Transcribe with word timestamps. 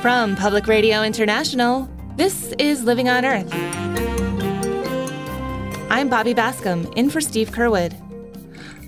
From 0.00 0.34
Public 0.34 0.66
Radio 0.66 1.02
International, 1.02 1.86
this 2.16 2.54
is 2.58 2.84
Living 2.84 3.10
on 3.10 3.22
Earth. 3.22 3.52
I'm 5.90 6.08
Bobby 6.08 6.32
Bascomb, 6.32 6.90
in 6.96 7.10
for 7.10 7.20
Steve 7.20 7.50
Curwood. 7.50 7.92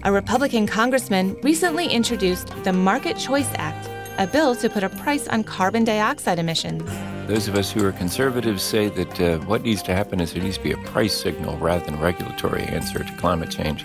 A 0.05 0.11
Republican 0.11 0.67
congressman 0.67 1.37
recently 1.43 1.87
introduced 1.87 2.49
the 2.65 2.73
Market 2.73 3.19
Choice 3.19 3.51
Act, 3.57 3.91
a 4.19 4.27
bill 4.27 4.55
to 4.57 4.71
put 4.71 4.85
a 4.85 4.89
price 4.89 5.29
on 5.29 5.45
carbon 5.45 5.85
dioxide 5.85 6.39
emissions. 6.39 6.83
Those 7.29 7.47
of 7.47 7.57
us 7.57 7.71
who 7.71 7.85
are 7.85 7.93
conservatives 7.93 8.63
say 8.63 8.89
that 8.89 9.21
uh, 9.21 9.39
what 9.41 9.65
needs 9.65 9.83
to 9.83 9.95
happen 9.95 10.19
is 10.19 10.33
there 10.33 10.43
needs 10.43 10.57
to 10.57 10.65
be 10.65 10.73
a 10.73 10.79
price 10.79 11.15
signal 11.15 11.59
rather 11.59 11.85
than 11.85 11.95
a 11.95 12.03
regulatory 12.03 12.63
answer 12.63 13.05
to 13.05 13.17
climate 13.19 13.51
change. 13.51 13.85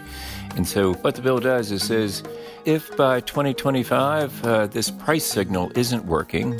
And 0.55 0.65
so, 0.65 0.93
what 0.93 1.15
the 1.15 1.21
bill 1.21 1.39
does 1.39 1.73
is 1.73 1.83
says 1.83 2.23
if 2.63 2.95
by 2.95 3.19
2025 3.19 4.45
uh, 4.45 4.67
this 4.67 4.89
price 4.89 5.25
signal 5.25 5.71
isn't 5.75 6.05
working, 6.05 6.59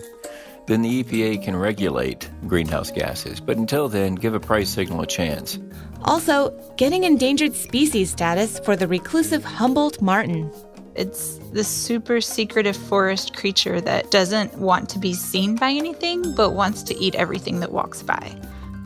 then 0.68 0.82
the 0.82 1.04
EPA 1.04 1.44
can 1.44 1.56
regulate 1.56 2.30
greenhouse 2.48 2.92
gases. 2.92 3.40
But 3.40 3.58
until 3.58 3.90
then, 3.90 4.16
give 4.16 4.36
a 4.36 4.40
price 4.40 4.70
signal 4.70 5.02
a 5.02 5.08
chance. 5.08 5.60
Also, 6.04 6.52
getting 6.78 7.06
endangered 7.06 7.56
species 7.56 8.12
status 8.12 8.60
for 8.60 8.76
the 8.76 8.88
reclusive 8.88 9.44
Humboldt 9.44 10.02
marten. 10.02 10.52
It's 10.94 11.40
this 11.52 11.68
super 11.68 12.22
secretive 12.22 12.76
forest 12.76 13.36
creature 13.36 13.80
that 13.82 14.12
doesn't 14.12 14.58
want 14.58 14.90
to 14.90 15.00
be 15.00 15.14
seen 15.14 15.56
by 15.56 15.72
anything, 15.72 16.34
but 16.36 16.52
wants 16.52 16.84
to 16.84 16.98
eat 16.98 17.16
everything 17.16 17.60
that 17.62 17.72
walks 17.72 18.04
by. 18.04 18.36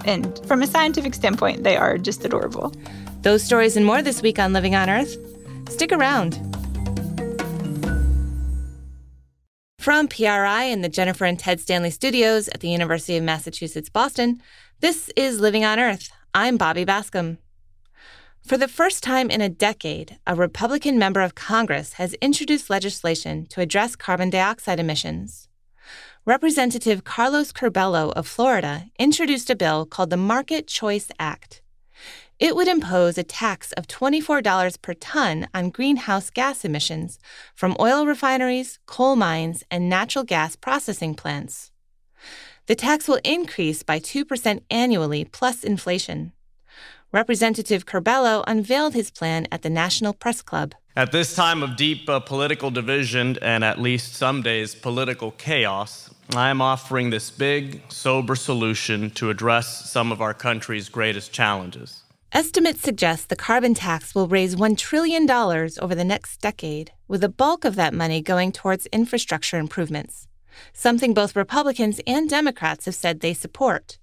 And 0.05 0.39
from 0.45 0.61
a 0.61 0.67
scientific 0.67 1.13
standpoint, 1.13 1.63
they 1.63 1.77
are 1.77 1.97
just 1.97 2.25
adorable. 2.25 2.73
Those 3.21 3.43
stories 3.43 3.77
and 3.77 3.85
more 3.85 4.01
this 4.01 4.21
week 4.21 4.39
on 4.39 4.53
Living 4.53 4.75
on 4.75 4.89
Earth. 4.89 5.15
Stick 5.69 5.91
around. 5.91 6.50
From 9.81 10.07
PRI 10.07 10.65
and 10.65 10.83
the 10.83 10.89
Jennifer 10.89 11.25
and 11.25 11.39
Ted 11.39 11.59
Stanley 11.59 11.89
studios 11.89 12.47
at 12.49 12.59
the 12.59 12.69
University 12.69 13.17
of 13.17 13.23
Massachusetts 13.23 13.89
Boston, 13.89 14.39
this 14.79 15.09
is 15.15 15.39
Living 15.39 15.65
on 15.65 15.79
Earth. 15.79 16.11
I'm 16.35 16.55
Bobby 16.55 16.85
Bascomb. 16.85 17.39
For 18.45 18.59
the 18.59 18.67
first 18.67 19.01
time 19.01 19.31
in 19.31 19.41
a 19.41 19.49
decade, 19.49 20.19
a 20.27 20.35
Republican 20.35 20.99
member 20.99 21.21
of 21.21 21.33
Congress 21.33 21.93
has 21.93 22.13
introduced 22.21 22.69
legislation 22.69 23.47
to 23.47 23.61
address 23.61 23.95
carbon 23.95 24.29
dioxide 24.29 24.79
emissions. 24.79 25.47
Representative 26.25 27.03
Carlos 27.03 27.51
Curbelo 27.51 28.13
of 28.13 28.27
Florida 28.27 28.85
introduced 28.99 29.49
a 29.49 29.55
bill 29.55 29.87
called 29.87 30.11
the 30.11 30.15
Market 30.15 30.67
Choice 30.67 31.09
Act. 31.17 31.60
It 32.41 32.55
would 32.55 32.67
impose 32.67 33.19
a 33.19 33.23
tax 33.23 33.71
of 33.73 33.85
$24 33.85 34.81
per 34.81 34.95
ton 34.95 35.47
on 35.53 35.69
greenhouse 35.69 36.31
gas 36.31 36.65
emissions 36.65 37.19
from 37.53 37.77
oil 37.79 38.07
refineries, 38.07 38.79
coal 38.87 39.15
mines, 39.15 39.63
and 39.69 39.87
natural 39.87 40.23
gas 40.23 40.55
processing 40.55 41.13
plants. 41.13 41.69
The 42.65 42.73
tax 42.73 43.07
will 43.07 43.19
increase 43.23 43.83
by 43.83 43.99
2% 43.99 44.63
annually 44.71 45.23
plus 45.23 45.63
inflation. 45.63 46.31
Representative 47.11 47.85
Curbelo 47.85 48.43
unveiled 48.47 48.95
his 48.95 49.11
plan 49.11 49.45
at 49.51 49.61
the 49.61 49.69
National 49.69 50.11
Press 50.11 50.41
Club. 50.41 50.73
At 50.95 51.11
this 51.11 51.35
time 51.35 51.61
of 51.61 51.75
deep 51.75 52.09
uh, 52.09 52.21
political 52.21 52.71
division 52.71 53.37
and 53.43 53.63
at 53.63 53.79
least 53.79 54.15
some 54.15 54.41
days 54.41 54.73
political 54.73 55.29
chaos, 55.29 56.09
I 56.35 56.49
am 56.49 56.59
offering 56.59 57.11
this 57.11 57.29
big, 57.29 57.83
sober 57.89 58.35
solution 58.35 59.11
to 59.11 59.29
address 59.29 59.91
some 59.91 60.11
of 60.11 60.21
our 60.21 60.33
country's 60.33 60.89
greatest 60.89 61.31
challenges. 61.31 62.00
Estimates 62.33 62.81
suggest 62.81 63.27
the 63.27 63.35
carbon 63.35 63.73
tax 63.73 64.15
will 64.15 64.25
raise 64.25 64.55
$1 64.55 64.77
trillion 64.77 65.29
over 65.29 65.93
the 65.93 66.05
next 66.05 66.39
decade, 66.39 66.93
with 67.05 67.19
the 67.19 67.27
bulk 67.27 67.65
of 67.65 67.75
that 67.75 67.93
money 67.93 68.21
going 68.21 68.53
towards 68.53 68.85
infrastructure 68.87 69.57
improvements, 69.57 70.29
something 70.71 71.13
both 71.13 71.35
Republicans 71.35 71.99
and 72.07 72.29
Democrats 72.29 72.85
have 72.85 72.95
said 72.95 73.19
they 73.19 73.33
support. 73.33 73.97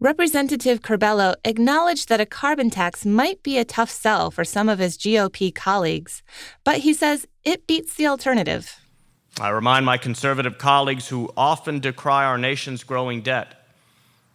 Representative 0.00 0.80
Curbelo 0.80 1.34
acknowledged 1.44 2.08
that 2.08 2.20
a 2.20 2.24
carbon 2.24 2.70
tax 2.70 3.04
might 3.04 3.42
be 3.42 3.58
a 3.58 3.64
tough 3.64 3.90
sell 3.90 4.30
for 4.30 4.42
some 4.42 4.70
of 4.70 4.78
his 4.78 4.96
GOP 4.96 5.54
colleagues, 5.54 6.22
but 6.64 6.78
he 6.78 6.94
says 6.94 7.26
it 7.44 7.66
beats 7.66 7.92
the 7.94 8.06
alternative. 8.06 8.80
I 9.38 9.50
remind 9.50 9.84
my 9.84 9.98
conservative 9.98 10.56
colleagues 10.56 11.08
who 11.08 11.30
often 11.36 11.80
decry 11.80 12.24
our 12.24 12.38
nation's 12.38 12.84
growing 12.84 13.20
debt 13.20 13.63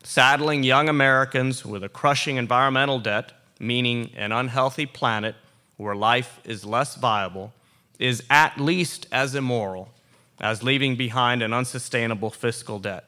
saddling 0.09 0.63
young 0.63 0.89
Americans 0.89 1.63
with 1.63 1.83
a 1.83 1.87
crushing 1.87 2.37
environmental 2.37 2.97
debt, 2.97 3.31
meaning 3.59 4.09
an 4.17 4.31
unhealthy 4.31 4.87
planet 4.87 5.35
where 5.77 5.95
life 5.95 6.39
is 6.43 6.65
less 6.65 6.95
viable, 6.95 7.53
is 7.99 8.23
at 8.27 8.59
least 8.59 9.05
as 9.11 9.35
immoral 9.35 9.87
as 10.41 10.63
leaving 10.63 10.95
behind 10.95 11.43
an 11.43 11.53
unsustainable 11.53 12.31
fiscal 12.31 12.79
debt. 12.79 13.05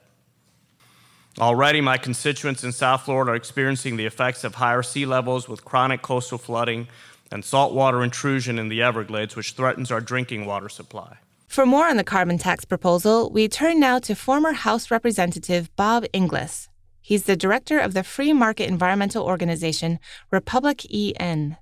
Already, 1.40 1.82
my 1.82 1.98
constituents 1.98 2.64
in 2.64 2.72
South 2.72 3.02
Florida 3.02 3.32
are 3.32 3.36
experiencing 3.36 3.98
the 3.98 4.06
effects 4.06 4.44
of 4.44 4.54
higher 4.54 4.84
sea 4.84 5.08
levels 5.08 5.50
with 5.50 5.66
chronic 5.66 6.04
coastal 6.04 6.38
flooding 6.38 6.88
and 7.32 7.44
saltwater 7.44 8.04
intrusion 8.04 8.60
in 8.60 8.70
the 8.70 8.84
Everglades, 8.84 9.36
which 9.36 9.54
threatens 9.54 9.90
our 9.90 10.02
drinking 10.02 10.46
water 10.46 10.70
supply. 10.70 11.18
For 11.48 11.66
more 11.66 11.88
on 11.88 11.98
the 11.98 12.04
carbon 12.04 12.38
tax 12.38 12.64
proposal, 12.64 13.32
we 13.32 13.48
turn 13.48 13.80
now 13.80 13.98
to 14.00 14.14
former 14.14 14.52
House 14.54 14.92
Representative 14.92 15.76
Bob 15.76 16.06
Inglis, 16.14 16.70
He's 17.12 17.24
the 17.24 17.36
director 17.36 17.78
of 17.78 17.94
the 17.94 18.04
free 18.04 18.32
market 18.32 18.70
environmental 18.70 19.26
organization 19.26 20.00
RepublicEn. 20.32 21.58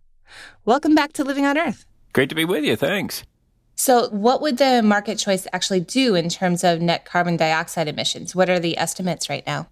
Welcome 0.63 0.93
back 0.93 1.11
to 1.13 1.23
Living 1.23 1.47
on 1.47 1.57
Earth. 1.57 1.87
Great 2.13 2.29
to 2.29 2.35
be 2.35 2.45
with 2.45 2.63
you. 2.63 2.75
Thanks. 2.75 3.23
So, 3.73 4.09
what 4.09 4.43
would 4.43 4.59
the 4.59 4.83
market 4.83 5.17
choice 5.17 5.47
actually 5.51 5.79
do 5.79 6.13
in 6.13 6.29
terms 6.29 6.63
of 6.63 6.81
net 6.81 7.03
carbon 7.03 7.35
dioxide 7.35 7.87
emissions? 7.87 8.35
What 8.35 8.47
are 8.47 8.59
the 8.59 8.77
estimates 8.77 9.27
right 9.27 9.43
now? 9.47 9.69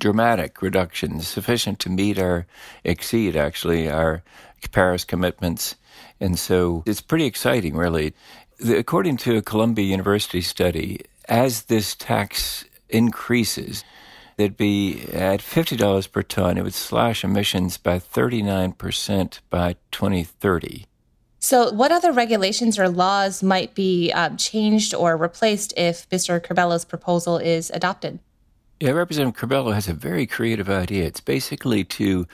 Dramatic 0.00 0.60
reductions, 0.60 1.28
sufficient 1.28 1.78
to 1.78 1.88
meet 1.88 2.18
or 2.18 2.48
exceed 2.82 3.36
actually 3.36 3.88
our 3.88 4.24
Paris 4.72 5.04
commitments. 5.04 5.76
And 6.18 6.36
so 6.36 6.82
it's 6.84 7.00
pretty 7.00 7.26
exciting, 7.26 7.76
really. 7.76 8.12
According 8.68 9.18
to 9.18 9.36
a 9.36 9.42
Columbia 9.42 9.84
University 9.84 10.40
study, 10.40 11.02
as 11.28 11.66
this 11.66 11.94
tax 11.94 12.64
increases, 12.88 13.84
they'd 14.36 14.56
be 14.56 15.02
at 15.12 15.40
$50 15.40 16.10
per 16.10 16.22
ton. 16.22 16.58
It 16.58 16.64
would 16.64 16.74
slash 16.74 17.24
emissions 17.24 17.76
by 17.76 17.98
39% 17.98 19.40
by 19.50 19.76
2030. 19.90 20.86
So, 21.38 21.72
what 21.72 21.90
other 21.90 22.12
regulations 22.12 22.78
or 22.78 22.88
laws 22.88 23.42
might 23.42 23.74
be 23.74 24.12
um, 24.12 24.36
changed 24.36 24.94
or 24.94 25.16
replaced 25.16 25.74
if 25.76 26.08
Mr. 26.08 26.40
Curbelo's 26.40 26.84
proposal 26.84 27.36
is 27.36 27.68
adopted? 27.74 28.20
Yeah, 28.78 28.90
Representative 28.92 29.40
Curbelo 29.40 29.74
has 29.74 29.86
a 29.86 29.94
very 29.94 30.26
creative 30.26 30.68
idea. 30.68 31.04
It's 31.04 31.20
basically 31.20 31.84
to 31.84 32.26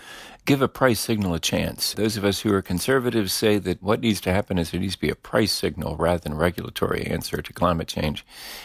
give 0.48 0.62
a 0.62 0.66
price 0.66 0.98
signal 0.98 1.34
a 1.34 1.38
chance. 1.38 1.92
Those 1.92 2.16
of 2.16 2.24
us 2.24 2.40
who 2.40 2.50
are 2.54 2.62
conservatives 2.62 3.34
say 3.34 3.58
that 3.58 3.82
what 3.82 4.00
needs 4.00 4.18
to 4.22 4.32
happen 4.32 4.56
is 4.56 4.70
there 4.70 4.80
needs 4.80 4.94
to 4.94 5.00
be 5.02 5.10
a 5.10 5.14
price 5.14 5.52
signal 5.52 5.94
rather 5.96 6.20
than 6.20 6.32
a 6.32 6.36
regulatory 6.36 7.04
answer 7.06 7.42
to 7.42 7.52
climate 7.52 7.86
change. 7.86 8.24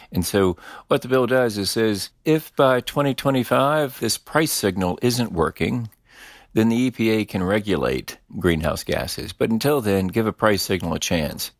And 0.10 0.26
so 0.26 0.56
what 0.88 1.02
the 1.02 1.10
bill 1.10 1.28
does 1.28 1.58
is 1.58 1.72
says 1.72 2.12
if 2.24 2.56
by 2.56 2.80
2025 2.80 4.00
this 4.00 4.18
price 4.18 4.54
signal 4.54 4.98
isn't 5.02 5.34
working, 5.34 5.90
then 6.54 6.70
the 6.70 6.90
EPA 6.90 7.28
can 7.28 7.44
regulate 7.44 8.18
greenhouse 8.40 8.86
gases. 8.86 9.34
But 9.34 9.50
until 9.50 9.82
then, 9.82 10.08
give 10.08 10.26
a 10.26 10.32
price 10.32 10.64
signal 10.64 10.94
a 10.94 11.00
chance. 11.00 11.52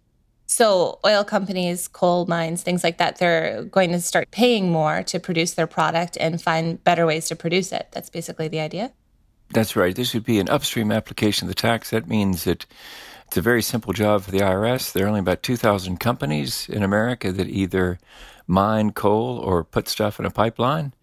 So, 0.46 1.00
oil 1.06 1.26
companies, 1.26 1.90
coal 1.90 2.28
mines, 2.28 2.64
things 2.64 2.82
like 2.82 2.98
that, 3.00 3.18
they're 3.18 3.66
going 3.66 3.92
to 3.92 4.00
start 4.00 4.32
paying 4.32 4.72
more 4.72 5.04
to 5.04 5.20
produce 5.20 5.56
their 5.56 5.68
product 5.68 6.16
and 6.18 6.42
find 6.42 6.82
better 6.82 7.06
ways 7.06 7.28
to 7.28 7.36
produce 7.36 7.74
it. 7.74 7.90
That's 7.92 8.10
basically 8.10 8.48
the 8.48 8.62
idea. 8.62 8.94
That's 9.54 9.76
right. 9.76 9.96
This 9.96 10.16
would 10.16 10.24
be 10.24 10.40
an 10.40 10.50
upstream 10.50 10.92
application 10.92 11.48
of 11.48 11.50
the 11.50 11.62
tax. 11.62 11.92
That 11.92 12.08
means 12.08 12.46
that 12.46 12.66
it's 13.28 13.38
a 13.38 13.42
very 13.42 13.62
simple 13.62 13.94
job 13.94 14.24
for 14.24 14.32
the 14.32 14.40
IRS. 14.40 14.92
There 14.92 15.06
are 15.06 15.08
only 15.08 15.20
about 15.20 15.44
2,000 15.44 16.00
companies 16.00 16.68
in 16.70 16.82
America 16.82 17.32
that 17.32 17.48
either 17.48 18.00
mine 18.48 18.94
coal 18.94 19.38
or 19.38 19.64
put 19.64 19.88
stuff 19.88 20.20
in 20.20 20.26
a 20.26 20.32
pipeline. 20.32 20.94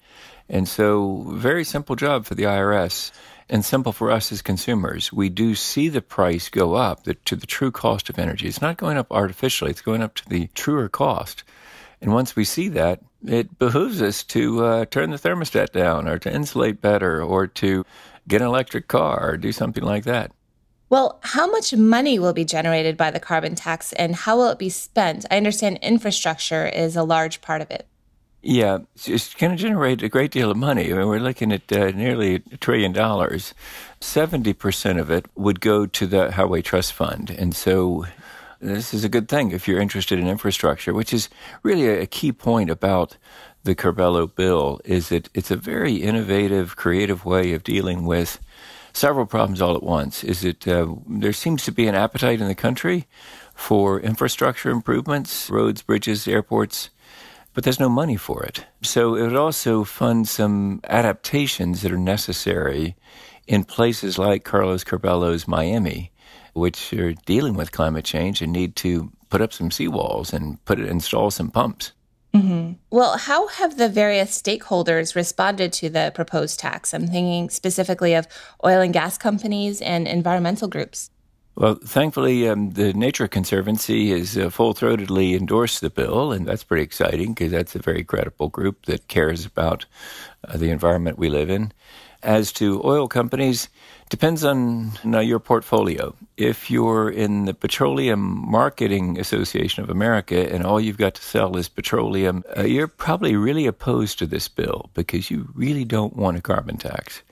And 0.48 0.68
so, 0.68 1.26
very 1.28 1.62
simple 1.62 1.94
job 1.94 2.26
for 2.26 2.34
the 2.34 2.42
IRS 2.42 3.12
and 3.48 3.64
simple 3.64 3.92
for 3.92 4.10
us 4.10 4.32
as 4.32 4.42
consumers. 4.42 5.12
We 5.12 5.28
do 5.28 5.54
see 5.54 5.88
the 5.88 6.02
price 6.02 6.48
go 6.48 6.74
up 6.74 7.04
to 7.26 7.36
the 7.36 7.46
true 7.46 7.70
cost 7.70 8.10
of 8.10 8.18
energy. 8.18 8.48
It's 8.48 8.60
not 8.60 8.76
going 8.78 8.96
up 8.96 9.12
artificially, 9.12 9.70
it's 9.70 9.80
going 9.80 10.02
up 10.02 10.16
to 10.16 10.28
the 10.28 10.48
truer 10.54 10.88
cost. 10.88 11.44
And 12.00 12.12
once 12.12 12.34
we 12.34 12.44
see 12.44 12.68
that, 12.70 13.00
it 13.24 13.58
behooves 13.58 14.02
us 14.02 14.24
to 14.24 14.64
uh, 14.64 14.84
turn 14.86 15.10
the 15.10 15.18
thermostat 15.18 15.72
down 15.72 16.08
or 16.08 16.18
to 16.18 16.32
insulate 16.32 16.80
better 16.80 17.22
or 17.22 17.46
to 17.46 17.84
get 18.28 18.40
an 18.40 18.46
electric 18.46 18.88
car 18.88 19.30
or 19.30 19.36
do 19.36 19.52
something 19.52 19.84
like 19.84 20.04
that. 20.04 20.32
Well, 20.88 21.20
how 21.22 21.48
much 21.48 21.72
money 21.74 22.18
will 22.18 22.32
be 22.32 22.44
generated 22.44 22.96
by 22.96 23.10
the 23.12 23.20
carbon 23.20 23.54
tax 23.54 23.92
and 23.92 24.14
how 24.14 24.36
will 24.36 24.48
it 24.48 24.58
be 24.58 24.70
spent? 24.70 25.24
I 25.30 25.36
understand 25.36 25.78
infrastructure 25.82 26.66
is 26.66 26.96
a 26.96 27.04
large 27.04 27.40
part 27.40 27.62
of 27.62 27.70
it. 27.70 27.86
Yeah, 28.42 28.78
it's 29.04 29.34
going 29.34 29.50
to 29.54 29.62
generate 29.62 30.02
a 30.02 30.08
great 30.08 30.30
deal 30.30 30.50
of 30.50 30.56
money. 30.56 30.92
I 30.92 30.96
mean, 30.96 31.06
we're 31.06 31.20
looking 31.20 31.52
at 31.52 31.70
uh, 31.70 31.90
nearly 31.90 32.36
a 32.50 32.56
trillion 32.56 32.92
dollars. 32.92 33.54
70% 34.00 34.98
of 34.98 35.10
it 35.10 35.26
would 35.36 35.60
go 35.60 35.84
to 35.86 36.06
the 36.06 36.32
Highway 36.32 36.62
Trust 36.62 36.94
Fund. 36.94 37.30
And 37.30 37.54
so 37.54 38.06
This 38.60 38.92
is 38.92 39.04
a 39.04 39.08
good 39.08 39.26
thing 39.26 39.52
if 39.52 39.66
you're 39.66 39.80
interested 39.80 40.18
in 40.18 40.28
infrastructure, 40.28 40.92
which 40.92 41.14
is 41.14 41.30
really 41.62 41.88
a, 41.88 42.06
key 42.06 42.30
point 42.30 42.68
about 42.68 43.16
the 43.62 43.74
Curbelo 43.74 44.32
bill 44.34 44.80
is 44.84 45.08
that 45.10 45.28
it's 45.34 45.50
a 45.50 45.56
very 45.56 45.96
innovative, 45.96 46.76
creative 46.76 47.24
way 47.24 47.52
of 47.52 47.64
dealing 47.64 48.04
with 48.06 48.40
several 48.92 49.26
problems 49.26 49.60
all 49.60 49.76
at 49.76 49.82
once. 49.82 50.24
Is 50.24 50.40
that 50.40 50.66
uh, 50.66 50.94
there 51.06 51.32
seems 51.32 51.64
to 51.64 51.72
be 51.72 51.86
an 51.86 51.94
appetite 51.94 52.40
in 52.40 52.48
the 52.48 52.54
country 52.54 53.06
for 53.54 54.00
infrastructure 54.00 54.70
improvements, 54.70 55.50
roads, 55.50 55.82
bridges, 55.82 56.26
airports, 56.26 56.90
but 57.52 57.64
there's 57.64 57.80
no 57.80 57.88
money 57.88 58.16
for 58.16 58.42
it. 58.44 58.64
So 58.82 59.14
it 59.16 59.22
would 59.22 59.36
also 59.36 59.84
fund 59.84 60.28
some 60.28 60.80
adaptations 60.84 61.82
that 61.82 61.92
are 61.92 61.98
necessary 61.98 62.96
in 63.46 63.64
places 63.64 64.18
like 64.18 64.44
Carlos 64.44 64.84
Curbelo's 64.84 65.48
Miami 65.48 66.12
which 66.52 66.92
are 66.92 67.12
dealing 67.12 67.54
with 67.54 67.72
climate 67.72 68.04
change 68.04 68.42
and 68.42 68.52
need 68.52 68.76
to 68.76 69.10
put 69.28 69.40
up 69.40 69.52
some 69.52 69.70
seawalls 69.70 70.32
and 70.32 70.62
put 70.64 70.80
install 70.80 71.30
some 71.30 71.50
pumps. 71.50 71.92
Mm-hmm. 72.34 72.74
Well, 72.90 73.18
how 73.18 73.48
have 73.48 73.76
the 73.76 73.88
various 73.88 74.40
stakeholders 74.40 75.16
responded 75.16 75.72
to 75.74 75.90
the 75.90 76.12
proposed 76.14 76.60
tax? 76.60 76.94
I'm 76.94 77.08
thinking 77.08 77.50
specifically 77.50 78.14
of 78.14 78.28
oil 78.64 78.80
and 78.80 78.92
gas 78.92 79.18
companies 79.18 79.82
and 79.82 80.06
environmental 80.06 80.68
groups. 80.68 81.10
Well, 81.56 81.74
thankfully, 81.74 82.48
um, 82.48 82.70
the 82.70 82.92
Nature 82.92 83.26
Conservancy 83.26 84.10
has 84.10 84.38
uh, 84.38 84.48
full 84.48 84.72
throatedly 84.72 85.36
endorsed 85.36 85.80
the 85.80 85.90
bill, 85.90 86.32
and 86.32 86.46
that's 86.46 86.64
pretty 86.64 86.84
exciting 86.84 87.34
because 87.34 87.50
that's 87.50 87.74
a 87.74 87.80
very 87.80 88.04
credible 88.04 88.48
group 88.48 88.86
that 88.86 89.08
cares 89.08 89.44
about 89.44 89.84
uh, 90.46 90.56
the 90.56 90.70
environment 90.70 91.18
we 91.18 91.28
live 91.28 91.50
in. 91.50 91.72
As 92.22 92.52
to 92.52 92.80
oil 92.84 93.08
companies, 93.08 93.68
depends 94.10 94.44
on 94.44 94.90
you 95.02 95.10
know, 95.10 95.20
your 95.20 95.38
portfolio. 95.38 96.14
If 96.36 96.70
you're 96.70 97.08
in 97.08 97.46
the 97.46 97.54
Petroleum 97.54 98.20
Marketing 98.50 99.18
Association 99.18 99.82
of 99.82 99.88
America 99.88 100.52
and 100.52 100.66
all 100.66 100.80
you've 100.80 100.98
got 100.98 101.14
to 101.14 101.22
sell 101.22 101.56
is 101.56 101.68
petroleum, 101.68 102.44
uh, 102.56 102.64
you're 102.64 102.88
probably 102.88 103.36
really 103.36 103.66
opposed 103.66 104.18
to 104.18 104.26
this 104.26 104.48
bill 104.48 104.90
because 104.94 105.30
you 105.30 105.48
really 105.54 105.84
don't 105.84 106.16
want 106.16 106.36
a 106.36 106.42
carbon 106.42 106.76
tax. 106.76 107.22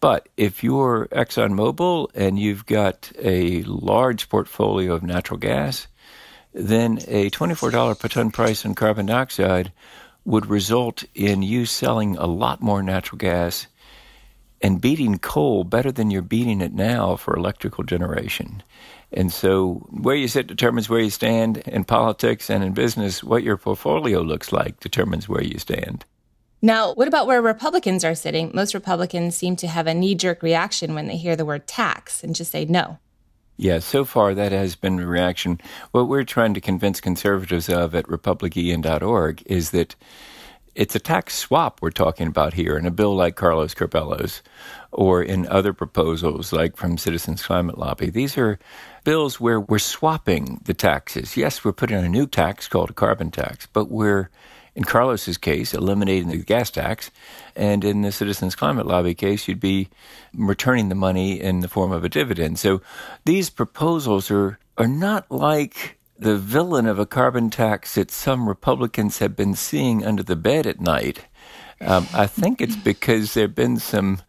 But 0.00 0.28
if 0.36 0.62
you're 0.62 1.08
ExxonMobil 1.12 2.10
and 2.14 2.38
you've 2.38 2.66
got 2.66 3.10
a 3.22 3.62
large 3.62 4.28
portfolio 4.28 4.92
of 4.92 5.02
natural 5.04 5.38
gas, 5.38 5.86
then 6.52 6.98
a 7.06 7.30
$24 7.30 7.98
per 7.98 8.08
ton 8.08 8.30
price 8.30 8.66
on 8.66 8.74
carbon 8.74 9.06
dioxide 9.06 9.72
would 10.24 10.46
result 10.46 11.04
in 11.14 11.42
you 11.42 11.64
selling 11.64 12.16
a 12.16 12.26
lot 12.26 12.60
more 12.60 12.82
natural 12.82 13.18
gas 13.18 13.68
and 14.62 14.80
beating 14.80 15.18
coal 15.18 15.64
better 15.64 15.92
than 15.92 16.10
you're 16.10 16.22
beating 16.22 16.60
it 16.60 16.72
now 16.72 17.16
for 17.16 17.36
electrical 17.36 17.84
generation. 17.84 18.62
And 19.12 19.32
so, 19.32 19.86
where 19.90 20.16
you 20.16 20.26
sit 20.26 20.46
determines 20.46 20.88
where 20.88 21.00
you 21.00 21.10
stand 21.10 21.58
in 21.58 21.84
politics 21.84 22.50
and 22.50 22.64
in 22.64 22.72
business. 22.72 23.22
What 23.22 23.44
your 23.44 23.56
portfolio 23.56 24.20
looks 24.22 24.52
like 24.52 24.80
determines 24.80 25.28
where 25.28 25.42
you 25.42 25.58
stand. 25.58 26.04
Now, 26.60 26.94
what 26.94 27.08
about 27.08 27.26
where 27.26 27.42
Republicans 27.42 28.04
are 28.04 28.14
sitting? 28.14 28.50
Most 28.54 28.74
Republicans 28.74 29.36
seem 29.36 29.54
to 29.56 29.68
have 29.68 29.86
a 29.86 29.94
knee 29.94 30.14
jerk 30.14 30.42
reaction 30.42 30.94
when 30.94 31.06
they 31.06 31.16
hear 31.16 31.36
the 31.36 31.44
word 31.44 31.66
tax 31.66 32.24
and 32.24 32.34
just 32.34 32.50
say 32.50 32.64
no. 32.64 32.98
Yeah, 33.56 33.78
so 33.78 34.04
far 34.04 34.34
that 34.34 34.50
has 34.50 34.74
been 34.74 34.96
the 34.96 35.06
reaction. 35.06 35.60
What 35.92 36.08
we're 36.08 36.24
trying 36.24 36.54
to 36.54 36.60
convince 36.60 37.00
conservatives 37.00 37.68
of 37.68 37.94
at 37.94 38.06
republicen.org 38.06 39.42
is 39.46 39.70
that 39.70 39.94
it's 40.74 40.94
a 40.94 41.00
tax 41.00 41.34
swap 41.34 41.80
we're 41.80 41.90
talking 41.90 42.26
about 42.26 42.54
here 42.54 42.76
in 42.76 42.86
a 42.86 42.90
bill 42.90 43.14
like 43.14 43.36
Carlos 43.36 43.74
Curbelo's 43.74 44.42
or 44.92 45.22
in 45.22 45.46
other 45.48 45.72
proposals 45.72 46.52
like 46.52 46.76
from 46.76 46.98
Citizens 46.98 47.44
Climate 47.44 47.78
Lobby. 47.78 48.10
These 48.10 48.36
are 48.38 48.58
bills 49.04 49.40
where 49.40 49.60
we're 49.60 49.78
swapping 49.78 50.60
the 50.64 50.74
taxes. 50.74 51.36
Yes, 51.36 51.64
we're 51.64 51.72
putting 51.72 51.96
a 51.96 52.08
new 52.08 52.26
tax 52.26 52.68
called 52.68 52.90
a 52.90 52.94
carbon 52.94 53.30
tax, 53.30 53.66
but 53.72 53.90
we're, 53.90 54.30
in 54.74 54.84
Carlos's 54.84 55.38
case, 55.38 55.74
eliminating 55.74 56.28
the 56.28 56.38
gas 56.38 56.70
tax. 56.70 57.10
And 57.54 57.84
in 57.84 58.02
the 58.02 58.12
Citizens 58.12 58.56
Climate 58.56 58.86
Lobby 58.86 59.14
case, 59.14 59.46
you'd 59.46 59.60
be 59.60 59.88
returning 60.34 60.88
the 60.88 60.94
money 60.94 61.40
in 61.40 61.60
the 61.60 61.68
form 61.68 61.92
of 61.92 62.04
a 62.04 62.08
dividend. 62.08 62.58
So 62.58 62.82
these 63.24 63.50
proposals 63.50 64.30
are, 64.30 64.58
are 64.78 64.88
not 64.88 65.30
like 65.30 65.98
the 66.18 66.36
villain 66.36 66.86
of 66.86 66.98
a 66.98 67.06
carbon 67.06 67.50
tax 67.50 67.94
that 67.96 68.10
some 68.10 68.48
Republicans 68.48 69.18
have 69.18 69.34
been 69.34 69.54
seeing 69.54 70.04
under 70.04 70.22
the 70.22 70.36
bed 70.36 70.66
at 70.66 70.80
night. 70.80 71.26
Um, 71.80 72.06
I 72.14 72.26
think 72.26 72.60
it's 72.60 72.76
because 72.92 73.34
there 73.34 73.44
have 73.44 73.54
been 73.54 73.78
some 73.78 74.22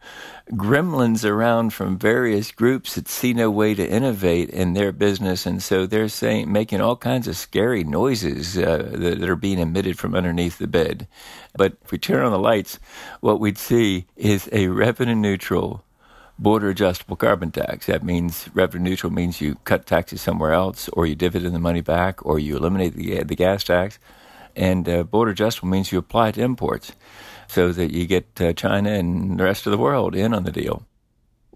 gremlins 0.52 1.28
around 1.28 1.72
from 1.72 1.98
various 1.98 2.52
groups 2.52 2.94
that 2.94 3.08
see 3.08 3.32
no 3.32 3.50
way 3.50 3.74
to 3.74 3.88
innovate 3.88 4.48
in 4.50 4.74
their 4.74 4.92
business, 4.92 5.46
and 5.46 5.62
so 5.62 5.86
they're 5.86 6.08
saying, 6.08 6.52
making 6.52 6.80
all 6.80 6.96
kinds 6.96 7.26
of 7.26 7.36
scary 7.36 7.82
noises 7.82 8.56
uh, 8.56 8.88
that, 8.92 9.20
that 9.20 9.28
are 9.28 9.36
being 9.36 9.58
emitted 9.58 9.98
from 9.98 10.14
underneath 10.14 10.58
the 10.58 10.68
bed. 10.68 11.08
But 11.56 11.76
if 11.82 11.90
we 11.90 11.98
turn 11.98 12.24
on 12.24 12.32
the 12.32 12.38
lights, 12.38 12.78
what 13.20 13.40
we'd 13.40 13.58
see 13.58 14.06
is 14.16 14.48
a 14.52 14.68
revenue 14.68 15.16
neutral 15.16 15.84
border 16.38 16.68
adjustable 16.68 17.16
carbon 17.16 17.50
tax. 17.50 17.86
That 17.86 18.04
means 18.04 18.48
revenue 18.54 18.90
neutral 18.90 19.12
means 19.12 19.40
you 19.40 19.56
cut 19.64 19.86
taxes 19.86 20.20
somewhere 20.20 20.52
else, 20.52 20.88
or 20.90 21.06
you 21.06 21.14
dividend 21.14 21.54
the 21.54 21.60
money 21.60 21.80
back, 21.80 22.24
or 22.24 22.38
you 22.38 22.56
eliminate 22.56 22.94
the, 22.94 23.22
the 23.22 23.36
gas 23.36 23.64
tax. 23.64 23.98
And 24.54 24.88
uh, 24.88 25.02
border 25.02 25.32
adjustable 25.32 25.68
means 25.68 25.92
you 25.92 25.98
apply 25.98 26.28
it 26.28 26.32
to 26.32 26.42
imports 26.42 26.92
so 27.48 27.72
that 27.72 27.92
you 27.92 28.06
get 28.06 28.40
uh, 28.40 28.52
China 28.52 28.90
and 28.90 29.38
the 29.38 29.44
rest 29.44 29.66
of 29.66 29.72
the 29.72 29.78
world 29.78 30.14
in 30.14 30.34
on 30.34 30.44
the 30.44 30.52
deal. 30.52 30.84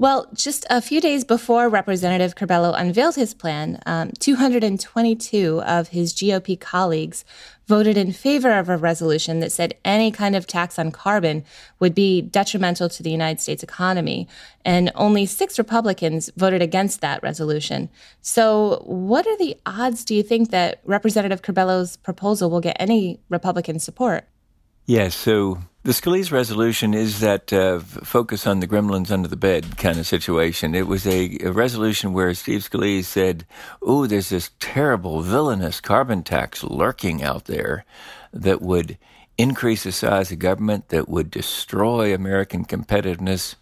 Well, 0.00 0.28
just 0.32 0.64
a 0.70 0.80
few 0.80 0.98
days 0.98 1.24
before 1.24 1.68
Representative 1.68 2.34
Curbelo 2.34 2.72
unveiled 2.74 3.16
his 3.16 3.34
plan, 3.34 3.82
um, 3.84 4.12
222 4.18 5.60
of 5.60 5.88
his 5.88 6.14
GOP 6.14 6.58
colleagues 6.58 7.22
voted 7.66 7.98
in 7.98 8.14
favor 8.14 8.58
of 8.58 8.70
a 8.70 8.78
resolution 8.78 9.40
that 9.40 9.52
said 9.52 9.74
any 9.84 10.10
kind 10.10 10.34
of 10.34 10.46
tax 10.46 10.78
on 10.78 10.90
carbon 10.90 11.44
would 11.80 11.94
be 11.94 12.22
detrimental 12.22 12.88
to 12.88 13.02
the 13.02 13.10
United 13.10 13.42
States 13.42 13.62
economy. 13.62 14.26
And 14.64 14.90
only 14.94 15.26
six 15.26 15.58
Republicans 15.58 16.30
voted 16.34 16.62
against 16.62 17.02
that 17.02 17.22
resolution. 17.22 17.90
So, 18.22 18.82
what 18.86 19.26
are 19.26 19.36
the 19.36 19.54
odds, 19.66 20.06
do 20.06 20.14
you 20.14 20.22
think, 20.22 20.50
that 20.50 20.80
Representative 20.86 21.42
Curbelo's 21.42 21.98
proposal 21.98 22.48
will 22.48 22.62
get 22.62 22.78
any 22.80 23.20
Republican 23.28 23.78
support? 23.78 24.24
Yes, 24.86 25.14
so 25.14 25.58
the 25.82 25.92
Scalise 25.92 26.30
resolution 26.30 26.92
is 26.92 27.20
that 27.20 27.52
uh, 27.52 27.78
focus 27.80 28.46
on 28.46 28.60
the 28.60 28.68
gremlins 28.68 29.10
under 29.10 29.28
the 29.28 29.36
bed 29.36 29.78
kind 29.78 29.98
of 29.98 30.06
situation. 30.06 30.74
It 30.74 30.86
was 30.86 31.06
a, 31.06 31.38
a 31.40 31.52
resolution 31.52 32.12
where 32.12 32.34
Steve 32.34 32.60
Scalise 32.60 33.04
said, 33.04 33.46
"Oh, 33.80 34.06
there's 34.06 34.28
this 34.28 34.50
terrible, 34.60 35.22
villainous 35.22 35.80
carbon 35.80 36.22
tax 36.22 36.62
lurking 36.62 37.22
out 37.22 37.46
there 37.46 37.86
that 38.32 38.60
would 38.60 38.98
increase 39.38 39.84
the 39.84 39.92
size 39.92 40.30
of 40.30 40.38
government, 40.38 40.90
that 40.90 41.08
would 41.08 41.30
destroy 41.30 42.14
American 42.14 42.64
competitiveness." 42.64 43.54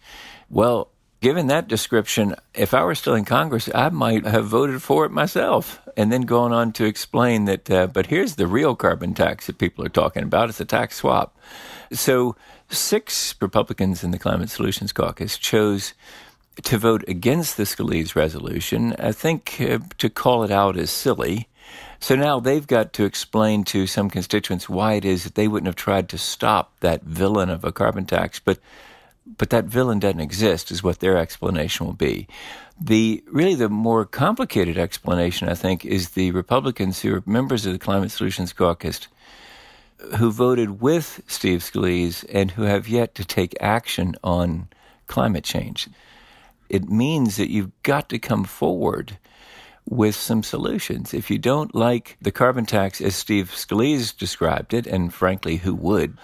Well, 0.49 0.91
Given 1.21 1.47
that 1.47 1.67
description, 1.67 2.35
if 2.53 2.73
I 2.73 2.85
were 2.85 2.95
still 2.95 3.13
in 3.13 3.25
Congress, 3.25 3.69
I 3.75 3.89
might 3.89 4.25
have 4.25 4.45
voted 4.45 4.81
for 4.81 5.03
it 5.03 5.11
myself 5.11 5.81
and 5.97 6.13
then 6.13 6.21
going 6.21 6.53
on 6.53 6.71
to 6.73 6.85
explain 6.85 7.43
that, 7.43 7.69
uh, 7.69 7.87
but 7.87 8.05
here's 8.05 8.35
the 8.35 8.47
real 8.47 8.73
carbon 8.73 9.13
tax 9.13 9.47
that 9.47 9.57
people 9.57 9.83
are 9.83 9.89
talking 9.89 10.23
about. 10.23 10.47
It's 10.47 10.61
a 10.61 10.65
tax 10.65 10.95
swap. 10.95 11.37
So, 11.91 12.35
six 12.69 13.33
Republicans 13.41 14.03
in 14.03 14.11
the 14.11 14.19
Climate 14.19 14.49
Solutions 14.49 14.91
Caucus 14.91 15.37
chose 15.37 15.93
to 16.63 16.77
vote 16.77 17.03
against 17.07 17.57
the 17.57 17.63
Scalise 17.63 18.15
resolution, 18.15 18.95
I 18.99 19.11
think 19.11 19.59
uh, 19.61 19.79
to 19.97 20.09
call 20.09 20.43
it 20.43 20.51
out 20.51 20.77
as 20.77 20.91
silly. 20.91 21.47
So 21.99 22.15
now 22.15 22.39
they've 22.39 22.65
got 22.65 22.93
to 22.93 23.05
explain 23.05 23.63
to 23.65 23.85
some 23.85 24.09
constituents 24.09 24.69
why 24.69 24.93
it 24.93 25.05
is 25.05 25.23
that 25.23 25.35
they 25.35 25.47
wouldn't 25.47 25.67
have 25.67 25.75
tried 25.75 26.09
to 26.09 26.17
stop 26.17 26.73
that 26.79 27.03
villain 27.03 27.49
of 27.49 27.63
a 27.63 27.71
carbon 27.71 28.05
tax. 28.05 28.39
But 28.39 28.59
but 29.37 29.51
that 29.51 29.65
villain 29.65 29.99
doesn't 29.99 30.21
exist 30.21 30.71
is 30.71 30.81
what 30.81 30.99
their 30.99 31.15
explanation 31.15 31.85
will 31.85 31.93
be. 31.93 32.27
The 32.81 33.23
really 33.31 33.53
the 33.53 33.69
more 33.69 34.05
complicated 34.05 34.77
explanation, 34.77 35.49
I 35.49 35.53
think, 35.53 35.85
is 35.85 36.11
the 36.11 36.31
Republicans 36.31 37.01
who 37.01 37.15
are 37.15 37.23
members 37.25 37.65
of 37.65 37.73
the 37.73 37.79
Climate 37.79 38.11
Solutions 38.11 38.53
Caucus 38.53 39.07
who 40.17 40.31
voted 40.31 40.81
with 40.81 41.21
Steve 41.27 41.59
Scalise 41.59 42.25
and 42.31 42.51
who 42.51 42.63
have 42.63 42.87
yet 42.87 43.15
to 43.15 43.25
take 43.25 43.55
action 43.59 44.15
on 44.23 44.67
climate 45.07 45.43
change. 45.43 45.89
It 46.69 46.89
means 46.89 47.37
that 47.37 47.49
you've 47.49 47.71
got 47.83 48.09
to 48.09 48.19
come 48.19 48.43
forward 48.43 49.17
with 49.89 50.15
some 50.15 50.43
solutions. 50.43 51.13
If 51.13 51.31
you 51.31 51.39
don't 51.39 51.73
like 51.73 52.17
the 52.21 52.31
carbon 52.31 52.65
tax 52.65 53.01
as 53.01 53.15
Steve 53.15 53.51
Scalise 53.51 54.15
described 54.15 54.73
it, 54.73 54.85
and 54.85 55.13
frankly, 55.13 55.57
who 55.57 55.73
would, 55.75 56.17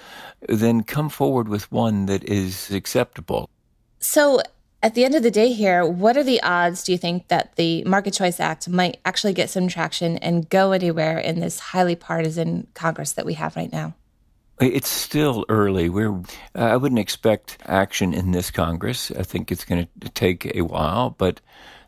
then 0.47 0.83
come 0.83 1.09
forward 1.09 1.47
with 1.47 1.71
one 1.71 2.05
that 2.05 2.23
is 2.23 2.69
acceptable. 2.71 3.49
So, 3.99 4.39
at 4.85 4.93
the 4.93 5.03
end 5.03 5.15
of 5.15 5.23
the 5.23 5.31
day, 5.31 5.51
here, 5.51 5.83
what 5.83 6.15
are 6.15 6.23
the 6.23 6.39
odds, 6.43 6.83
do 6.83 6.91
you 6.91 6.97
think, 6.99 7.27
that 7.29 7.55
the 7.55 7.83
Market 7.85 8.13
Choice 8.13 8.39
Act 8.39 8.69
might 8.69 8.99
actually 9.03 9.33
get 9.33 9.49
some 9.49 9.67
traction 9.67 10.19
and 10.19 10.47
go 10.47 10.73
anywhere 10.73 11.17
in 11.17 11.39
this 11.39 11.57
highly 11.57 11.95
partisan 11.95 12.67
Congress 12.75 13.13
that 13.13 13.25
we 13.25 13.33
have 13.33 13.55
right 13.55 13.71
now? 13.71 13.95
It's 14.61 14.87
still 14.87 15.43
early. 15.49 15.89
We're, 15.89 16.13
uh, 16.13 16.21
I 16.53 16.77
wouldn't 16.77 16.99
expect 16.99 17.57
action 17.65 18.13
in 18.13 18.31
this 18.31 18.51
Congress. 18.51 19.09
I 19.09 19.23
think 19.23 19.51
it's 19.51 19.65
going 19.65 19.87
to 20.01 20.09
take 20.09 20.55
a 20.55 20.61
while, 20.61 21.09
but 21.09 21.41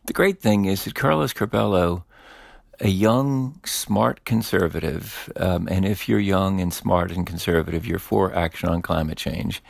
the 0.07 0.13
great 0.13 0.41
thing 0.41 0.65
is 0.65 0.83
that 0.85 0.95
Carlos 0.95 1.33
Curbelo 1.33 2.01
a 2.79 2.89
young, 2.89 3.59
smart 3.65 4.23
conservative, 4.23 5.31
um, 5.35 5.67
and 5.69 5.83
if 5.83 6.07
you're 6.07 6.19
young 6.19 6.61
and 6.61 6.71
smart 6.71 7.11
and 7.11 7.25
conservative, 7.25 7.87
you're 7.87 7.97
for 7.97 8.33
action 8.35 8.69
on 8.69 8.81
climate 8.81 9.17
change. 9.17 9.63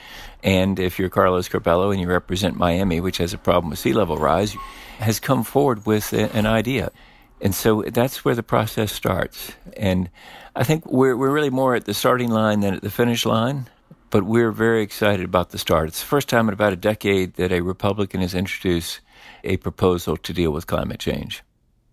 And 0.43 0.77
if 0.77 0.99
you're 0.99 1.09
Carlos 1.09 1.47
Curbelo 1.47 1.91
and 1.91 2.01
you 2.01 2.07
represent 2.07 2.57
Miami, 2.57 2.99
which 2.99 3.17
has 3.19 3.33
a 3.33 3.37
problem 3.37 3.69
with 3.69 3.79
sea 3.79 3.93
level 3.93 4.17
rise, 4.17 4.55
has 4.99 5.19
come 5.19 5.43
forward 5.43 5.85
with 5.85 6.11
a, 6.11 6.35
an 6.35 6.45
idea. 6.45 6.91
And 7.39 7.55
so 7.55 7.83
that's 7.83 8.25
where 8.25 8.35
the 8.35 8.43
process 8.43 8.91
starts. 8.91 9.53
And 9.77 10.09
I 10.55 10.63
think 10.63 10.85
we're, 10.85 11.15
we're 11.15 11.31
really 11.31 11.49
more 11.49 11.75
at 11.75 11.85
the 11.85 11.93
starting 11.93 12.29
line 12.29 12.59
than 12.59 12.73
at 12.73 12.81
the 12.81 12.89
finish 12.89 13.25
line, 13.25 13.67
but 14.09 14.23
we're 14.23 14.51
very 14.51 14.81
excited 14.81 15.23
about 15.23 15.51
the 15.51 15.57
start. 15.57 15.87
It's 15.87 16.01
the 16.01 16.07
first 16.07 16.27
time 16.27 16.49
in 16.49 16.53
about 16.53 16.73
a 16.73 16.77
decade 16.77 17.35
that 17.35 17.53
a 17.53 17.61
Republican 17.61 18.19
has 18.21 18.33
introduced 18.33 18.99
a 19.43 19.57
proposal 19.57 20.17
to 20.17 20.33
deal 20.33 20.51
with 20.51 20.67
climate 20.67 20.99
change. 20.99 21.43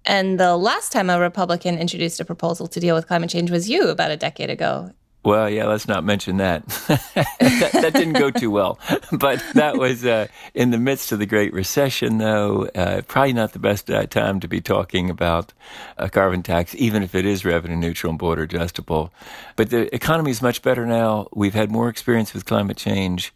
And 0.06 0.38
the 0.38 0.56
last 0.56 0.92
time 0.92 1.08
a 1.08 1.18
Republican 1.18 1.78
introduced 1.78 2.20
a 2.20 2.24
proposal 2.24 2.66
to 2.68 2.80
deal 2.80 2.94
with 2.94 3.06
climate 3.06 3.30
change 3.30 3.50
was 3.50 3.68
you 3.68 3.88
about 3.88 4.10
a 4.10 4.16
decade 4.16 4.50
ago. 4.50 4.92
Well, 5.24 5.48
yeah, 5.48 5.64
let's 5.66 5.88
not 5.88 6.04
mention 6.04 6.36
that. 6.36 6.66
that, 6.68 7.32
that, 7.72 7.94
didn't 7.94 8.12
go 8.12 8.30
too 8.30 8.50
well. 8.50 8.78
But 9.12 9.42
that 9.54 9.78
was 9.78 10.04
uh, 10.04 10.26
in 10.52 10.70
the 10.70 10.78
midst 10.78 11.12
of 11.12 11.18
the 11.18 11.24
Great 11.24 11.54
Recession, 11.54 12.18
though. 12.18 12.68
Uh, 12.74 13.00
probably 13.02 13.32
not 13.32 13.52
the 13.52 13.58
best 13.58 13.90
uh, 13.90 14.04
time 14.06 14.38
to 14.40 14.48
be 14.48 14.60
talking 14.60 15.08
about 15.08 15.54
a 15.96 16.10
carbon 16.10 16.42
tax, 16.42 16.74
even 16.74 17.02
if 17.02 17.14
it 17.14 17.24
is 17.24 17.44
revenue 17.44 17.76
neutral 17.76 18.10
and 18.10 18.18
border 18.18 18.42
adjustable. 18.42 19.10
But 19.56 19.70
the 19.70 19.94
economy 19.94 20.30
is 20.30 20.42
much 20.42 20.60
better 20.60 20.84
now. 20.84 21.28
We've 21.32 21.54
had 21.54 21.70
more 21.70 21.88
experience 21.88 22.34
with 22.34 22.44
climate 22.44 22.76
change. 22.76 23.32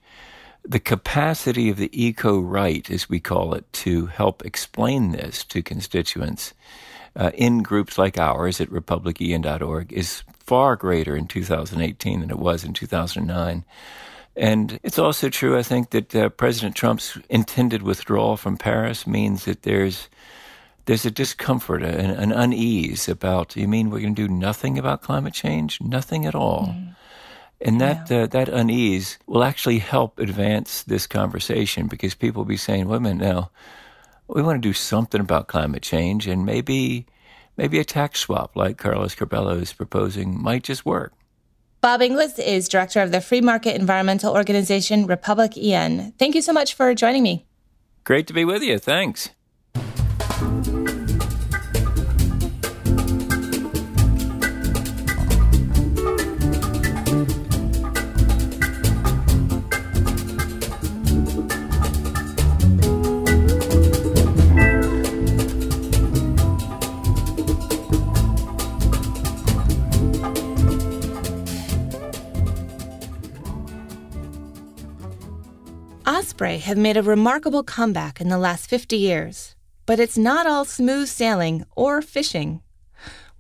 The 0.69 0.81
capacity 0.81 1.71
of 1.71 1.79
the 1.79 1.91
eco 1.93 2.39
right, 2.39 2.91
as 2.91 3.09
we 3.09 3.21
call 3.21 3.55
it, 3.55 3.73
to 3.85 4.07
help 4.07 4.45
explain 4.45 5.13
this 5.13 5.43
to 5.45 5.63
constituents 5.63 6.53
uh, 7.17 7.31
in 7.33 7.63
groups 7.63 7.97
like 7.97 8.19
ours 8.19 8.61
at 8.61 8.69
republicen.org 8.69 9.93
is 9.95 10.23
far 10.39 10.77
greater 10.77 11.17
in 11.17 11.27
2018 11.27 12.21
than 12.21 12.31
it 12.31 12.39
was 12.39 12.65
in 12.65 12.75
2009. 12.75 13.65
And 14.37 14.79
it's 14.83 14.99
also 14.99 15.31
true, 15.31 15.59
I 15.59 15.63
think, 15.63 15.89
that 15.91 16.15
uh, 16.15 16.29
President 16.29 16.77
Trump's 16.77 17.17
intended 17.31 17.83
withdrawal 17.83 18.37
from 18.37 18.59
Paris 18.59 19.07
means 19.07 19.47
that 19.47 19.63
there's 19.63 20.09
there's 20.85 21.05
a 21.05 21.11
discomfort, 21.11 21.83
an, 21.83 22.11
an 22.11 22.33
unease 22.33 23.09
about. 23.09 23.57
You 23.57 23.69
mean 23.69 23.91
we're 23.91 24.01
going 24.01 24.15
to 24.15 24.27
do 24.27 24.33
nothing 24.33 24.79
about 24.79 25.03
climate 25.03 25.35
change? 25.35 25.81
Nothing 25.83 26.25
at 26.25 26.35
all. 26.35 26.69
Mm. 26.69 26.95
And 27.61 27.81
that 27.81 28.11
yeah. 28.11 28.23
uh, 28.23 28.27
that 28.29 28.49
unease 28.49 29.19
will 29.27 29.43
actually 29.43 29.79
help 29.79 30.19
advance 30.19 30.85
this 30.85 31.07
conversation 31.07 31.89
because 31.89 32.15
people 32.15 32.45
will 32.45 32.49
be 32.49 32.57
saying, 32.57 32.89
"Wait 32.89 32.99
a 32.99 33.01
minute, 33.01 33.25
now 33.25 33.51
we 34.29 34.43
want 34.43 34.63
to 34.63 34.69
do 34.69 34.73
something 34.73 35.21
about 35.21 35.49
climate 35.49 35.83
change, 35.83 36.29
and 36.29 36.47
maybe 36.47 37.07
maybe 37.57 37.79
a 37.81 37.85
tax 37.85 38.21
swap 38.21 38.55
like 38.55 38.79
Carlos 38.79 39.15
Curbelo 39.15 39.61
is 39.61 39.73
proposing 39.73 40.41
might 40.41 40.63
just 40.63 40.87
work. 40.87 41.13
Bob 41.81 42.03
Inglis 42.03 42.39
is 42.39 42.69
director 42.69 43.01
of 43.01 43.13
the 43.13 43.21
free 43.21 43.41
market 43.41 43.77
environmental 43.77 44.35
organization 44.35 45.07
RepublicEn. 45.07 46.13
Thank 46.19 46.35
you 46.35 46.43
so 46.43 46.53
much 46.53 46.75
for 46.75 46.93
joining 46.95 47.23
me. 47.23 47.47
Great 48.05 48.27
to 48.29 48.33
be 48.33 48.45
with 48.45 48.63
you. 48.63 48.79
Thanks. 48.79 49.31
Osprey 76.39 76.59
have 76.59 76.79
made 76.79 76.97
a 76.97 77.03
remarkable 77.03 77.65
comeback 77.65 78.21
in 78.21 78.29
the 78.29 78.39
last 78.39 78.71
50 78.71 78.97
years, 78.97 79.57
but 79.87 79.99
it's 79.99 80.17
not 80.17 80.47
all 80.47 80.65
smooth 80.65 81.09
sailing 81.09 81.65
or 81.75 82.01
fishing. 82.01 82.63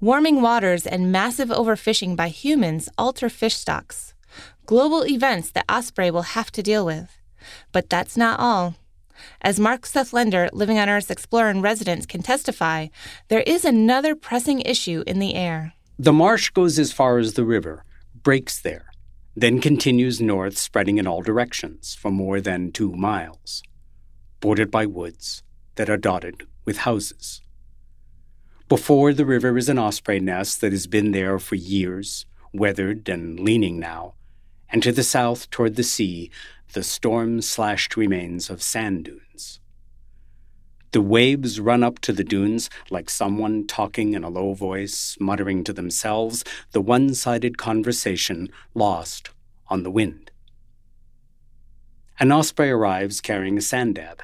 Warming 0.00 0.42
waters 0.42 0.84
and 0.84 1.12
massive 1.12 1.48
overfishing 1.48 2.16
by 2.16 2.26
humans 2.26 2.88
alter 2.98 3.28
fish 3.28 3.54
stocks, 3.54 4.14
global 4.66 5.06
events 5.06 5.52
that 5.52 5.64
Osprey 5.68 6.10
will 6.10 6.34
have 6.34 6.50
to 6.50 6.60
deal 6.60 6.84
with. 6.84 7.16
But 7.70 7.88
that's 7.88 8.16
not 8.16 8.40
all. 8.40 8.74
As 9.42 9.60
Mark 9.60 9.86
Seth 9.86 10.12
Lender, 10.12 10.48
Living 10.52 10.80
on 10.80 10.88
Earth's 10.88 11.08
explorer 11.08 11.50
in 11.50 11.62
residence, 11.62 12.04
can 12.04 12.22
testify, 12.22 12.88
there 13.28 13.44
is 13.46 13.64
another 13.64 14.16
pressing 14.16 14.60
issue 14.62 15.04
in 15.06 15.20
the 15.20 15.36
air. 15.36 15.72
The 16.00 16.12
marsh 16.12 16.50
goes 16.50 16.80
as 16.80 16.90
far 16.90 17.18
as 17.18 17.34
the 17.34 17.44
river, 17.44 17.84
breaks 18.24 18.60
there, 18.60 18.87
then 19.40 19.60
continues 19.60 20.20
north, 20.20 20.58
spreading 20.58 20.98
in 20.98 21.06
all 21.06 21.22
directions 21.22 21.94
for 21.94 22.10
more 22.10 22.40
than 22.40 22.72
two 22.72 22.92
miles, 22.92 23.62
bordered 24.40 24.70
by 24.70 24.84
woods 24.84 25.42
that 25.76 25.88
are 25.88 25.96
dotted 25.96 26.42
with 26.64 26.78
houses. 26.78 27.40
Before 28.68 29.14
the 29.14 29.24
river 29.24 29.56
is 29.56 29.68
an 29.68 29.78
osprey 29.78 30.20
nest 30.20 30.60
that 30.60 30.72
has 30.72 30.86
been 30.86 31.12
there 31.12 31.38
for 31.38 31.54
years, 31.54 32.26
weathered 32.52 33.08
and 33.08 33.38
leaning 33.38 33.78
now, 33.78 34.14
and 34.70 34.82
to 34.82 34.92
the 34.92 35.04
south 35.04 35.48
toward 35.50 35.76
the 35.76 35.82
sea, 35.82 36.30
the 36.72 36.82
storm 36.82 37.40
slashed 37.40 37.96
remains 37.96 38.50
of 38.50 38.62
sand 38.62 39.04
dunes. 39.04 39.27
The 40.92 41.00
waves 41.02 41.60
run 41.60 41.82
up 41.82 41.98
to 42.00 42.12
the 42.12 42.24
dunes 42.24 42.70
like 42.90 43.10
someone 43.10 43.66
talking 43.66 44.14
in 44.14 44.24
a 44.24 44.30
low 44.30 44.54
voice, 44.54 45.16
muttering 45.20 45.62
to 45.64 45.72
themselves, 45.72 46.44
the 46.72 46.80
one 46.80 47.14
sided 47.14 47.58
conversation 47.58 48.48
lost 48.74 49.30
on 49.68 49.82
the 49.82 49.90
wind. 49.90 50.30
An 52.18 52.32
osprey 52.32 52.70
arrives 52.70 53.20
carrying 53.20 53.58
a 53.58 53.62
sand 53.62 53.96
dab. 53.96 54.22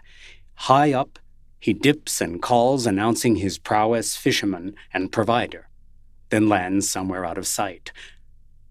High 0.55 0.93
up, 0.93 1.19
he 1.61 1.73
dips 1.73 2.21
and 2.21 2.43
calls, 2.43 2.87
announcing 2.87 3.37
his 3.37 3.59
prowess 3.59 4.17
fisherman 4.17 4.75
and 4.93 5.13
provider, 5.13 5.69
then 6.31 6.49
lands 6.49 6.89
somewhere 6.89 7.25
out 7.25 7.39
of 7.39 7.47
sight. 7.47 7.93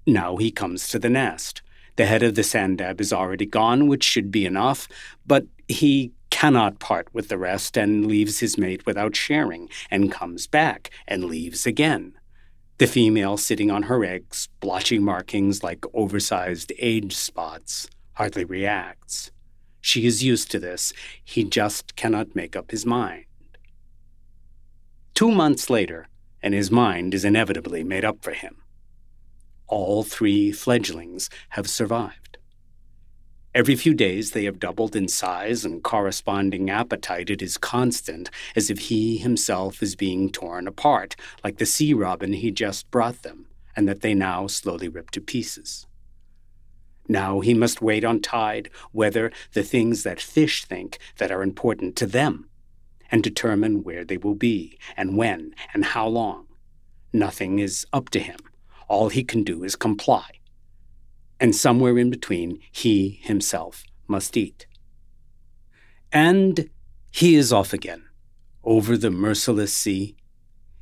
Now 0.05 0.37
he 0.37 0.51
comes 0.51 0.87
to 0.89 0.99
the 0.99 1.09
nest. 1.09 1.61
The 1.95 2.05
head 2.07 2.23
of 2.23 2.35
the 2.35 2.43
sand 2.43 2.79
dab 2.79 2.99
is 2.99 3.13
already 3.13 3.45
gone, 3.45 3.87
which 3.87 4.03
should 4.03 4.31
be 4.31 4.45
enough, 4.45 4.87
but 5.25 5.45
he 5.67 6.11
cannot 6.33 6.79
part 6.79 7.13
with 7.13 7.27
the 7.27 7.37
rest 7.37 7.77
and 7.77 8.07
leaves 8.07 8.39
his 8.39 8.57
mate 8.57 8.87
without 8.87 9.15
sharing, 9.15 9.69
and 9.91 10.11
comes 10.11 10.47
back 10.47 10.89
and 11.07 11.25
leaves 11.25 11.67
again. 11.67 12.13
The 12.79 12.87
female 12.87 13.37
sitting 13.37 13.69
on 13.69 13.83
her 13.83 14.03
eggs, 14.03 14.49
blotchy 14.59 14.97
markings 14.97 15.61
like 15.61 15.85
oversized 15.93 16.73
age 16.79 17.15
spots, 17.15 17.87
hardly 18.13 18.45
reacts. 18.45 19.29
She 19.79 20.07
is 20.07 20.23
used 20.23 20.49
to 20.49 20.59
this. 20.59 20.91
He 21.23 21.43
just 21.43 21.95
cannot 21.95 22.35
make 22.35 22.55
up 22.55 22.71
his 22.71 22.83
mind. 22.83 23.25
Two 25.13 25.31
months 25.31 25.69
later, 25.69 26.07
and 26.41 26.55
his 26.55 26.71
mind 26.71 27.13
is 27.13 27.23
inevitably 27.23 27.83
made 27.83 28.03
up 28.03 28.23
for 28.23 28.31
him. 28.31 28.55
All 29.67 30.01
three 30.01 30.51
fledglings 30.51 31.29
have 31.49 31.69
survived. 31.69 32.32
Every 33.55 33.75
few 33.75 33.93
days 33.93 34.31
they 34.31 34.45
have 34.45 34.59
doubled 34.59 34.95
in 34.95 35.07
size 35.07 35.63
and 35.63 35.83
corresponding 35.83 36.71
appetite. 36.71 37.29
It 37.29 37.39
is 37.39 37.59
constant, 37.59 38.31
as 38.55 38.71
if 38.71 38.79
he 38.79 39.17
himself 39.17 39.83
is 39.83 39.95
being 39.95 40.31
torn 40.31 40.67
apart, 40.67 41.15
like 41.43 41.57
the 41.57 41.67
sea 41.67 41.93
robin 41.93 42.33
he 42.33 42.49
just 42.49 42.89
brought 42.89 43.21
them, 43.21 43.45
and 43.75 43.87
that 43.87 44.01
they 44.01 44.15
now 44.15 44.47
slowly 44.47 44.87
rip 44.87 45.11
to 45.11 45.21
pieces. 45.21 45.85
Now 47.07 47.41
he 47.41 47.53
must 47.53 47.79
wait 47.79 48.03
on 48.03 48.21
tide, 48.21 48.71
weather 48.91 49.31
the 49.51 49.61
things 49.61 50.01
that 50.01 50.19
fish 50.19 50.65
think 50.65 50.97
that 51.19 51.31
are 51.31 51.43
important 51.43 51.95
to 51.97 52.07
them, 52.07 52.49
and 53.11 53.21
determine 53.21 53.83
where 53.83 54.03
they 54.03 54.17
will 54.17 54.33
be, 54.33 54.79
and 54.97 55.15
when, 55.15 55.53
and 55.75 55.85
how 55.85 56.07
long. 56.07 56.47
Nothing 57.11 57.59
is 57.59 57.85
up 57.93 58.09
to 58.09 58.19
him. 58.19 58.39
All 58.87 59.09
he 59.09 59.23
can 59.23 59.43
do 59.43 59.63
is 59.63 59.75
comply 59.75 60.39
and 61.43 61.53
somewhere 61.53 61.97
in 61.97 62.09
between, 62.09 62.57
he 62.71 63.19
himself 63.21 63.83
must 64.07 64.37
eat. 64.37 64.65
And 66.09 66.69
he 67.11 67.35
is 67.35 67.51
off 67.51 67.73
again, 67.73 68.05
over 68.63 68.95
the 68.95 69.11
merciless 69.11 69.73
sea. 69.73 70.15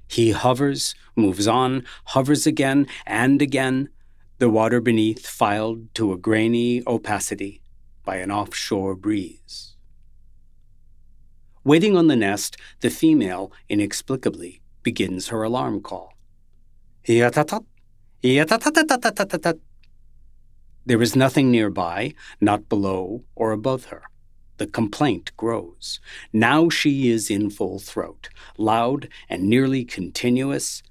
He 0.07 0.29
hovers, 0.29 0.93
moves 1.15 1.47
on, 1.47 1.83
hovers 2.13 2.45
again 2.45 2.85
and 3.07 3.41
again, 3.41 3.89
the 4.37 4.51
water 4.51 4.79
beneath 4.79 5.25
filed 5.25 5.91
to 5.95 6.13
a 6.13 6.17
grainy 6.17 6.83
opacity 6.85 7.63
by 8.05 8.17
an 8.17 8.29
offshore 8.29 8.95
breeze. 8.95 9.75
Waiting 11.63 11.97
on 11.97 12.05
the 12.05 12.15
nest, 12.15 12.55
the 12.81 12.91
female 12.91 13.51
inexplicably 13.67 14.61
begins 14.83 15.29
her 15.29 15.41
alarm 15.41 15.81
call. 15.81 16.13
Yatatat, 17.07 17.65
yatatatatatatatatat. 18.21 19.59
There 20.85 21.01
is 21.01 21.15
nothing 21.15 21.51
nearby, 21.51 22.13
not 22.39 22.67
below 22.69 23.23
or 23.35 23.51
above 23.51 23.85
her. 23.85 24.03
the 24.61 24.67
complaint 24.67 25.31
grows. 25.37 25.99
Now 26.31 26.69
she 26.69 27.09
is 27.09 27.31
in 27.31 27.49
full 27.49 27.79
throat, 27.79 28.29
loud 28.59 29.09
and 29.27 29.49
nearly 29.49 29.83
continuous. 29.83 30.83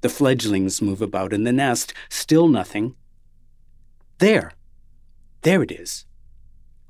The 0.00 0.08
fledglings 0.08 0.80
move 0.80 1.02
about 1.02 1.34
in 1.34 1.44
the 1.44 1.52
nest, 1.52 1.92
still 2.08 2.48
nothing. 2.48 2.94
There, 4.20 4.52
there 5.42 5.62
it 5.62 5.70
is. 5.70 6.06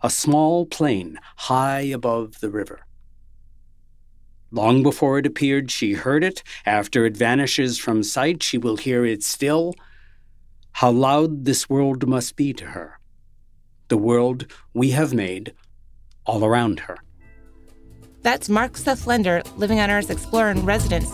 A 0.02 0.08
small 0.08 0.66
plane 0.66 1.18
high 1.34 1.80
above 1.80 2.38
the 2.38 2.48
river. 2.48 2.86
Long 4.52 4.84
before 4.84 5.18
it 5.18 5.26
appeared, 5.26 5.72
she 5.72 5.94
heard 5.94 6.22
it. 6.22 6.44
After 6.64 7.04
it 7.06 7.16
vanishes 7.16 7.76
from 7.76 8.04
sight, 8.04 8.40
she 8.40 8.56
will 8.56 8.76
hear 8.76 9.04
it 9.04 9.24
still. 9.24 9.74
How 10.80 10.90
loud 10.90 11.44
this 11.44 11.68
world 11.68 12.08
must 12.08 12.36
be 12.36 12.54
to 12.54 12.64
her. 12.64 12.98
The 13.88 13.98
world 13.98 14.46
we 14.72 14.92
have 14.92 15.12
made 15.12 15.52
all 16.24 16.42
around 16.42 16.80
her. 16.80 16.96
That's 18.22 18.48
Mark 18.48 18.78
Seth 18.78 19.06
Lender, 19.06 19.42
Living 19.58 19.78
on 19.78 19.90
Earth 19.90 20.10
Explorer 20.10 20.52
in 20.52 20.64
residence. 20.64 21.10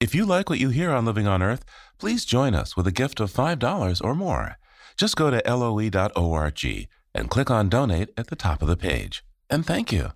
If 0.00 0.16
you 0.16 0.26
like 0.26 0.50
what 0.50 0.58
you 0.58 0.70
hear 0.70 0.90
on 0.90 1.04
Living 1.04 1.28
on 1.28 1.44
Earth, 1.44 1.64
please 1.98 2.24
join 2.24 2.56
us 2.56 2.76
with 2.76 2.88
a 2.88 2.98
gift 3.00 3.20
of 3.20 3.32
$5 3.32 4.04
or 4.04 4.16
more. 4.16 4.58
Just 4.96 5.14
go 5.14 5.30
to 5.30 5.40
loe.org 5.46 6.88
and 7.14 7.30
click 7.30 7.50
on 7.52 7.68
Donate 7.68 8.10
at 8.16 8.26
the 8.26 8.34
top 8.34 8.62
of 8.62 8.66
the 8.66 8.76
page. 8.76 9.22
And 9.48 9.64
thank 9.64 9.92
you. 9.92 10.12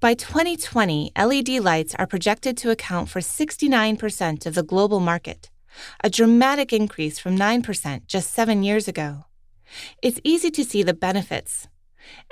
By 0.00 0.14
2020, 0.14 1.12
LED 1.16 1.48
lights 1.60 1.94
are 1.94 2.06
projected 2.06 2.56
to 2.58 2.70
account 2.70 3.08
for 3.08 3.20
69% 3.20 4.46
of 4.46 4.54
the 4.54 4.62
global 4.62 4.98
market, 4.98 5.50
a 6.02 6.10
dramatic 6.10 6.72
increase 6.72 7.18
from 7.18 7.38
9% 7.38 8.06
just 8.06 8.32
seven 8.32 8.62
years 8.62 8.88
ago. 8.88 9.26
It's 10.02 10.20
easy 10.24 10.50
to 10.50 10.64
see 10.64 10.82
the 10.82 10.94
benefits. 10.94 11.68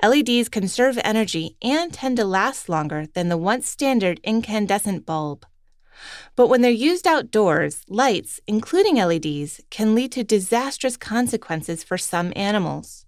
LEDs 0.03 0.49
conserve 0.49 0.99
energy 1.05 1.57
and 1.63 1.93
tend 1.93 2.17
to 2.17 2.25
last 2.25 2.69
longer 2.69 3.07
than 3.15 3.29
the 3.29 3.39
once 3.39 3.69
standard 3.69 4.21
incandescent 4.25 5.07
bulb. 5.07 5.47
But 6.35 6.49
when 6.49 6.63
they're 6.63 6.71
used 6.71 7.07
outdoors, 7.07 7.85
lights, 7.89 8.41
including 8.47 8.97
LEDs, 8.97 9.61
can 9.71 9.95
lead 9.95 10.13
to 10.13 10.25
disastrous 10.25 10.97
consequences 10.97 11.85
for 11.85 11.99
some 11.99 12.33
animals. 12.35 13.07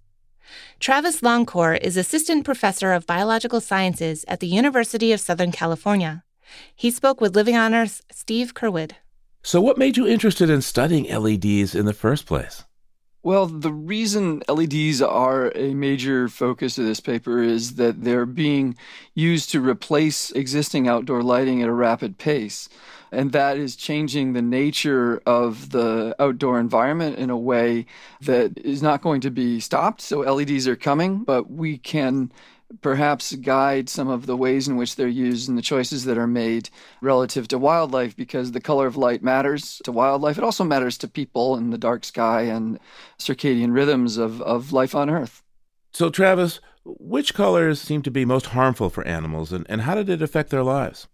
Travis 0.80 1.20
Longcore 1.20 1.78
is 1.80 1.96
assistant 1.96 2.44
professor 2.44 2.92
of 2.92 3.06
biological 3.06 3.60
sciences 3.60 4.24
at 4.28 4.40
the 4.40 4.46
University 4.46 5.12
of 5.12 5.20
Southern 5.20 5.52
California. 5.52 6.24
He 6.74 6.90
spoke 6.90 7.20
with 7.20 7.36
Living 7.36 7.56
on 7.56 7.74
Earth's 7.74 8.02
Steve 8.10 8.54
Curwood. 8.54 8.92
So, 9.42 9.60
what 9.60 9.78
made 9.78 9.96
you 9.96 10.06
interested 10.06 10.50
in 10.50 10.62
studying 10.62 11.04
LEDs 11.04 11.74
in 11.74 11.86
the 11.86 11.94
first 11.94 12.26
place? 12.26 12.64
Well, 13.24 13.46
the 13.46 13.72
reason 13.72 14.42
LEDs 14.48 15.00
are 15.00 15.52
a 15.56 15.74
major 15.74 16.28
focus 16.28 16.76
of 16.76 16.86
this 16.86 16.98
paper 16.98 17.40
is 17.40 17.76
that 17.76 18.02
they're 18.02 18.26
being 18.26 18.76
used 19.14 19.50
to 19.50 19.60
replace 19.60 20.32
existing 20.32 20.88
outdoor 20.88 21.22
lighting 21.22 21.62
at 21.62 21.68
a 21.68 21.72
rapid 21.72 22.18
pace. 22.18 22.68
And 23.12 23.32
that 23.32 23.58
is 23.58 23.76
changing 23.76 24.32
the 24.32 24.42
nature 24.42 25.22
of 25.26 25.70
the 25.70 26.16
outdoor 26.18 26.58
environment 26.58 27.18
in 27.18 27.28
a 27.28 27.36
way 27.36 27.84
that 28.22 28.56
is 28.58 28.82
not 28.82 29.02
going 29.02 29.20
to 29.20 29.30
be 29.30 29.60
stopped. 29.60 30.00
So 30.00 30.20
LEDs 30.20 30.66
are 30.66 30.76
coming, 30.76 31.22
but 31.22 31.50
we 31.50 31.76
can 31.76 32.32
perhaps 32.80 33.34
guide 33.34 33.88
some 33.88 34.08
of 34.08 34.26
the 34.26 34.36
ways 34.36 34.66
in 34.66 34.76
which 34.76 34.96
they're 34.96 35.06
used 35.08 35.48
and 35.48 35.58
the 35.58 35.62
choices 35.62 36.04
that 36.04 36.16
are 36.16 36.26
made 36.26 36.70
relative 37.00 37.46
to 37.48 37.58
wildlife 37.58 38.16
because 38.16 38.52
the 38.52 38.60
color 38.60 38.86
of 38.86 38.96
light 38.96 39.22
matters 39.22 39.80
to 39.84 39.92
wildlife. 39.92 40.38
It 40.38 40.44
also 40.44 40.64
matters 40.64 40.96
to 40.98 41.08
people 41.08 41.56
in 41.56 41.70
the 41.70 41.78
dark 41.78 42.04
sky 42.04 42.42
and 42.42 42.78
circadian 43.18 43.74
rhythms 43.74 44.16
of, 44.16 44.40
of 44.42 44.72
life 44.72 44.94
on 44.94 45.10
Earth. 45.10 45.42
So, 45.92 46.08
Travis, 46.08 46.60
which 46.84 47.34
colors 47.34 47.80
seem 47.80 48.02
to 48.02 48.10
be 48.10 48.24
most 48.24 48.46
harmful 48.46 48.88
for 48.88 49.06
animals 49.06 49.52
and, 49.52 49.66
and 49.68 49.82
how 49.82 49.94
did 49.94 50.08
it 50.08 50.22
affect 50.22 50.50
their 50.50 50.64
lives? 50.64 51.08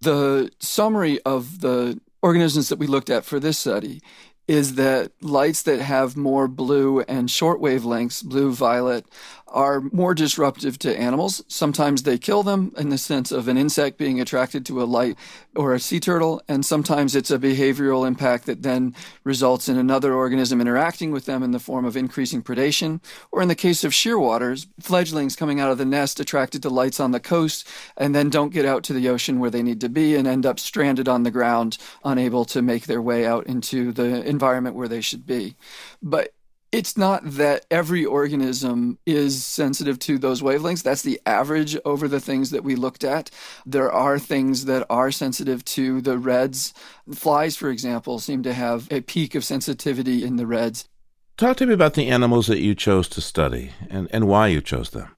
The 0.00 0.50
summary 0.60 1.20
of 1.22 1.60
the 1.60 2.00
organisms 2.22 2.68
that 2.68 2.78
we 2.78 2.86
looked 2.86 3.10
at 3.10 3.24
for 3.24 3.38
this 3.38 3.58
study 3.58 4.00
is 4.46 4.74
that 4.74 5.12
lights 5.22 5.62
that 5.62 5.80
have 5.80 6.16
more 6.16 6.48
blue 6.48 7.00
and 7.02 7.30
short 7.30 7.60
wavelengths, 7.60 8.22
blue, 8.22 8.52
violet, 8.52 9.06
are 9.54 9.80
more 9.92 10.14
disruptive 10.14 10.78
to 10.80 10.98
animals. 10.98 11.42
Sometimes 11.46 12.02
they 12.02 12.18
kill 12.18 12.42
them 12.42 12.72
in 12.76 12.88
the 12.88 12.98
sense 12.98 13.30
of 13.30 13.46
an 13.46 13.56
insect 13.56 13.96
being 13.96 14.20
attracted 14.20 14.66
to 14.66 14.82
a 14.82 14.84
light 14.84 15.16
or 15.54 15.72
a 15.72 15.80
sea 15.80 16.00
turtle, 16.00 16.42
and 16.48 16.66
sometimes 16.66 17.14
it's 17.14 17.30
a 17.30 17.38
behavioral 17.38 18.06
impact 18.06 18.46
that 18.46 18.62
then 18.62 18.94
results 19.22 19.68
in 19.68 19.78
another 19.78 20.12
organism 20.12 20.60
interacting 20.60 21.12
with 21.12 21.26
them 21.26 21.42
in 21.44 21.52
the 21.52 21.60
form 21.60 21.84
of 21.84 21.96
increasing 21.96 22.42
predation. 22.42 23.00
Or 23.30 23.40
in 23.40 23.48
the 23.48 23.54
case 23.54 23.84
of 23.84 23.92
shearwaters, 23.92 24.66
fledglings 24.80 25.36
coming 25.36 25.60
out 25.60 25.70
of 25.70 25.78
the 25.78 25.84
nest 25.84 26.18
attracted 26.18 26.60
to 26.62 26.68
lights 26.68 26.98
on 26.98 27.12
the 27.12 27.20
coast 27.20 27.68
and 27.96 28.12
then 28.12 28.30
don't 28.30 28.52
get 28.52 28.66
out 28.66 28.82
to 28.84 28.92
the 28.92 29.08
ocean 29.08 29.38
where 29.38 29.50
they 29.50 29.62
need 29.62 29.80
to 29.80 29.88
be 29.88 30.16
and 30.16 30.26
end 30.26 30.44
up 30.44 30.58
stranded 30.58 31.08
on 31.08 31.22
the 31.22 31.30
ground, 31.30 31.78
unable 32.04 32.44
to 32.46 32.60
make 32.60 32.86
their 32.86 33.00
way 33.00 33.24
out 33.24 33.46
into 33.46 33.92
the 33.92 34.26
environment 34.26 34.74
where 34.74 34.88
they 34.88 35.00
should 35.00 35.24
be. 35.24 35.54
But 36.02 36.32
it's 36.74 36.96
not 36.96 37.22
that 37.24 37.66
every 37.70 38.04
organism 38.04 38.98
is 39.06 39.44
sensitive 39.44 39.96
to 40.00 40.18
those 40.18 40.42
wavelengths. 40.42 40.82
That's 40.82 41.02
the 41.02 41.20
average 41.24 41.76
over 41.84 42.08
the 42.08 42.18
things 42.18 42.50
that 42.50 42.64
we 42.64 42.74
looked 42.74 43.04
at. 43.04 43.30
There 43.64 43.92
are 43.92 44.18
things 44.18 44.64
that 44.64 44.84
are 44.90 45.12
sensitive 45.12 45.64
to 45.66 46.00
the 46.00 46.18
reds. 46.18 46.74
Flies, 47.14 47.56
for 47.56 47.70
example, 47.70 48.18
seem 48.18 48.42
to 48.42 48.52
have 48.52 48.88
a 48.90 49.02
peak 49.02 49.36
of 49.36 49.44
sensitivity 49.44 50.24
in 50.24 50.34
the 50.34 50.48
reds. 50.48 50.88
Talk 51.36 51.58
to 51.58 51.66
me 51.66 51.74
about 51.74 51.94
the 51.94 52.08
animals 52.08 52.48
that 52.48 52.58
you 52.58 52.74
chose 52.74 53.08
to 53.10 53.20
study 53.20 53.70
and, 53.88 54.08
and 54.10 54.26
why 54.26 54.48
you 54.48 54.60
chose 54.60 54.90
them. 54.90 55.14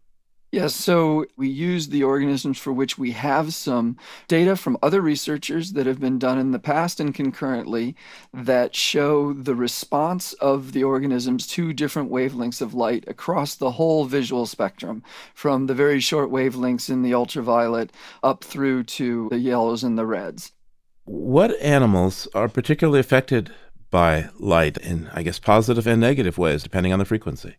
Yes, 0.57 0.75
so 0.75 1.27
we 1.37 1.49
use 1.49 1.89
the 1.89 2.03
organisms 2.03 2.57
for 2.57 2.73
which 2.73 2.97
we 2.97 3.11
have 3.11 3.53
some 3.53 3.99
data 4.27 4.57
from 4.57 4.79
other 4.83 5.03
researchers 5.03 5.75
that 5.75 5.85
have 5.85 6.01
been 6.01 6.19
done 6.19 6.39
in 6.39 6.53
the 6.53 6.59
past 6.59 6.99
and 6.99 7.15
concurrently 7.15 7.95
that 8.33 8.75
show 8.75 9.35
the 9.35 9.55
response 9.55 10.33
of 10.33 10.73
the 10.73 10.83
organisms 10.83 11.47
to 11.49 11.75
different 11.75 12.11
wavelengths 12.11 12.63
of 12.63 12.73
light 12.73 13.05
across 13.07 13.55
the 13.55 13.73
whole 13.73 14.07
visual 14.07 14.47
spectrum, 14.47 15.03
from 15.35 15.67
the 15.67 15.75
very 15.75 16.01
short 16.01 16.31
wavelengths 16.31 16.89
in 16.89 17.03
the 17.03 17.13
ultraviolet 17.13 17.93
up 18.23 18.43
through 18.43 18.85
to 18.85 19.29
the 19.29 19.39
yellows 19.39 19.85
and 19.85 19.99
the 19.99 20.07
reds. 20.07 20.53
What 21.05 21.55
animals 21.61 22.29
are 22.35 22.49
particularly 22.49 23.01
affected 23.01 23.53
by 23.91 24.31
light 24.39 24.79
in, 24.79 25.11
I 25.13 25.23
guess, 25.23 25.39
positive 25.39 25.87
and 25.87 26.01
negative 26.01 26.39
ways, 26.39 26.63
depending 26.63 26.95
on 26.95 26.99
the 26.99 27.05
frequency? 27.05 27.57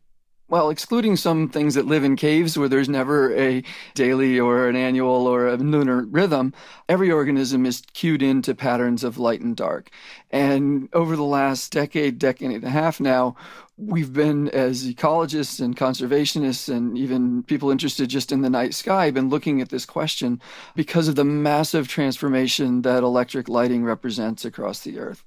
Well, 0.50 0.70
excluding 0.70 1.18
some 1.18 1.50
things 1.50 1.76
that 1.76 1.86
live 1.86 2.04
in 2.04 2.16
caves 2.16 2.58
where 2.58 2.70
there's 2.70 2.88
never 2.88 3.36
a 3.36 3.64
daily 3.96 4.40
or 4.40 4.70
an 4.70 4.76
annual 4.78 5.28
or 5.28 5.48
a 5.48 5.58
lunar 5.58 6.06
rhythm, 6.06 6.54
every 6.88 7.12
organism 7.12 7.66
is 7.66 7.84
cued 7.94 8.22
into 8.22 8.56
patterns 8.56 9.04
of 9.04 9.18
light 9.18 9.42
and 9.42 9.58
dark. 9.58 9.90
And 10.32 10.88
over 10.94 11.16
the 11.16 11.24
last 11.24 11.72
decade, 11.72 12.18
decade 12.18 12.52
and 12.52 12.64
a 12.64 12.70
half 12.70 13.00
now, 13.02 13.36
we've 13.78 14.14
been, 14.14 14.48
as 14.50 14.88
ecologists 14.88 15.60
and 15.60 15.76
conservationists 15.76 16.74
and 16.74 16.98
even 16.98 17.44
people 17.44 17.70
interested 17.70 18.10
just 18.10 18.32
in 18.32 18.42
the 18.42 18.50
night 18.50 18.74
sky, 18.74 19.12
been 19.12 19.30
looking 19.30 19.60
at 19.62 19.70
this 19.70 19.86
question 19.86 20.42
because 20.76 21.08
of 21.10 21.16
the 21.16 21.26
massive 21.26 21.88
transformation 21.88 22.84
that 22.84 23.04
electric 23.04 23.50
lighting 23.50 23.84
represents 23.84 24.46
across 24.46 24.80
the 24.80 24.98
Earth. 24.98 25.26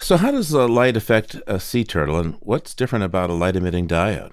So, 0.00 0.16
how 0.16 0.30
does 0.30 0.50
the 0.50 0.68
light 0.68 0.96
affect 0.96 1.36
a 1.48 1.58
sea 1.58 1.82
turtle, 1.82 2.20
and 2.20 2.36
what's 2.38 2.72
different 2.72 3.04
about 3.04 3.30
a 3.30 3.34
light 3.34 3.56
emitting 3.56 3.88
diode? 3.88 4.30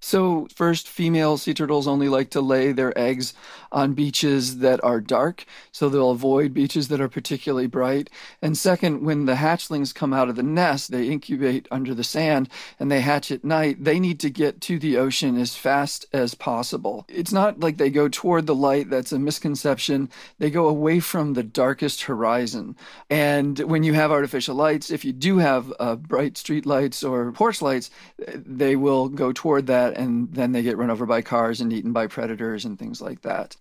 So, 0.00 0.48
first, 0.54 0.88
female 0.88 1.36
sea 1.36 1.54
turtles 1.54 1.86
only 1.86 2.08
like 2.08 2.30
to 2.30 2.40
lay 2.40 2.72
their 2.72 2.96
eggs 2.98 3.34
on 3.72 3.92
beaches 3.92 4.58
that 4.58 4.82
are 4.82 5.00
dark, 5.00 5.44
so 5.70 5.88
they'll 5.88 6.10
avoid 6.10 6.54
beaches 6.54 6.88
that 6.88 7.00
are 7.00 7.08
particularly 7.08 7.66
bright. 7.66 8.10
And 8.42 8.56
second, 8.56 9.04
when 9.04 9.26
the 9.26 9.34
hatchlings 9.34 9.94
come 9.94 10.12
out 10.12 10.28
of 10.28 10.36
the 10.36 10.42
nest, 10.42 10.90
they 10.90 11.06
incubate 11.06 11.68
under 11.70 11.94
the 11.94 12.02
sand 12.02 12.48
and 12.78 12.90
they 12.90 13.00
hatch 13.00 13.30
at 13.30 13.44
night, 13.44 13.84
they 13.84 14.00
need 14.00 14.18
to 14.20 14.30
get 14.30 14.60
to 14.62 14.78
the 14.78 14.96
ocean 14.96 15.36
as 15.38 15.54
fast 15.54 16.06
as 16.12 16.34
possible. 16.34 17.04
It's 17.08 17.32
not 17.32 17.60
like 17.60 17.76
they 17.76 17.90
go 17.90 18.08
toward 18.08 18.46
the 18.46 18.54
light, 18.54 18.90
that's 18.90 19.12
a 19.12 19.18
misconception. 19.18 20.10
They 20.38 20.50
go 20.50 20.66
away 20.66 21.00
from 21.00 21.34
the 21.34 21.42
darkest 21.42 22.02
horizon. 22.02 22.76
And 23.08 23.58
when 23.60 23.82
you 23.82 23.94
have 23.94 24.10
artificial 24.10 24.56
lights, 24.56 24.90
if 24.90 25.04
you 25.04 25.12
do 25.12 25.38
have 25.38 25.72
uh, 25.78 25.96
bright 25.96 26.36
street 26.36 26.66
lights 26.66 27.04
or 27.04 27.30
porch 27.32 27.62
lights, 27.62 27.90
they 28.34 28.76
will 28.76 29.08
go 29.08 29.32
toward 29.32 29.66
that 29.68 29.89
that, 29.90 30.00
and 30.00 30.32
then 30.32 30.52
they 30.52 30.62
get 30.62 30.78
run 30.78 30.90
over 30.90 31.06
by 31.06 31.22
cars 31.22 31.60
and 31.60 31.72
eaten 31.72 31.92
by 31.92 32.06
predators 32.06 32.64
and 32.64 32.78
things 32.78 33.00
like 33.00 33.22
that. 33.22 33.56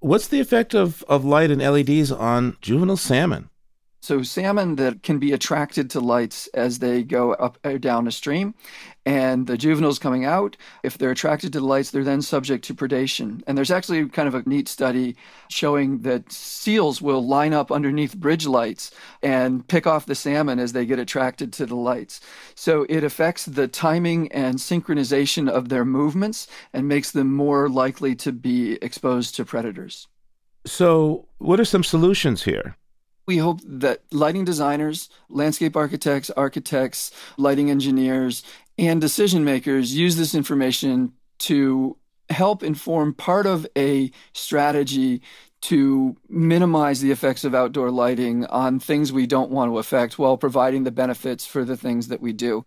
What's 0.00 0.28
the 0.28 0.40
effect 0.40 0.74
of, 0.74 1.04
of 1.04 1.24
light 1.24 1.50
and 1.50 1.62
LEDs 1.62 2.10
on 2.10 2.56
juvenile 2.60 2.96
salmon? 2.96 3.50
So, 4.02 4.24
salmon 4.24 4.74
that 4.76 5.04
can 5.04 5.20
be 5.20 5.30
attracted 5.30 5.88
to 5.90 6.00
lights 6.00 6.48
as 6.54 6.80
they 6.80 7.04
go 7.04 7.34
up 7.34 7.56
or 7.62 7.78
down 7.78 8.08
a 8.08 8.10
stream, 8.10 8.52
and 9.06 9.46
the 9.46 9.56
juveniles 9.56 10.00
coming 10.00 10.24
out, 10.24 10.56
if 10.82 10.98
they're 10.98 11.12
attracted 11.12 11.52
to 11.52 11.60
the 11.60 11.66
lights, 11.66 11.92
they're 11.92 12.02
then 12.02 12.20
subject 12.20 12.64
to 12.64 12.74
predation. 12.74 13.44
And 13.46 13.56
there's 13.56 13.70
actually 13.70 14.08
kind 14.08 14.26
of 14.26 14.34
a 14.34 14.42
neat 14.44 14.66
study 14.66 15.14
showing 15.48 16.00
that 16.00 16.32
seals 16.32 17.00
will 17.00 17.24
line 17.24 17.52
up 17.52 17.70
underneath 17.70 18.16
bridge 18.16 18.44
lights 18.44 18.90
and 19.22 19.66
pick 19.68 19.86
off 19.86 20.06
the 20.06 20.16
salmon 20.16 20.58
as 20.58 20.72
they 20.72 20.84
get 20.84 20.98
attracted 20.98 21.52
to 21.52 21.66
the 21.66 21.76
lights. 21.76 22.20
So, 22.56 22.84
it 22.88 23.04
affects 23.04 23.44
the 23.44 23.68
timing 23.68 24.32
and 24.32 24.56
synchronization 24.56 25.48
of 25.48 25.68
their 25.68 25.84
movements 25.84 26.48
and 26.72 26.88
makes 26.88 27.12
them 27.12 27.32
more 27.32 27.68
likely 27.68 28.16
to 28.16 28.32
be 28.32 28.78
exposed 28.82 29.36
to 29.36 29.44
predators. 29.44 30.08
So, 30.66 31.28
what 31.38 31.60
are 31.60 31.64
some 31.64 31.84
solutions 31.84 32.42
here? 32.42 32.76
We 33.26 33.38
hope 33.38 33.60
that 33.64 34.02
lighting 34.10 34.44
designers, 34.44 35.08
landscape 35.28 35.76
architects, 35.76 36.30
architects, 36.30 37.12
lighting 37.36 37.70
engineers, 37.70 38.42
and 38.78 39.00
decision 39.00 39.44
makers 39.44 39.94
use 39.94 40.16
this 40.16 40.34
information 40.34 41.12
to 41.40 41.96
help 42.30 42.62
inform 42.62 43.14
part 43.14 43.46
of 43.46 43.66
a 43.76 44.10
strategy 44.32 45.22
to 45.60 46.16
minimize 46.28 47.00
the 47.00 47.12
effects 47.12 47.44
of 47.44 47.54
outdoor 47.54 47.90
lighting 47.90 48.44
on 48.46 48.80
things 48.80 49.12
we 49.12 49.26
don't 49.26 49.50
want 49.50 49.70
to 49.70 49.78
affect 49.78 50.18
while 50.18 50.36
providing 50.36 50.82
the 50.82 50.90
benefits 50.90 51.46
for 51.46 51.64
the 51.64 51.76
things 51.76 52.08
that 52.08 52.20
we 52.20 52.32
do. 52.32 52.64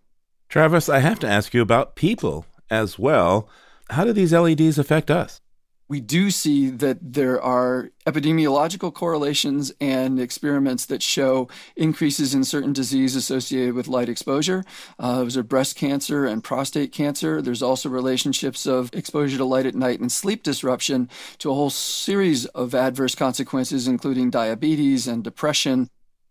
Travis, 0.47 0.87
I 0.87 0.99
have 0.99 1.19
to 1.19 1.27
ask 1.27 1.53
you 1.53 1.61
about 1.61 1.95
people 1.95 2.45
as 2.69 2.97
well. 2.97 3.49
How 3.89 4.05
do 4.05 4.13
these 4.13 4.31
LEDs 4.31 4.79
affect 4.79 5.11
us? 5.11 5.41
We 5.87 5.99
do 5.99 6.31
see 6.31 6.69
that 6.69 6.97
there 7.01 7.41
are 7.41 7.91
epidemiological 8.07 8.93
correlations 8.93 9.71
and 9.79 10.19
experiments 10.19 10.85
that 10.87 11.03
show 11.03 11.47
increases 11.75 12.33
in 12.33 12.43
certain 12.43 12.73
disease 12.73 13.15
associated 13.15 13.75
with 13.75 13.87
light 13.87 14.09
exposure. 14.09 14.63
Uh, 14.97 15.17
those 15.17 15.37
are 15.37 15.43
breast 15.43 15.75
cancer 15.75 16.25
and 16.25 16.43
prostate 16.43 16.91
cancer. 16.91 17.41
There's 17.41 17.61
also 17.61 17.89
relationships 17.89 18.65
of 18.65 18.89
exposure 18.93 19.37
to 19.37 19.45
light 19.45 19.67
at 19.67 19.75
night 19.75 19.99
and 19.99 20.11
sleep 20.11 20.41
disruption 20.41 21.09
to 21.39 21.51
a 21.51 21.53
whole 21.53 21.69
series 21.69 22.45
of 22.47 22.73
adverse 22.73 23.13
consequences, 23.13 23.87
including 23.87 24.31
diabetes 24.31 25.07
and 25.07 25.23
depression. 25.23 25.89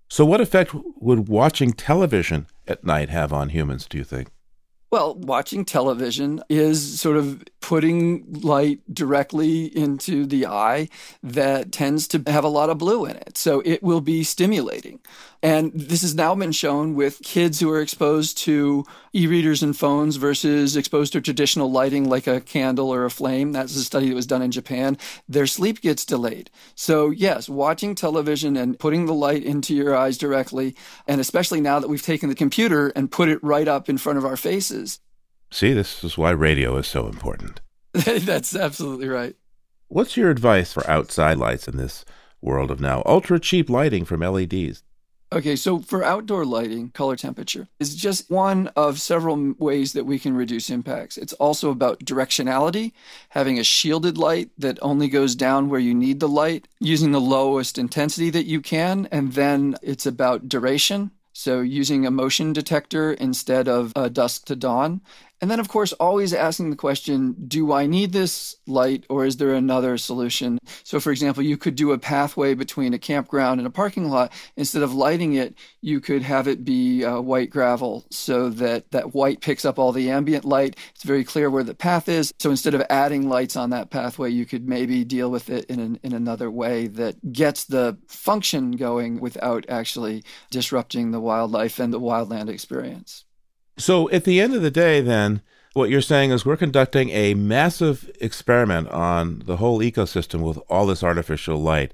So, 0.09 0.25
what 0.25 0.41
effect 0.41 0.75
would 1.01 1.29
watching 1.29 1.73
television 1.73 2.47
at 2.67 2.85
night 2.85 3.09
have 3.09 3.33
on 3.33 3.51
humans, 3.51 3.87
do 3.87 3.99
you 3.99 4.05
think? 4.05 4.29
Well, 4.95 5.17
watching 5.17 5.65
television 5.65 6.41
is 6.49 7.01
sort 7.01 7.17
of 7.17 7.43
putting 7.65 8.31
light 8.43 8.79
directly 8.93 9.65
into 9.65 10.27
the 10.27 10.45
eye 10.45 10.87
that 11.23 11.73
tends 11.73 12.07
to 12.07 12.23
have 12.27 12.45
a 12.45 12.49
lot 12.49 12.69
of 12.69 12.77
blue 12.77 13.07
in 13.07 13.17
it. 13.17 13.39
So 13.39 13.63
it 13.65 13.83
will 13.83 14.03
be 14.03 14.23
stimulating. 14.23 15.01
And 15.43 15.73
this 15.73 16.03
has 16.03 16.15
now 16.15 16.35
been 16.35 16.53
shown 16.53 16.95
with 16.95 17.23
kids 17.23 17.61
who 17.61 17.71
are 17.71 17.81
exposed 17.81 18.37
to 18.39 18.85
e 19.15 19.27
readers 19.27 19.63
and 19.63 19.75
phones 19.75 20.17
versus 20.17 20.77
exposed 20.77 21.15
to 21.15 21.23
traditional 21.23 21.73
lighting 21.73 22.07
like 22.07 22.27
a 22.27 22.43
candle 22.43 22.93
or 22.93 23.07
a 23.07 23.11
flame. 23.11 23.53
That's 23.53 23.75
a 23.77 23.85
study 23.85 24.11
that 24.11 24.15
was 24.15 24.27
done 24.27 24.43
in 24.43 24.51
Japan. 24.51 24.99
Their 25.27 25.47
sleep 25.47 25.81
gets 25.81 26.05
delayed. 26.05 26.51
So, 26.75 27.09
yes, 27.09 27.49
watching 27.49 27.95
television 27.95 28.59
and 28.59 28.79
putting 28.79 29.07
the 29.07 29.15
light 29.15 29.43
into 29.43 29.75
your 29.75 29.97
eyes 29.97 30.19
directly, 30.19 30.77
and 31.07 31.19
especially 31.19 31.63
now 31.63 31.79
that 31.79 31.89
we've 31.89 32.03
taken 32.03 32.29
the 32.29 32.35
computer 32.35 32.89
and 32.89 33.11
put 33.11 33.31
it 33.31 33.43
right 33.43 33.69
up 33.69 33.89
in 33.89 33.97
front 33.97 34.19
of 34.19 34.27
our 34.27 34.37
faces. 34.37 35.01
See, 35.55 35.73
this 35.73 36.03
is 36.03 36.19
why 36.19 36.33
radio 36.33 36.77
is 36.79 36.89
so 36.89 37.07
important. 37.07 37.61
That's 37.93 38.57
absolutely 38.57 39.07
right. 39.07 39.37
What's 39.87 40.17
your 40.17 40.29
advice 40.29 40.73
for 40.73 40.85
outside 40.91 41.39
lights 41.39 41.69
in 41.69 41.77
this 41.77 42.05
world 42.41 42.73
of 42.73 42.81
now 42.81 43.05
ultra 43.07 43.39
cheap 43.39 43.71
lighting 43.71 44.05
from 44.05 44.23
LEDs? 44.23 44.83
Okay, 45.33 45.55
so 45.55 45.79
for 45.79 46.03
outdoor 46.03 46.45
lighting, 46.45 46.91
color 46.91 47.15
temperature 47.15 47.69
is 47.79 47.95
just 47.95 48.29
one 48.29 48.67
of 48.75 49.01
several 49.01 49.55
ways 49.57 49.93
that 49.93 50.07
we 50.07 50.19
can 50.19 50.35
reduce 50.35 50.71
impacts. 50.71 51.17
It's 51.17 51.35
also 51.35 51.71
about 51.71 52.01
directionality, 52.01 52.91
having 53.29 53.61
a 53.61 53.65
shielded 53.65 54.19
light 54.19 54.51
that 54.59 54.81
only 54.83 55.07
goes 55.07 55.37
down 55.37 55.69
where 55.69 55.79
you 55.79 55.95
need 55.95 56.19
the 56.19 56.29
light, 56.29 56.67
using 56.81 57.13
the 57.13 57.21
lowest 57.21 57.79
intensity 57.79 58.29
that 58.31 58.47
you 58.47 58.61
can, 58.61 59.07
and 59.13 59.35
then 59.35 59.77
it's 59.83 60.05
about 60.05 60.49
duration. 60.49 61.13
So 61.37 61.61
using 61.63 62.07
a 62.07 62.13
motion 62.13 62.53
detector 62.53 63.13
instead 63.13 63.67
of 63.67 63.93
a 63.97 64.09
dusk 64.09 64.47
to 64.47 64.57
dawn. 64.57 65.01
And 65.41 65.51
then, 65.51 65.61
of 65.61 65.69
course, 65.69 65.93
always 65.95 66.33
asking 66.33 66.71
the 66.71 66.77
question 66.77 67.35
do 67.49 67.73
I 67.73 67.87
need 67.87 68.13
this 68.13 68.57
light 68.67 69.05
or 69.09 69.25
is 69.27 69.37
there 69.37 69.55
another 69.55 69.99
solution? 69.99 70.59
So, 70.85 71.01
for 71.01 71.11
example, 71.11 71.43
you 71.43 71.57
could 71.57 71.75
do 71.75 71.93
a 71.93 71.99
pathway 71.99 72.55
between 72.55 72.95
a 72.95 72.99
campground 72.99 73.61
and 73.61 73.67
a 73.67 73.71
parking 73.71 74.09
lot. 74.09 74.33
Instead 74.57 74.83
of 74.83 74.95
lighting 74.95 75.35
it, 75.35 75.55
you 75.81 76.01
could 76.01 76.23
have 76.23 76.49
it 76.49 76.65
be 76.65 77.05
uh, 77.05 77.21
white 77.21 77.51
gravel 77.51 78.05
so 78.11 78.49
that 78.51 78.91
that 78.93 79.15
white 79.15 79.41
picks 79.41 79.65
up 79.65 79.79
all 79.79 79.93
the 79.93 80.11
ambient 80.11 80.45
light. 80.45 80.77
It's 80.95 81.05
very 81.05 81.25
clear 81.25 81.51
where 81.51 81.65
the 81.65 81.75
path 81.75 82.09
is. 82.09 82.33
So, 82.39 82.51
instead 82.51 82.75
of 82.75 82.83
adding 82.89 83.29
lights 83.29 83.57
on 83.57 83.71
that 83.71 83.91
pathway, 83.91 84.31
you 84.31 84.47
could 84.47 84.69
maybe 84.69 85.05
deal 85.05 85.31
with 85.31 85.51
it 85.51 85.67
in, 85.67 85.81
an, 85.81 85.99
in 86.03 86.13
another 86.13 86.51
way 86.51 86.87
that 86.87 87.33
gets 87.33 87.65
the 87.65 87.99
function 88.09 88.73
going 88.73 89.21
without 89.21 89.67
actually 89.69 90.25
disrupting 90.51 91.11
the 91.11 91.21
wildlife 91.21 91.79
and 91.79 91.93
the 91.93 92.01
wildland 92.01 92.49
experience. 92.49 93.25
So 93.77 94.11
at 94.11 94.25
the 94.25 94.41
end 94.41 94.55
of 94.55 94.63
the 94.63 94.71
day, 94.71 95.01
then, 95.01 95.43
what 95.73 95.91
you're 95.91 96.01
saying 96.01 96.31
is 96.31 96.47
we're 96.47 96.57
conducting 96.57 97.11
a 97.11 97.35
massive 97.35 98.11
experiment 98.21 98.89
on 98.89 99.43
the 99.45 99.57
whole 99.57 99.81
ecosystem 99.81 100.41
with 100.41 100.59
all 100.69 100.87
this 100.87 101.03
artificial 101.03 101.59
light. 101.59 101.93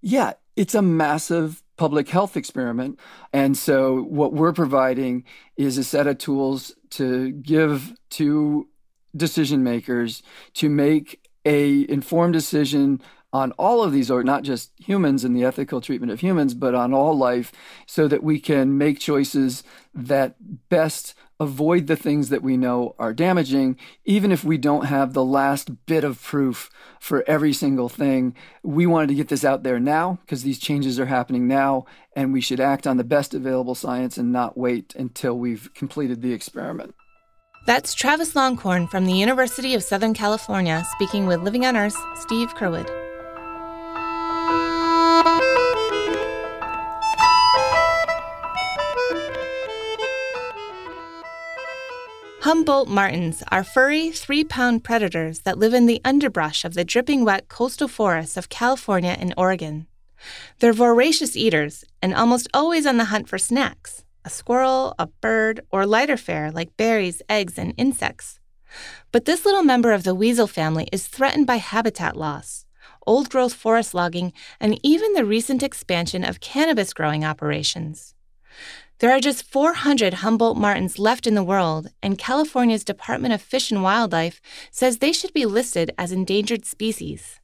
Yeah, 0.00 0.32
it's 0.56 0.74
a 0.74 0.82
massive 0.82 1.62
public 1.76 2.08
health 2.08 2.36
experiment. 2.36 2.98
And 3.32 3.56
so 3.56 4.02
what 4.02 4.32
we're 4.32 4.52
providing 4.52 5.24
is 5.56 5.78
a 5.78 5.84
set 5.84 6.06
of 6.06 6.18
tools 6.18 6.74
to 6.90 7.32
give 7.32 7.94
to 8.10 8.68
decision 9.16 9.62
makers 9.62 10.22
to 10.54 10.68
make 10.68 11.20
a 11.44 11.90
informed 11.90 12.32
decision 12.32 13.00
on 13.32 13.52
all 13.52 13.82
of 13.82 13.92
these, 13.92 14.10
or 14.10 14.22
not 14.22 14.42
just 14.42 14.72
humans 14.78 15.24
and 15.24 15.36
the 15.36 15.44
ethical 15.44 15.80
treatment 15.80 16.12
of 16.12 16.20
humans, 16.20 16.54
but 16.54 16.74
on 16.74 16.94
all 16.94 17.16
life, 17.16 17.52
so 17.86 18.08
that 18.08 18.22
we 18.22 18.40
can 18.40 18.78
make 18.78 18.98
choices 18.98 19.62
that 19.94 20.36
best 20.68 21.14
avoid 21.40 21.86
the 21.86 21.96
things 21.96 22.30
that 22.30 22.42
we 22.42 22.56
know 22.56 22.94
are 22.98 23.14
damaging, 23.14 23.76
even 24.04 24.32
if 24.32 24.42
we 24.42 24.58
don't 24.58 24.86
have 24.86 25.12
the 25.12 25.24
last 25.24 25.86
bit 25.86 26.02
of 26.02 26.20
proof 26.20 26.68
for 26.98 27.22
every 27.28 27.52
single 27.52 27.88
thing. 27.88 28.34
We 28.64 28.86
wanted 28.86 29.08
to 29.08 29.14
get 29.14 29.28
this 29.28 29.44
out 29.44 29.62
there 29.62 29.78
now 29.78 30.18
because 30.22 30.42
these 30.42 30.58
changes 30.58 30.98
are 30.98 31.06
happening 31.06 31.46
now, 31.46 31.86
and 32.16 32.32
we 32.32 32.40
should 32.40 32.60
act 32.60 32.86
on 32.86 32.96
the 32.96 33.04
best 33.04 33.34
available 33.34 33.74
science 33.74 34.18
and 34.18 34.32
not 34.32 34.58
wait 34.58 34.94
until 34.96 35.38
we've 35.38 35.72
completed 35.74 36.22
the 36.22 36.32
experiment. 36.32 36.94
That's 37.66 37.94
Travis 37.94 38.32
Longcore 38.32 38.88
from 38.90 39.04
the 39.04 39.12
University 39.12 39.74
of 39.74 39.82
Southern 39.82 40.14
California 40.14 40.84
speaking 40.92 41.26
with 41.26 41.42
Living 41.42 41.66
on 41.66 41.76
Earth, 41.76 41.96
Steve 42.16 42.54
Curwood. 42.54 43.07
Humboldt 52.48 52.88
martens 52.88 53.42
are 53.52 53.62
furry, 53.62 54.10
three 54.10 54.42
pound 54.42 54.82
predators 54.82 55.40
that 55.40 55.58
live 55.58 55.74
in 55.74 55.84
the 55.84 56.00
underbrush 56.02 56.64
of 56.64 56.72
the 56.72 56.82
dripping 56.82 57.22
wet 57.22 57.48
coastal 57.48 57.88
forests 57.88 58.38
of 58.38 58.48
California 58.48 59.14
and 59.20 59.34
Oregon. 59.36 59.86
They're 60.58 60.72
voracious 60.72 61.36
eaters 61.36 61.84
and 62.00 62.14
almost 62.14 62.48
always 62.54 62.86
on 62.86 62.96
the 62.96 63.12
hunt 63.12 63.28
for 63.28 63.36
snacks 63.36 64.02
a 64.24 64.30
squirrel, 64.30 64.94
a 64.98 65.08
bird, 65.20 65.60
or 65.70 65.84
lighter 65.84 66.16
fare 66.16 66.50
like 66.50 66.74
berries, 66.78 67.20
eggs, 67.28 67.58
and 67.58 67.74
insects. 67.76 68.40
But 69.12 69.26
this 69.26 69.44
little 69.44 69.62
member 69.62 69.92
of 69.92 70.04
the 70.04 70.14
weasel 70.14 70.46
family 70.46 70.88
is 70.90 71.06
threatened 71.06 71.46
by 71.46 71.56
habitat 71.56 72.16
loss 72.16 72.64
old 73.06 73.28
growth 73.28 73.52
forest 73.52 73.92
logging, 73.92 74.32
and 74.58 74.80
even 74.82 75.12
the 75.12 75.26
recent 75.26 75.62
expansion 75.62 76.24
of 76.24 76.40
cannabis 76.40 76.94
growing 76.94 77.26
operations. 77.26 78.14
There 79.00 79.12
are 79.12 79.20
just 79.20 79.44
400 79.44 80.14
Humboldt 80.14 80.58
martens 80.58 80.98
left 80.98 81.28
in 81.28 81.36
the 81.36 81.44
world, 81.44 81.86
and 82.02 82.18
California's 82.18 82.82
Department 82.82 83.32
of 83.32 83.40
Fish 83.40 83.70
and 83.70 83.80
Wildlife 83.80 84.40
says 84.72 84.98
they 84.98 85.12
should 85.12 85.32
be 85.32 85.46
listed 85.46 85.92
as 85.96 86.10
endangered 86.10 86.66
species. 86.66 87.38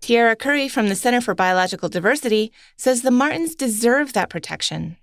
Tierra 0.00 0.34
Curry 0.34 0.68
from 0.68 0.88
the 0.88 0.96
Center 0.96 1.20
for 1.20 1.34
Biological 1.34 1.88
Diversity 1.88 2.52
says 2.76 3.02
the 3.02 3.12
martens 3.12 3.54
deserve 3.54 4.14
that 4.14 4.30
protection. 4.30 4.96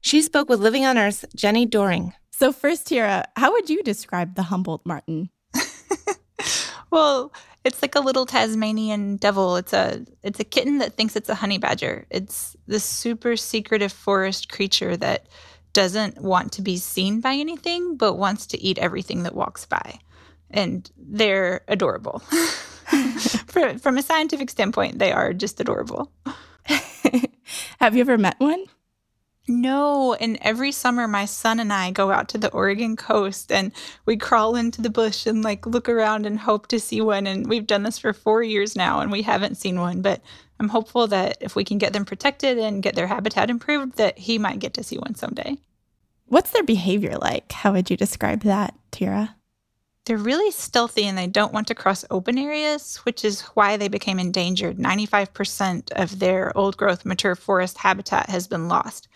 She 0.00 0.22
spoke 0.22 0.48
with 0.48 0.60
Living 0.60 0.86
on 0.86 0.98
Earth's 0.98 1.24
Jenni 1.36 1.68
Doering. 1.68 2.12
So, 2.30 2.52
first, 2.52 2.86
Tierra, 2.86 3.24
how 3.34 3.50
would 3.52 3.68
you 3.68 3.82
describe 3.82 4.36
the 4.36 4.44
Humboldt 4.44 4.86
marten? 4.86 5.30
well, 6.92 7.32
it's 7.66 7.82
like 7.82 7.96
a 7.96 8.00
little 8.00 8.26
Tasmanian 8.26 9.16
devil. 9.16 9.56
It's 9.56 9.72
a 9.72 10.06
it's 10.22 10.38
a 10.38 10.44
kitten 10.44 10.78
that 10.78 10.94
thinks 10.94 11.16
it's 11.16 11.28
a 11.28 11.34
honey 11.34 11.58
badger. 11.58 12.06
It's 12.10 12.56
this 12.68 12.84
super 12.84 13.36
secretive 13.36 13.92
forest 13.92 14.48
creature 14.48 14.96
that 14.98 15.26
doesn't 15.72 16.22
want 16.22 16.52
to 16.52 16.62
be 16.62 16.76
seen 16.76 17.20
by 17.20 17.34
anything 17.34 17.96
but 17.96 18.14
wants 18.14 18.46
to 18.46 18.62
eat 18.62 18.78
everything 18.78 19.24
that 19.24 19.34
walks 19.34 19.66
by. 19.66 19.98
And 20.48 20.88
they're 20.96 21.62
adorable. 21.66 22.20
from 23.48 23.98
a 23.98 24.02
scientific 24.02 24.48
standpoint, 24.48 25.00
they 25.00 25.10
are 25.10 25.32
just 25.32 25.58
adorable. 25.60 26.12
Have 27.80 27.96
you 27.96 28.00
ever 28.00 28.16
met 28.16 28.38
one? 28.38 28.64
No, 29.48 30.14
and 30.14 30.38
every 30.40 30.72
summer 30.72 31.06
my 31.06 31.24
son 31.24 31.60
and 31.60 31.72
I 31.72 31.92
go 31.92 32.10
out 32.10 32.28
to 32.30 32.38
the 32.38 32.50
Oregon 32.50 32.96
coast 32.96 33.52
and 33.52 33.72
we 34.04 34.16
crawl 34.16 34.56
into 34.56 34.82
the 34.82 34.90
bush 34.90 35.24
and 35.24 35.44
like 35.44 35.66
look 35.66 35.88
around 35.88 36.26
and 36.26 36.38
hope 36.38 36.66
to 36.68 36.80
see 36.80 37.00
one. 37.00 37.28
And 37.28 37.48
we've 37.48 37.66
done 37.66 37.84
this 37.84 37.98
for 37.98 38.12
four 38.12 38.42
years 38.42 38.74
now 38.74 39.00
and 39.00 39.12
we 39.12 39.22
haven't 39.22 39.56
seen 39.56 39.80
one. 39.80 40.02
But 40.02 40.20
I'm 40.58 40.68
hopeful 40.68 41.06
that 41.08 41.38
if 41.40 41.54
we 41.54 41.62
can 41.62 41.78
get 41.78 41.92
them 41.92 42.04
protected 42.04 42.58
and 42.58 42.82
get 42.82 42.96
their 42.96 43.06
habitat 43.06 43.48
improved, 43.48 43.96
that 43.98 44.18
he 44.18 44.38
might 44.38 44.58
get 44.58 44.74
to 44.74 44.82
see 44.82 44.98
one 44.98 45.14
someday. 45.14 45.56
What's 46.24 46.50
their 46.50 46.64
behavior 46.64 47.16
like? 47.16 47.52
How 47.52 47.72
would 47.72 47.88
you 47.88 47.96
describe 47.96 48.40
that, 48.42 48.74
Tierra? 48.90 49.35
They're 50.06 50.16
really 50.16 50.52
stealthy 50.52 51.04
and 51.04 51.18
they 51.18 51.26
don't 51.26 51.52
want 51.52 51.66
to 51.66 51.74
cross 51.74 52.04
open 52.12 52.38
areas, 52.38 52.98
which 52.98 53.24
is 53.24 53.40
why 53.54 53.76
they 53.76 53.88
became 53.88 54.20
endangered. 54.20 54.78
95% 54.78 55.90
of 55.90 56.20
their 56.20 56.56
old 56.56 56.76
growth 56.76 57.04
mature 57.04 57.34
forest 57.34 57.78
habitat 57.78 58.30
has 58.30 58.46
been 58.46 58.68
lost. 58.68 59.08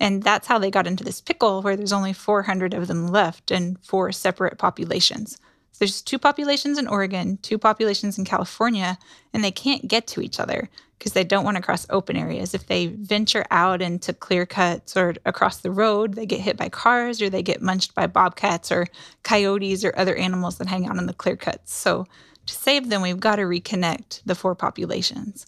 And 0.00 0.24
that's 0.24 0.48
how 0.48 0.58
they 0.58 0.72
got 0.72 0.88
into 0.88 1.04
this 1.04 1.20
pickle 1.20 1.62
where 1.62 1.76
there's 1.76 1.92
only 1.92 2.12
400 2.12 2.74
of 2.74 2.88
them 2.88 3.06
left 3.06 3.52
in 3.52 3.76
four 3.82 4.10
separate 4.10 4.58
populations. 4.58 5.38
There's 5.78 6.02
two 6.02 6.18
populations 6.18 6.78
in 6.78 6.86
Oregon, 6.86 7.38
two 7.42 7.58
populations 7.58 8.18
in 8.18 8.24
California, 8.24 8.98
and 9.32 9.42
they 9.42 9.50
can't 9.50 9.88
get 9.88 10.06
to 10.08 10.20
each 10.20 10.38
other 10.38 10.68
because 10.98 11.14
they 11.14 11.24
don't 11.24 11.44
want 11.44 11.56
to 11.56 11.62
cross 11.62 11.84
open 11.90 12.16
areas. 12.16 12.54
If 12.54 12.68
they 12.68 12.86
venture 12.86 13.44
out 13.50 13.82
into 13.82 14.12
clear 14.12 14.46
cuts 14.46 14.96
or 14.96 15.14
across 15.26 15.56
the 15.56 15.72
road, 15.72 16.14
they 16.14 16.26
get 16.26 16.40
hit 16.40 16.56
by 16.56 16.68
cars 16.68 17.20
or 17.20 17.28
they 17.28 17.42
get 17.42 17.60
munched 17.60 17.94
by 17.94 18.06
bobcats 18.06 18.70
or 18.70 18.86
coyotes 19.24 19.84
or 19.84 19.92
other 19.96 20.14
animals 20.14 20.58
that 20.58 20.68
hang 20.68 20.86
out 20.86 20.98
in 20.98 21.06
the 21.06 21.12
clear 21.12 21.34
cuts. 21.34 21.74
So 21.74 22.06
to 22.46 22.54
save 22.54 22.88
them, 22.88 23.02
we've 23.02 23.18
got 23.18 23.36
to 23.36 23.42
reconnect 23.42 24.22
the 24.24 24.36
four 24.36 24.54
populations. 24.54 25.46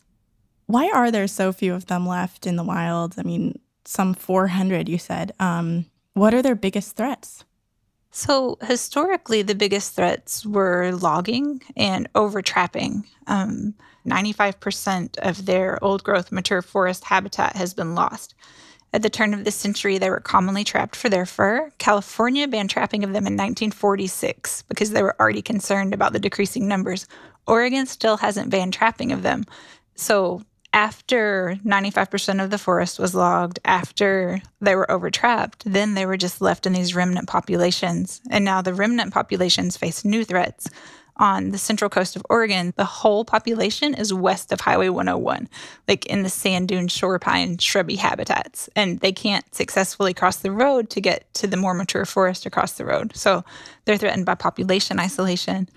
Why 0.66 0.90
are 0.92 1.10
there 1.10 1.28
so 1.28 1.52
few 1.52 1.74
of 1.74 1.87
them 1.87 2.06
left 2.06 2.46
in 2.46 2.56
the 2.56 2.64
wild? 2.64 3.14
I 3.16 3.22
mean, 3.22 3.60
some 3.84 4.14
400, 4.14 4.88
you 4.88 4.98
said. 4.98 5.32
Um, 5.38 5.87
what 6.14 6.34
are 6.34 6.42
their 6.42 6.54
biggest 6.54 6.96
threats? 6.96 7.44
So, 8.16 8.59
historically, 8.62 9.42
the 9.42 9.57
biggest 9.57 9.96
threats 9.96 10.46
were 10.46 10.92
logging 10.92 11.61
and 11.77 12.09
overtrapping. 12.14 13.09
Um, 13.27 13.74
95% 14.07 15.18
of 15.18 15.46
their 15.46 15.83
old 15.83 16.05
growth 16.05 16.31
mature 16.31 16.62
forest 16.62 17.03
habitat 17.03 17.57
has 17.57 17.74
been 17.74 17.96
lost. 17.96 18.37
At 18.92 19.03
the 19.03 19.11
turn 19.11 19.35
of 19.35 19.42
the 19.42 19.50
century, 19.50 19.98
they 19.98 20.11
were 20.11 20.20
commonly 20.20 20.62
trapped 20.62 20.94
for 20.94 21.09
their 21.09 21.27
fur. 21.27 21.72
California 21.79 22.46
banned 22.46 22.70
trapping 22.70 23.03
of 23.03 23.11
them 23.11 23.27
in 23.27 23.33
1946 23.33 24.62
because 24.62 24.92
they 24.92 25.03
were 25.03 25.20
already 25.20 25.42
concerned 25.42 25.92
about 25.92 26.12
the 26.12 26.20
decreasing 26.20 26.68
numbers. 26.68 27.09
Oregon 27.48 27.85
still 27.85 28.18
hasn't 28.18 28.48
banned 28.48 28.74
trapping 28.74 29.11
of 29.11 29.22
them. 29.22 29.42
So, 29.96 30.44
after 30.74 31.56
95% 31.64 32.42
of 32.42 32.50
the 32.50 32.58
forest 32.58 32.98
was 32.98 33.14
logged, 33.14 33.60
after 33.64 34.42
they 34.60 34.74
were 34.74 34.90
overtrapped, 34.90 35.62
then 35.64 35.94
they 35.94 36.04
were 36.04 36.16
just 36.16 36.40
left 36.40 36.66
in 36.66 36.72
these 36.72 36.96
remnant 36.96 37.28
populations. 37.28 38.20
And 38.28 38.44
now 38.44 38.60
the 38.60 38.74
remnant 38.74 39.14
populations 39.14 39.76
face 39.76 40.04
new 40.04 40.24
threats. 40.24 40.68
On 41.16 41.50
the 41.50 41.58
central 41.58 41.88
coast 41.88 42.16
of 42.16 42.26
Oregon, 42.28 42.74
the 42.76 42.84
whole 42.84 43.24
population 43.24 43.94
is 43.94 44.12
west 44.12 44.50
of 44.50 44.62
Highway 44.62 44.88
101, 44.88 45.48
like 45.87 46.06
in 46.06 46.24
the 46.24 46.28
sand 46.28 46.66
dune 46.66 46.88
shore 46.88 47.20
pine 47.20 47.58
shrubby 47.58 47.94
habitats. 47.94 48.68
And 48.74 48.98
they 48.98 49.12
can't 49.12 49.54
successfully 49.54 50.12
cross 50.12 50.38
the 50.38 50.50
road 50.50 50.90
to 50.90 51.00
get 51.00 51.32
to 51.34 51.46
the 51.46 51.56
more 51.56 51.72
mature 51.72 52.04
forest 52.04 52.46
across 52.46 52.72
the 52.72 52.84
road. 52.84 53.14
So 53.14 53.44
they're 53.84 53.96
threatened 53.96 54.26
by 54.26 54.34
population 54.34 54.98
isolation. 54.98 55.68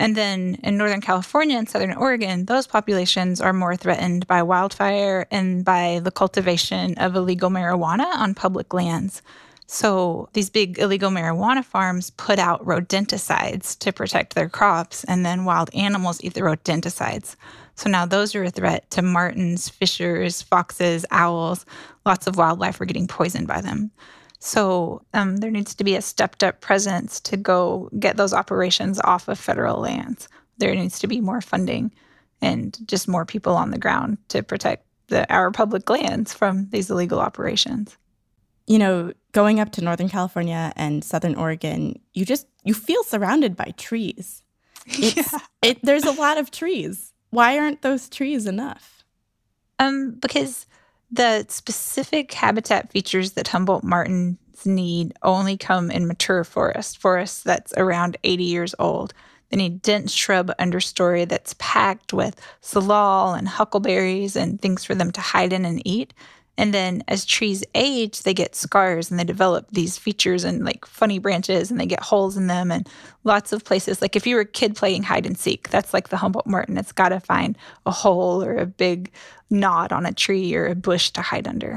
And 0.00 0.16
then 0.16 0.56
in 0.62 0.78
Northern 0.78 1.02
California 1.02 1.58
and 1.58 1.68
Southern 1.68 1.92
Oregon, 1.92 2.46
those 2.46 2.66
populations 2.66 3.38
are 3.38 3.52
more 3.52 3.76
threatened 3.76 4.26
by 4.26 4.42
wildfire 4.42 5.26
and 5.30 5.62
by 5.62 6.00
the 6.02 6.10
cultivation 6.10 6.94
of 6.96 7.14
illegal 7.14 7.50
marijuana 7.50 8.06
on 8.16 8.34
public 8.34 8.72
lands. 8.72 9.20
So 9.66 10.30
these 10.32 10.48
big 10.48 10.78
illegal 10.78 11.10
marijuana 11.10 11.62
farms 11.62 12.08
put 12.08 12.38
out 12.38 12.64
rodenticides 12.64 13.78
to 13.80 13.92
protect 13.92 14.34
their 14.34 14.48
crops, 14.48 15.04
and 15.04 15.24
then 15.24 15.44
wild 15.44 15.68
animals 15.74 16.24
eat 16.24 16.32
the 16.32 16.40
rodenticides. 16.40 17.36
So 17.74 17.90
now 17.90 18.06
those 18.06 18.34
are 18.34 18.44
a 18.44 18.50
threat 18.50 18.90
to 18.92 19.02
martens, 19.02 19.68
fishers, 19.68 20.40
foxes, 20.40 21.04
owls. 21.10 21.66
Lots 22.06 22.26
of 22.26 22.38
wildlife 22.38 22.80
are 22.80 22.86
getting 22.86 23.06
poisoned 23.06 23.46
by 23.46 23.60
them. 23.60 23.90
So 24.40 25.02
um, 25.12 25.36
there 25.36 25.50
needs 25.50 25.74
to 25.74 25.84
be 25.84 25.94
a 25.94 26.02
stepped 26.02 26.42
up 26.42 26.60
presence 26.60 27.20
to 27.20 27.36
go 27.36 27.90
get 27.98 28.16
those 28.16 28.32
operations 28.32 28.98
off 29.04 29.28
of 29.28 29.38
federal 29.38 29.78
lands. 29.78 30.28
There 30.58 30.74
needs 30.74 30.98
to 31.00 31.06
be 31.06 31.20
more 31.20 31.42
funding 31.42 31.92
and 32.40 32.76
just 32.88 33.06
more 33.06 33.26
people 33.26 33.54
on 33.54 33.70
the 33.70 33.78
ground 33.78 34.16
to 34.28 34.42
protect 34.42 34.86
the, 35.08 35.30
our 35.32 35.50
public 35.50 35.88
lands 35.90 36.32
from 36.32 36.68
these 36.70 36.90
illegal 36.90 37.20
operations. 37.20 37.98
You 38.66 38.78
know, 38.78 39.12
going 39.32 39.60
up 39.60 39.72
to 39.72 39.84
Northern 39.84 40.08
California 40.08 40.72
and 40.74 41.04
Southern 41.04 41.34
Oregon, 41.34 42.00
you 42.14 42.24
just 42.24 42.46
you 42.64 42.72
feel 42.72 43.02
surrounded 43.04 43.56
by 43.56 43.74
trees. 43.76 44.42
It's, 44.86 45.16
yeah. 45.16 45.38
It, 45.60 45.78
there's 45.82 46.04
a 46.04 46.12
lot 46.12 46.38
of 46.38 46.50
trees. 46.50 47.12
Why 47.28 47.58
aren't 47.58 47.82
those 47.82 48.08
trees 48.08 48.46
enough? 48.46 49.04
Um, 49.78 50.12
because 50.12 50.66
the 51.10 51.44
specific 51.48 52.32
habitat 52.32 52.90
features 52.92 53.32
that 53.32 53.48
Humboldt 53.48 53.84
martens 53.84 54.38
need 54.64 55.14
only 55.22 55.56
come 55.56 55.90
in 55.90 56.06
mature 56.06 56.44
forest, 56.44 56.98
forest 56.98 57.44
that's 57.44 57.72
around 57.76 58.16
80 58.24 58.44
years 58.44 58.74
old. 58.78 59.12
They 59.50 59.56
need 59.56 59.82
dense 59.82 60.12
shrub 60.12 60.52
understory 60.60 61.28
that's 61.28 61.56
packed 61.58 62.12
with 62.12 62.40
salal 62.60 63.32
and 63.32 63.48
huckleberries 63.48 64.36
and 64.36 64.60
things 64.60 64.84
for 64.84 64.94
them 64.94 65.10
to 65.12 65.20
hide 65.20 65.52
in 65.52 65.64
and 65.64 65.84
eat. 65.84 66.14
And 66.58 66.74
then 66.74 67.02
as 67.08 67.24
trees 67.24 67.64
age, 67.74 68.22
they 68.22 68.34
get 68.34 68.54
scars 68.54 69.10
and 69.10 69.18
they 69.18 69.24
develop 69.24 69.68
these 69.70 69.96
features 69.96 70.44
and 70.44 70.64
like 70.64 70.84
funny 70.84 71.18
branches 71.18 71.70
and 71.70 71.80
they 71.80 71.86
get 71.86 72.02
holes 72.02 72.36
in 72.36 72.48
them 72.48 72.70
and 72.70 72.88
lots 73.24 73.52
of 73.52 73.64
places. 73.64 74.02
Like 74.02 74.14
if 74.14 74.26
you 74.26 74.34
were 74.34 74.42
a 74.42 74.46
kid 74.46 74.76
playing 74.76 75.04
hide 75.04 75.24
and 75.24 75.38
seek, 75.38 75.70
that's 75.70 75.94
like 75.94 76.10
the 76.10 76.18
Humboldt 76.18 76.46
Marten. 76.46 76.76
It's 76.76 76.92
got 76.92 77.10
to 77.10 77.20
find 77.20 77.56
a 77.86 77.90
hole 77.90 78.42
or 78.42 78.56
a 78.56 78.66
big 78.66 79.10
knot 79.48 79.90
on 79.90 80.04
a 80.04 80.12
tree 80.12 80.54
or 80.54 80.66
a 80.66 80.74
bush 80.74 81.10
to 81.12 81.22
hide 81.22 81.48
under. 81.48 81.76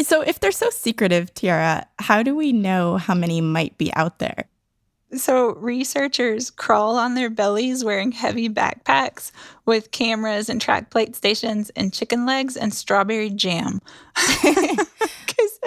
So 0.00 0.20
if 0.20 0.40
they're 0.40 0.52
so 0.52 0.70
secretive, 0.70 1.32
Tierra, 1.34 1.86
how 1.98 2.22
do 2.22 2.36
we 2.36 2.52
know 2.52 2.98
how 2.98 3.14
many 3.14 3.40
might 3.40 3.78
be 3.78 3.92
out 3.94 4.18
there? 4.18 4.48
So, 5.14 5.54
researchers 5.54 6.50
crawl 6.50 6.96
on 6.96 7.14
their 7.14 7.30
bellies 7.30 7.84
wearing 7.84 8.10
heavy 8.10 8.48
backpacks 8.48 9.30
with 9.64 9.92
cameras 9.92 10.48
and 10.48 10.60
track 10.60 10.90
plate 10.90 11.14
stations 11.14 11.70
and 11.76 11.92
chicken 11.92 12.26
legs 12.26 12.56
and 12.56 12.74
strawberry 12.74 13.30
jam. 13.30 13.80
Because 15.26 15.58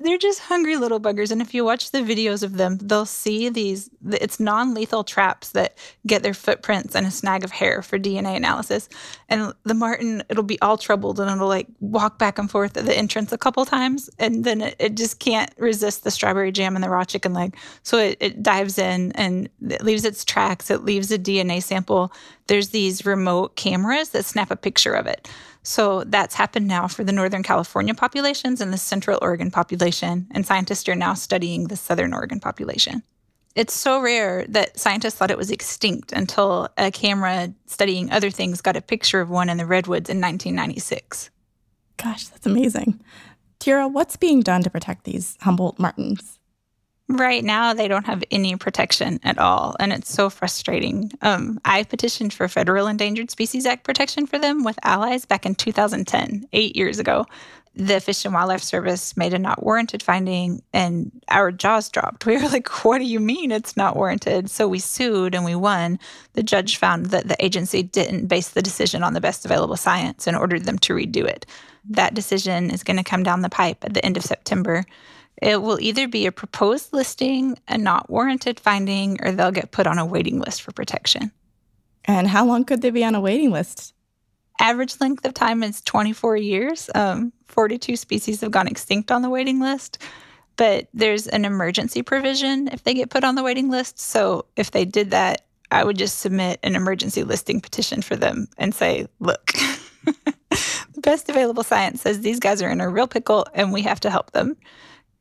they're 0.00 0.18
just 0.18 0.40
hungry 0.40 0.76
little 0.76 1.00
buggers. 1.00 1.30
And 1.30 1.42
if 1.42 1.52
you 1.54 1.64
watch 1.64 1.90
the 1.90 1.98
videos 1.98 2.42
of 2.42 2.56
them, 2.56 2.78
they'll 2.78 3.06
see 3.06 3.48
these, 3.48 3.90
it's 4.10 4.38
non 4.38 4.74
lethal 4.74 5.02
traps 5.02 5.50
that 5.50 5.76
get 6.06 6.22
their 6.22 6.34
footprints 6.34 6.94
and 6.94 7.06
a 7.06 7.10
snag 7.10 7.44
of 7.44 7.50
hair 7.50 7.82
for 7.82 7.98
DNA 7.98 8.36
analysis. 8.36 8.88
And 9.28 9.52
the 9.64 9.74
Marten, 9.74 10.22
it'll 10.28 10.44
be 10.44 10.60
all 10.62 10.78
troubled 10.78 11.18
and 11.18 11.30
it'll 11.30 11.48
like 11.48 11.66
walk 11.80 12.18
back 12.18 12.38
and 12.38 12.50
forth 12.50 12.76
at 12.76 12.86
the 12.86 12.96
entrance 12.96 13.32
a 13.32 13.38
couple 13.38 13.64
times. 13.64 14.08
And 14.18 14.44
then 14.44 14.60
it, 14.60 14.76
it 14.78 14.96
just 14.96 15.18
can't 15.18 15.50
resist 15.58 16.04
the 16.04 16.10
strawberry 16.10 16.52
jam 16.52 16.76
and 16.76 16.84
the 16.84 16.90
raw 16.90 17.04
chicken 17.04 17.32
leg. 17.32 17.56
So 17.82 17.98
it, 17.98 18.16
it 18.20 18.42
dives 18.42 18.78
in 18.78 19.12
and 19.12 19.48
it 19.68 19.82
leaves 19.82 20.04
its 20.04 20.24
tracks, 20.24 20.70
it 20.70 20.84
leaves 20.84 21.10
a 21.10 21.18
DNA 21.18 21.62
sample. 21.62 22.12
There's 22.46 22.70
these 22.70 23.04
remote 23.04 23.56
cameras 23.56 24.10
that 24.10 24.24
snap 24.24 24.50
a 24.50 24.56
picture 24.56 24.94
of 24.94 25.06
it. 25.06 25.28
So 25.68 26.02
that's 26.04 26.34
happened 26.34 26.66
now 26.66 26.88
for 26.88 27.04
the 27.04 27.12
Northern 27.12 27.42
California 27.42 27.92
populations 27.92 28.62
and 28.62 28.72
the 28.72 28.78
Central 28.78 29.18
Oregon 29.20 29.50
population, 29.50 30.26
and 30.30 30.46
scientists 30.46 30.88
are 30.88 30.94
now 30.94 31.12
studying 31.12 31.64
the 31.64 31.76
Southern 31.76 32.14
Oregon 32.14 32.40
population. 32.40 33.02
It's 33.54 33.74
so 33.74 34.00
rare 34.00 34.46
that 34.48 34.78
scientists 34.80 35.16
thought 35.16 35.30
it 35.30 35.36
was 35.36 35.50
extinct 35.50 36.10
until 36.10 36.70
a 36.78 36.90
camera 36.90 37.52
studying 37.66 38.10
other 38.10 38.30
things 38.30 38.62
got 38.62 38.78
a 38.78 38.80
picture 38.80 39.20
of 39.20 39.28
one 39.28 39.50
in 39.50 39.58
the 39.58 39.66
redwoods 39.66 40.08
in 40.08 40.22
1996. 40.22 41.28
Gosh, 41.98 42.28
that's 42.28 42.46
amazing. 42.46 42.98
Tierra, 43.58 43.86
what's 43.88 44.16
being 44.16 44.40
done 44.40 44.62
to 44.62 44.70
protect 44.70 45.04
these 45.04 45.36
Humboldt 45.42 45.78
martens? 45.78 46.37
Right 47.10 47.42
now, 47.42 47.72
they 47.72 47.88
don't 47.88 48.04
have 48.04 48.22
any 48.30 48.54
protection 48.56 49.18
at 49.22 49.38
all, 49.38 49.74
and 49.80 49.94
it's 49.94 50.12
so 50.12 50.28
frustrating. 50.28 51.10
Um, 51.22 51.58
I 51.64 51.84
petitioned 51.84 52.34
for 52.34 52.48
federal 52.48 52.86
Endangered 52.86 53.30
Species 53.30 53.64
Act 53.64 53.84
protection 53.84 54.26
for 54.26 54.38
them 54.38 54.62
with 54.62 54.78
allies 54.82 55.24
back 55.24 55.46
in 55.46 55.54
2010, 55.54 56.46
eight 56.52 56.76
years 56.76 56.98
ago. 56.98 57.24
The 57.74 58.00
Fish 58.00 58.26
and 58.26 58.34
Wildlife 58.34 58.62
Service 58.62 59.16
made 59.16 59.32
a 59.32 59.38
not 59.38 59.62
warranted 59.62 60.02
finding, 60.02 60.62
and 60.74 61.10
our 61.28 61.50
jaws 61.50 61.88
dropped. 61.88 62.26
We 62.26 62.36
were 62.36 62.48
like, 62.50 62.84
What 62.84 62.98
do 62.98 63.04
you 63.04 63.20
mean 63.20 63.52
it's 63.52 63.76
not 63.76 63.96
warranted? 63.96 64.50
So 64.50 64.68
we 64.68 64.78
sued 64.78 65.34
and 65.34 65.46
we 65.46 65.54
won. 65.54 65.98
The 66.34 66.42
judge 66.42 66.76
found 66.76 67.06
that 67.06 67.28
the 67.28 67.42
agency 67.42 67.82
didn't 67.82 68.26
base 68.26 68.50
the 68.50 68.60
decision 68.60 69.02
on 69.02 69.14
the 69.14 69.20
best 69.22 69.46
available 69.46 69.76
science 69.76 70.26
and 70.26 70.36
ordered 70.36 70.64
them 70.64 70.78
to 70.80 70.92
redo 70.92 71.24
it. 71.24 71.46
That 71.88 72.12
decision 72.12 72.70
is 72.70 72.82
going 72.82 72.98
to 72.98 73.02
come 73.02 73.22
down 73.22 73.40
the 73.40 73.48
pipe 73.48 73.82
at 73.82 73.94
the 73.94 74.04
end 74.04 74.18
of 74.18 74.24
September. 74.24 74.84
It 75.40 75.62
will 75.62 75.80
either 75.80 76.08
be 76.08 76.26
a 76.26 76.32
proposed 76.32 76.92
listing, 76.92 77.58
a 77.68 77.78
not 77.78 78.10
warranted 78.10 78.58
finding, 78.58 79.22
or 79.22 79.32
they'll 79.32 79.50
get 79.50 79.70
put 79.70 79.86
on 79.86 79.98
a 79.98 80.06
waiting 80.06 80.40
list 80.40 80.62
for 80.62 80.72
protection. 80.72 81.30
And 82.04 82.26
how 82.26 82.46
long 82.46 82.64
could 82.64 82.82
they 82.82 82.90
be 82.90 83.04
on 83.04 83.14
a 83.14 83.20
waiting 83.20 83.50
list? 83.50 83.94
average 84.58 85.00
length 85.00 85.24
of 85.24 85.34
time 85.34 85.62
is 85.62 85.80
24 85.82 86.36
years. 86.36 86.90
Um, 86.94 87.32
42 87.46 87.96
species 87.96 88.40
have 88.40 88.50
gone 88.50 88.68
extinct 88.68 89.10
on 89.10 89.22
the 89.22 89.30
waiting 89.30 89.60
list, 89.60 90.02
but 90.56 90.88
there's 90.92 91.26
an 91.26 91.44
emergency 91.44 92.02
provision 92.02 92.68
if 92.68 92.82
they 92.82 92.94
get 92.94 93.10
put 93.10 93.24
on 93.24 93.34
the 93.34 93.42
waiting 93.42 93.70
list. 93.70 93.98
So 93.98 94.46
if 94.56 94.70
they 94.70 94.84
did 94.84 95.10
that, 95.10 95.46
I 95.70 95.84
would 95.84 95.98
just 95.98 96.18
submit 96.18 96.60
an 96.62 96.76
emergency 96.76 97.24
listing 97.24 97.60
petition 97.60 98.02
for 98.02 98.16
them 98.16 98.48
and 98.56 98.74
say, 98.74 99.06
look, 99.20 99.46
the 100.04 101.00
best 101.02 101.28
available 101.28 101.62
science 101.62 102.02
says 102.02 102.20
these 102.20 102.40
guys 102.40 102.62
are 102.62 102.70
in 102.70 102.80
a 102.80 102.88
real 102.88 103.06
pickle 103.06 103.46
and 103.54 103.72
we 103.72 103.82
have 103.82 104.00
to 104.00 104.10
help 104.10 104.32
them. 104.32 104.56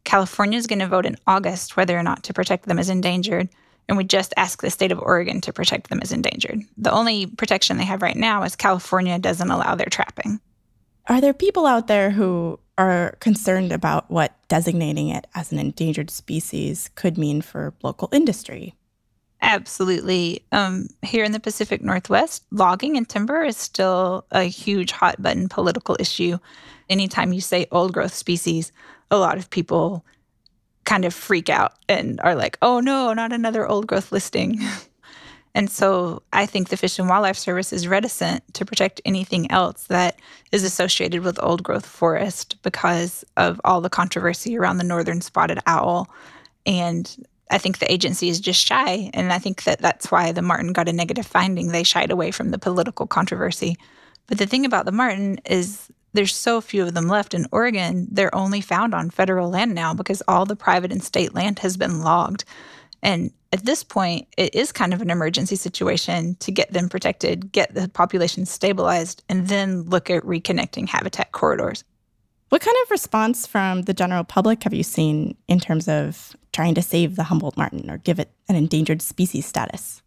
California 0.07 0.57
is 0.57 0.67
going 0.67 0.79
to 0.79 0.87
vote 0.87 1.05
in 1.05 1.17
August 1.27 1.77
whether 1.77 1.97
or 1.97 2.01
not 2.01 2.23
to 2.23 2.33
protect 2.33 2.65
them 2.65 2.79
as 2.79 2.89
endangered 2.89 3.49
and 3.87 3.97
we 3.97 4.03
just 4.03 4.33
ask 4.37 4.61
the 4.61 4.69
state 4.69 4.91
of 4.91 4.99
Oregon 4.99 5.41
to 5.41 5.53
protect 5.53 5.89
them 5.89 5.99
as 6.01 6.11
endangered. 6.11 6.61
The 6.77 6.91
only 6.91 7.25
protection 7.25 7.77
they 7.77 7.85
have 7.85 8.01
right 8.01 8.15
now 8.15 8.43
is 8.43 8.55
California 8.55 9.17
doesn't 9.17 9.49
allow 9.49 9.75
their 9.75 9.87
trapping. 9.87 10.39
Are 11.07 11.21
there 11.21 11.33
people 11.33 11.65
out 11.65 11.87
there 11.87 12.09
who 12.09 12.59
are 12.77 13.15
concerned 13.21 13.71
about 13.71 14.11
what 14.11 14.35
designating 14.49 15.09
it 15.09 15.25
as 15.35 15.51
an 15.51 15.59
endangered 15.59 16.09
species 16.09 16.89
could 16.95 17.17
mean 17.17 17.41
for 17.41 17.73
local 17.81 18.09
industry? 18.11 18.75
Absolutely. 19.41 20.43
Um, 20.51 20.89
here 21.03 21.23
in 21.23 21.31
the 21.31 21.39
Pacific 21.39 21.81
Northwest, 21.81 22.43
logging 22.51 22.97
and 22.97 23.07
timber 23.07 23.43
is 23.43 23.55
still 23.55 24.25
a 24.31 24.43
huge 24.43 24.91
hot 24.91 25.21
button 25.21 25.47
political 25.47 25.95
issue. 25.99 26.39
Anytime 26.89 27.31
you 27.33 27.41
say 27.41 27.67
old 27.71 27.93
growth 27.93 28.13
species, 28.13 28.71
a 29.11 29.17
lot 29.17 29.37
of 29.37 29.49
people 29.49 30.05
kind 30.85 31.05
of 31.05 31.13
freak 31.13 31.49
out 31.49 31.73
and 31.89 32.19
are 32.21 32.35
like, 32.35 32.57
oh 32.61 32.79
no, 32.79 33.13
not 33.13 33.33
another 33.33 33.67
old 33.67 33.87
growth 33.87 34.11
listing. 34.11 34.59
and 35.55 35.69
so 35.69 36.23
I 36.31 36.45
think 36.45 36.69
the 36.69 36.77
Fish 36.77 36.97
and 36.97 37.09
Wildlife 37.09 37.37
Service 37.37 37.73
is 37.73 37.87
reticent 37.87 38.41
to 38.53 38.65
protect 38.65 39.01
anything 39.03 39.51
else 39.51 39.83
that 39.87 40.19
is 40.51 40.63
associated 40.63 41.23
with 41.23 41.43
old 41.43 41.61
growth 41.61 41.85
forest 41.85 42.55
because 42.63 43.25
of 43.35 43.59
all 43.65 43.81
the 43.81 43.89
controversy 43.89 44.57
around 44.57 44.77
the 44.77 44.83
northern 44.85 45.19
spotted 45.19 45.59
owl. 45.67 46.09
And 46.65 47.13
I 47.51 47.57
think 47.57 47.79
the 47.79 47.91
agency 47.91 48.29
is 48.29 48.39
just 48.39 48.65
shy. 48.65 49.09
And 49.13 49.33
I 49.33 49.39
think 49.39 49.63
that 49.63 49.79
that's 49.79 50.09
why 50.09 50.31
the 50.31 50.41
marten 50.41 50.73
got 50.73 50.89
a 50.89 50.93
negative 50.93 51.25
finding. 51.25 51.67
They 51.67 51.83
shied 51.83 52.11
away 52.11 52.31
from 52.31 52.51
the 52.51 52.59
political 52.59 53.07
controversy. 53.07 53.77
But 54.27 54.37
the 54.37 54.45
thing 54.45 54.65
about 54.65 54.85
the 54.85 54.91
marten 54.91 55.39
is 55.45 55.89
there's 56.13 56.35
so 56.35 56.61
few 56.61 56.83
of 56.83 56.93
them 56.93 57.07
left 57.07 57.33
in 57.33 57.45
Oregon, 57.51 58.07
they're 58.11 58.33
only 58.33 58.61
found 58.61 58.93
on 58.93 59.09
federal 59.09 59.49
land 59.49 59.73
now 59.73 59.93
because 59.93 60.23
all 60.27 60.45
the 60.45 60.55
private 60.55 60.91
and 60.91 61.03
state 61.03 61.33
land 61.33 61.59
has 61.59 61.77
been 61.77 62.01
logged. 62.01 62.43
And 63.03 63.31
at 63.53 63.65
this 63.65 63.83
point, 63.83 64.27
it 64.37 64.53
is 64.55 64.71
kind 64.71 64.93
of 64.93 65.01
an 65.01 65.09
emergency 65.09 65.55
situation 65.55 66.35
to 66.39 66.51
get 66.51 66.73
them 66.73 66.89
protected, 66.89 67.51
get 67.51 67.73
the 67.73 67.87
population 67.87 68.45
stabilized, 68.45 69.23
and 69.29 69.47
then 69.47 69.83
look 69.83 70.09
at 70.09 70.23
reconnecting 70.23 70.89
habitat 70.89 71.31
corridors. 71.31 71.83
What 72.49 72.61
kind 72.61 72.77
of 72.83 72.91
response 72.91 73.45
from 73.45 73.83
the 73.83 73.93
general 73.93 74.23
public 74.23 74.63
have 74.63 74.73
you 74.73 74.83
seen 74.83 75.35
in 75.47 75.59
terms 75.59 75.87
of 75.87 76.35
trying 76.53 76.75
to 76.75 76.81
save 76.81 77.15
the 77.15 77.23
Humboldt 77.23 77.57
marten 77.57 77.89
or 77.89 77.97
give 77.97 78.19
it 78.19 78.31
an 78.47 78.55
endangered 78.55 79.01
species 79.01 79.45
status? 79.45 80.01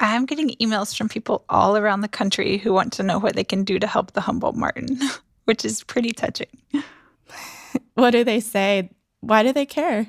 I'm 0.00 0.26
getting 0.26 0.50
emails 0.60 0.96
from 0.96 1.08
people 1.08 1.44
all 1.48 1.76
around 1.76 2.02
the 2.02 2.08
country 2.08 2.58
who 2.58 2.72
want 2.72 2.92
to 2.94 3.02
know 3.02 3.18
what 3.18 3.34
they 3.34 3.44
can 3.44 3.64
do 3.64 3.78
to 3.78 3.86
help 3.86 4.12
the 4.12 4.20
Humboldt 4.20 4.56
marten. 4.56 4.98
which 5.48 5.64
is 5.64 5.82
pretty 5.82 6.12
touching. 6.12 6.46
what 7.94 8.10
do 8.10 8.22
they 8.22 8.38
say? 8.38 8.90
Why 9.20 9.42
do 9.42 9.50
they 9.50 9.64
care? 9.64 10.06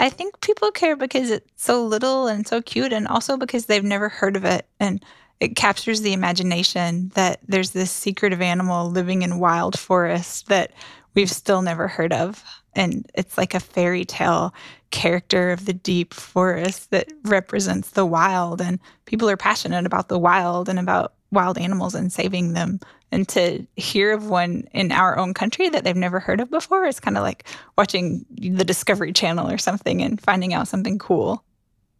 I 0.00 0.10
think 0.10 0.40
people 0.40 0.72
care 0.72 0.96
because 0.96 1.30
it's 1.30 1.48
so 1.54 1.86
little 1.86 2.26
and 2.26 2.44
so 2.44 2.60
cute, 2.60 2.92
and 2.92 3.06
also 3.06 3.36
because 3.36 3.66
they've 3.66 3.84
never 3.84 4.08
heard 4.08 4.36
of 4.36 4.44
it. 4.44 4.66
And 4.80 5.04
it 5.38 5.54
captures 5.54 6.00
the 6.00 6.12
imagination 6.12 7.12
that 7.14 7.38
there's 7.46 7.70
this 7.70 7.92
secretive 7.92 8.42
animal 8.42 8.90
living 8.90 9.22
in 9.22 9.38
wild 9.38 9.78
forests 9.78 10.42
that 10.48 10.72
we've 11.14 11.30
still 11.30 11.62
never 11.62 11.86
heard 11.86 12.12
of. 12.12 12.42
And 12.74 13.08
it's 13.14 13.38
like 13.38 13.54
a 13.54 13.60
fairy 13.60 14.04
tale 14.04 14.52
character 14.90 15.52
of 15.52 15.66
the 15.66 15.72
deep 15.72 16.12
forest 16.14 16.90
that 16.90 17.12
represents 17.22 17.90
the 17.90 18.06
wild. 18.06 18.60
And 18.60 18.80
people 19.04 19.30
are 19.30 19.36
passionate 19.36 19.86
about 19.86 20.08
the 20.08 20.18
wild 20.18 20.68
and 20.68 20.80
about 20.80 21.14
wild 21.30 21.58
animals 21.58 21.94
and 21.94 22.12
saving 22.12 22.52
them 22.52 22.80
and 23.10 23.28
to 23.28 23.66
hear 23.76 24.12
of 24.12 24.28
one 24.28 24.68
in 24.72 24.92
our 24.92 25.18
own 25.18 25.34
country 25.34 25.68
that 25.68 25.84
they've 25.84 25.96
never 25.96 26.20
heard 26.20 26.40
of 26.40 26.50
before 26.50 26.84
is 26.84 27.00
kind 27.00 27.16
of 27.16 27.22
like 27.22 27.44
watching 27.76 28.24
the 28.30 28.64
Discovery 28.64 29.12
Channel 29.12 29.50
or 29.50 29.58
something 29.58 30.02
and 30.02 30.20
finding 30.20 30.52
out 30.54 30.68
something 30.68 30.98
cool. 30.98 31.44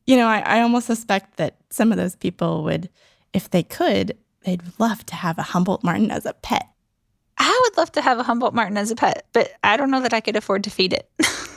You 0.07 0.17
know, 0.17 0.27
I, 0.27 0.41
I 0.41 0.61
almost 0.61 0.87
suspect 0.87 1.37
that 1.37 1.57
some 1.71 1.93
of 1.93 1.99
those 1.99 2.17
people 2.17 2.65
would, 2.65 2.89
if 3.33 3.51
they 3.51 3.63
could, 3.63 4.17
they'd 4.45 4.63
love 4.79 5.05
to 5.07 5.15
have 5.15 5.39
a 5.39 5.43
Humboldt 5.43 5.85
marten 5.85 6.11
as 6.11 6.27
a 6.27 6.35
pet. 6.35 6.67
I 7.39 7.61
would 7.65 7.77
love 7.77 7.93
to 7.93 8.03
have 8.03 8.19
a 8.19 8.23
Humboldt 8.23 8.55
marten 8.55 8.77
as 8.77 8.91
a 8.91 8.97
pet, 8.97 9.27
but 9.33 9.53
I 9.63 9.77
don't 9.77 9.91
know 9.91 10.01
that 10.01 10.15
I 10.15 10.21
could 10.21 10.37
afford 10.37 10.65
to 10.65 10.71
feed 10.71 10.93
it. 10.93 11.11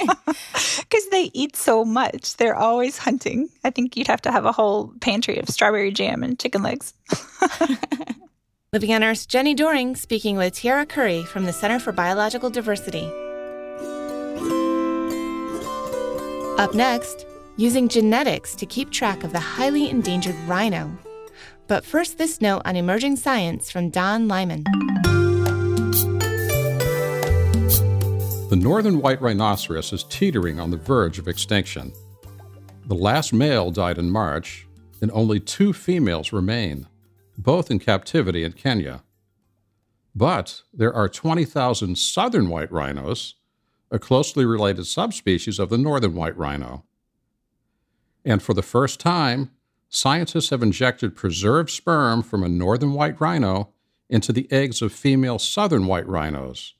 Because 0.00 1.08
they 1.10 1.30
eat 1.32 1.56
so 1.56 1.84
much. 1.84 2.36
They're 2.36 2.56
always 2.56 2.98
hunting. 2.98 3.48
I 3.64 3.70
think 3.70 3.96
you'd 3.96 4.06
have 4.06 4.22
to 4.22 4.32
have 4.32 4.44
a 4.44 4.52
whole 4.52 4.92
pantry 5.00 5.38
of 5.38 5.48
strawberry 5.48 5.90
jam 5.90 6.22
and 6.22 6.38
chicken 6.38 6.62
legs. 6.62 6.94
Living 8.72 8.92
on 8.92 9.04
Earth's 9.04 9.26
Jenni 9.26 9.54
Doering 9.54 9.94
speaking 9.94 10.36
with 10.36 10.54
Tierra 10.54 10.84
Curry 10.84 11.22
from 11.24 11.44
the 11.44 11.52
Center 11.52 11.78
for 11.78 11.92
Biological 11.92 12.50
Diversity. 12.50 13.06
Up 16.58 16.74
next, 16.74 17.26
using 17.56 17.88
genetics 17.88 18.54
to 18.56 18.66
keep 18.66 18.90
track 18.90 19.22
of 19.24 19.32
the 19.32 19.40
highly 19.40 19.90
endangered 19.90 20.36
rhino. 20.46 20.96
But 21.66 21.84
first, 21.84 22.18
this 22.18 22.40
note 22.40 22.62
on 22.64 22.76
emerging 22.76 23.16
science 23.16 23.70
from 23.70 23.90
Don 23.90 24.28
Lyman. 24.28 24.64
The 28.50 28.56
northern 28.56 29.00
white 29.00 29.22
rhinoceros 29.22 29.90
is 29.94 30.04
teetering 30.04 30.60
on 30.60 30.70
the 30.70 30.76
verge 30.76 31.18
of 31.18 31.28
extinction. 31.28 31.94
The 32.84 32.94
last 32.94 33.32
male 33.32 33.70
died 33.70 33.96
in 33.96 34.10
March, 34.10 34.66
and 35.00 35.10
only 35.12 35.40
two 35.40 35.72
females 35.72 36.30
remain 36.30 36.86
both 37.38 37.70
in 37.70 37.78
captivity 37.78 38.44
in 38.44 38.52
Kenya. 38.52 39.02
But 40.14 40.60
there 40.74 40.92
are 40.92 41.08
20,000 41.08 41.96
southern 41.96 42.50
white 42.50 42.70
rhinos, 42.70 43.34
a 43.90 43.98
closely 43.98 44.44
related 44.44 44.84
subspecies 44.84 45.58
of 45.58 45.70
the 45.70 45.78
northern 45.78 46.14
white 46.14 46.36
rhino. 46.36 46.84
And 48.26 48.42
for 48.42 48.52
the 48.52 48.62
first 48.62 49.00
time, 49.00 49.52
scientists 49.88 50.50
have 50.50 50.62
injected 50.62 51.16
preserved 51.16 51.70
sperm 51.70 52.22
from 52.22 52.42
a 52.42 52.48
northern 52.50 52.92
white 52.92 53.18
rhino 53.18 53.70
into 54.10 54.32
the 54.32 54.52
eggs 54.52 54.82
of 54.82 54.92
female 54.92 55.38
southern 55.38 55.86
white 55.86 56.06
rhinos 56.06 56.74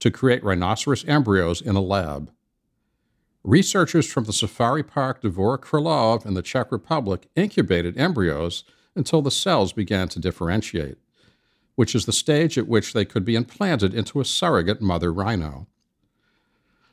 to 0.00 0.10
create 0.10 0.44
rhinoceros 0.44 1.04
embryos 1.06 1.60
in 1.60 1.76
a 1.76 1.80
lab. 1.80 2.30
Researchers 3.44 4.10
from 4.10 4.24
the 4.24 4.32
Safari 4.32 4.82
Park 4.82 5.22
Dvůr 5.22 5.58
Králové 5.58 6.26
in 6.26 6.34
the 6.34 6.42
Czech 6.42 6.72
Republic 6.72 7.28
incubated 7.36 7.96
embryos 7.96 8.64
until 8.96 9.22
the 9.22 9.30
cells 9.30 9.72
began 9.72 10.08
to 10.08 10.18
differentiate, 10.18 10.98
which 11.76 11.94
is 11.94 12.06
the 12.06 12.12
stage 12.12 12.58
at 12.58 12.66
which 12.66 12.92
they 12.92 13.04
could 13.04 13.24
be 13.24 13.36
implanted 13.36 13.94
into 13.94 14.20
a 14.20 14.24
surrogate 14.24 14.80
mother 14.80 15.12
rhino. 15.12 15.68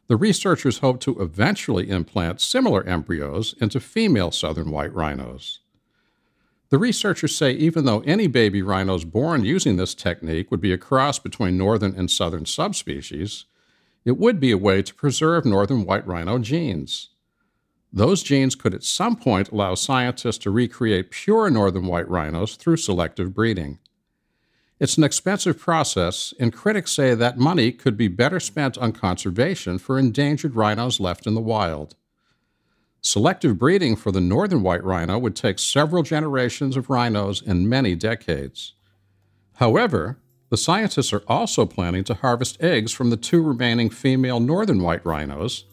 The 0.07 0.17
researchers 0.17 0.79
hope 0.79 0.99
to 1.01 1.19
eventually 1.19 1.89
implant 1.89 2.41
similar 2.41 2.85
embryos 2.85 3.55
into 3.59 3.79
female 3.79 4.31
southern 4.31 4.69
white 4.69 4.93
rhinos. 4.93 5.61
The 6.73 6.79
researchers 6.79 7.37
say 7.37 7.51
even 7.51 7.85
though 7.85 7.99
any 7.99 8.25
baby 8.25 8.63
rhinos 8.63 9.05
born 9.05 9.45
using 9.45 9.75
this 9.75 9.93
technique 9.93 10.49
would 10.49 10.59
be 10.59 10.73
a 10.73 10.77
cross 10.79 11.19
between 11.19 11.55
northern 11.55 11.93
and 11.95 12.09
southern 12.09 12.47
subspecies, 12.47 13.45
it 14.05 14.17
would 14.17 14.39
be 14.39 14.49
a 14.49 14.57
way 14.57 14.81
to 14.81 14.95
preserve 14.95 15.45
northern 15.45 15.85
white 15.85 16.07
rhino 16.07 16.39
genes. 16.39 17.09
Those 17.93 18.23
genes 18.23 18.55
could 18.55 18.73
at 18.73 18.83
some 18.83 19.15
point 19.15 19.51
allow 19.51 19.75
scientists 19.75 20.39
to 20.39 20.49
recreate 20.49 21.11
pure 21.11 21.51
northern 21.51 21.85
white 21.85 22.09
rhinos 22.09 22.55
through 22.55 22.77
selective 22.77 23.35
breeding. 23.35 23.77
It's 24.79 24.97
an 24.97 25.03
expensive 25.03 25.59
process, 25.59 26.33
and 26.39 26.51
critics 26.51 26.91
say 26.91 27.13
that 27.13 27.37
money 27.37 27.71
could 27.71 27.97
be 27.97 28.07
better 28.07 28.39
spent 28.39 28.79
on 28.79 28.93
conservation 28.93 29.77
for 29.77 29.99
endangered 29.99 30.55
rhinos 30.55 30.99
left 30.99 31.27
in 31.27 31.35
the 31.35 31.39
wild. 31.39 31.93
Selective 33.05 33.59
breeding 33.59 33.97
for 33.97 34.13
the 34.13 34.21
northern 34.21 34.63
white 34.63 34.81
rhino 34.81 35.19
would 35.19 35.35
take 35.35 35.59
several 35.59 36.03
generations 36.03 36.77
of 36.77 36.89
rhinos 36.89 37.43
and 37.45 37.69
many 37.69 37.95
decades. 37.95 38.75
However, 39.55 40.19
the 40.49 40.55
scientists 40.55 41.11
are 41.11 41.23
also 41.27 41.65
planning 41.65 42.05
to 42.05 42.13
harvest 42.13 42.63
eggs 42.63 42.93
from 42.93 43.09
the 43.09 43.17
two 43.17 43.43
remaining 43.43 43.89
female 43.89 44.39
northern 44.39 44.81
white 44.81 45.05
rhinos 45.05 45.65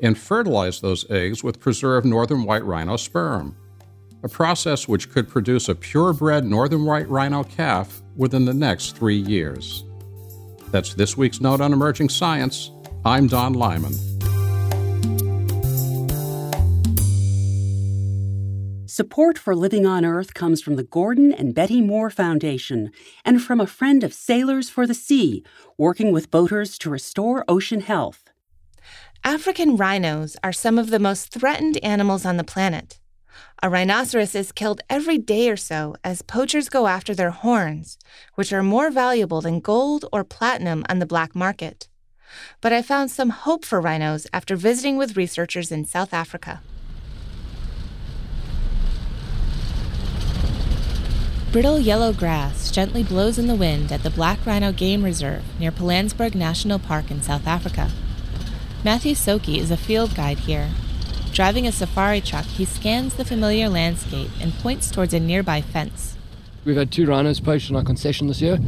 and 0.00 0.16
fertilize 0.16 0.80
those 0.80 1.10
eggs 1.10 1.42
with 1.42 1.58
preserved 1.58 2.06
northern 2.06 2.44
white 2.44 2.64
rhino 2.64 2.96
sperm, 2.96 3.56
a 4.22 4.28
process 4.28 4.86
which 4.86 5.10
could 5.10 5.28
produce 5.28 5.68
a 5.68 5.74
purebred 5.74 6.44
northern 6.44 6.84
white 6.84 7.08
rhino 7.08 7.42
calf 7.42 8.00
within 8.14 8.44
the 8.44 8.54
next 8.54 8.96
three 8.96 9.18
years. 9.18 9.82
That's 10.70 10.94
this 10.94 11.16
week's 11.16 11.40
Note 11.40 11.60
on 11.60 11.72
Emerging 11.72 12.10
Science. 12.10 12.70
I'm 13.04 13.26
Don 13.26 13.54
Lyman. 13.54 14.15
Support 18.96 19.36
for 19.36 19.54
Living 19.54 19.84
on 19.84 20.06
Earth 20.06 20.32
comes 20.32 20.62
from 20.62 20.76
the 20.76 20.82
Gordon 20.82 21.30
and 21.30 21.54
Betty 21.54 21.82
Moore 21.82 22.08
Foundation 22.08 22.90
and 23.26 23.42
from 23.42 23.60
a 23.60 23.66
friend 23.66 24.02
of 24.02 24.14
Sailors 24.14 24.70
for 24.70 24.86
the 24.86 24.94
Sea, 24.94 25.44
working 25.76 26.12
with 26.12 26.30
boaters 26.30 26.78
to 26.78 26.88
restore 26.88 27.44
ocean 27.46 27.82
health. 27.82 28.30
African 29.22 29.76
rhinos 29.76 30.38
are 30.42 30.50
some 30.50 30.78
of 30.78 30.88
the 30.88 30.98
most 30.98 31.30
threatened 31.30 31.76
animals 31.84 32.24
on 32.24 32.38
the 32.38 32.42
planet. 32.42 32.98
A 33.62 33.68
rhinoceros 33.68 34.34
is 34.34 34.50
killed 34.50 34.80
every 34.88 35.18
day 35.18 35.50
or 35.50 35.58
so 35.58 35.94
as 36.02 36.22
poachers 36.22 36.70
go 36.70 36.86
after 36.86 37.14
their 37.14 37.32
horns, 37.32 37.98
which 38.36 38.50
are 38.50 38.62
more 38.62 38.90
valuable 38.90 39.42
than 39.42 39.60
gold 39.60 40.06
or 40.10 40.24
platinum 40.24 40.86
on 40.88 41.00
the 41.00 41.12
black 41.14 41.34
market. 41.34 41.86
But 42.62 42.72
I 42.72 42.80
found 42.80 43.10
some 43.10 43.28
hope 43.28 43.66
for 43.66 43.78
rhinos 43.78 44.26
after 44.32 44.56
visiting 44.56 44.96
with 44.96 45.18
researchers 45.18 45.70
in 45.70 45.84
South 45.84 46.14
Africa. 46.14 46.62
Brittle 51.56 51.80
yellow 51.80 52.12
grass 52.12 52.70
gently 52.70 53.02
blows 53.02 53.38
in 53.38 53.46
the 53.46 53.54
wind 53.54 53.90
at 53.90 54.02
the 54.02 54.10
Black 54.10 54.44
Rhino 54.44 54.72
Game 54.72 55.02
Reserve 55.02 55.42
near 55.58 55.72
Pilanesberg 55.72 56.34
National 56.34 56.78
Park 56.78 57.10
in 57.10 57.22
South 57.22 57.46
Africa. 57.46 57.90
Matthew 58.84 59.14
Soki 59.14 59.56
is 59.56 59.70
a 59.70 59.76
field 59.78 60.14
guide 60.14 60.40
here 60.40 60.68
Driving 61.32 61.66
a 61.66 61.72
safari 61.72 62.20
truck, 62.20 62.44
he 62.44 62.66
scans 62.66 63.14
the 63.14 63.24
familiar 63.24 63.70
landscape 63.70 64.28
and 64.38 64.52
points 64.52 64.90
towards 64.90 65.14
a 65.14 65.18
nearby 65.18 65.62
fence. 65.62 66.14
We've 66.66 66.76
had 66.76 66.92
two 66.92 67.06
rhinos 67.06 67.40
poached 67.40 67.70
on 67.70 67.76
our 67.76 67.84
concession 67.84 68.26
this 68.26 68.42
year. 68.42 68.58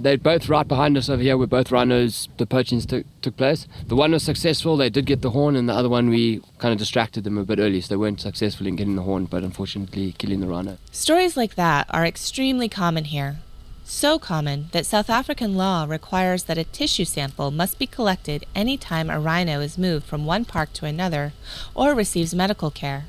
They're 0.00 0.16
both 0.16 0.48
right 0.48 0.66
behind 0.66 0.96
us 0.96 1.10
over 1.10 1.22
here 1.22 1.36
where 1.36 1.46
both 1.46 1.70
rhinos, 1.70 2.30
the 2.38 2.46
poachings 2.46 2.86
took, 2.86 3.04
took 3.20 3.36
place. 3.36 3.68
The 3.86 3.94
one 3.94 4.12
was 4.12 4.22
successful, 4.22 4.78
they 4.78 4.88
did 4.88 5.04
get 5.04 5.20
the 5.20 5.30
horn, 5.30 5.56
and 5.56 5.68
the 5.68 5.74
other 5.74 5.90
one 5.90 6.08
we 6.08 6.40
kind 6.56 6.72
of 6.72 6.78
distracted 6.78 7.22
them 7.24 7.36
a 7.36 7.44
bit 7.44 7.58
early, 7.58 7.82
so 7.82 7.88
they 7.88 7.96
weren't 7.96 8.22
successful 8.22 8.66
in 8.66 8.76
getting 8.76 8.96
the 8.96 9.02
horn, 9.02 9.26
but 9.26 9.42
unfortunately 9.42 10.12
killing 10.12 10.40
the 10.40 10.46
rhino. 10.46 10.78
Stories 10.90 11.36
like 11.36 11.54
that 11.56 11.86
are 11.90 12.06
extremely 12.06 12.66
common 12.66 13.04
here, 13.04 13.40
so 13.84 14.18
common 14.18 14.68
that 14.72 14.86
South 14.86 15.10
African 15.10 15.54
law 15.54 15.84
requires 15.86 16.44
that 16.44 16.56
a 16.56 16.64
tissue 16.64 17.04
sample 17.04 17.50
must 17.50 17.78
be 17.78 17.86
collected 17.86 18.46
any 18.54 18.78
time 18.78 19.10
a 19.10 19.20
rhino 19.20 19.60
is 19.60 19.76
moved 19.76 20.06
from 20.06 20.24
one 20.24 20.46
park 20.46 20.72
to 20.72 20.86
another 20.86 21.34
or 21.74 21.94
receives 21.94 22.34
medical 22.34 22.70
care. 22.70 23.04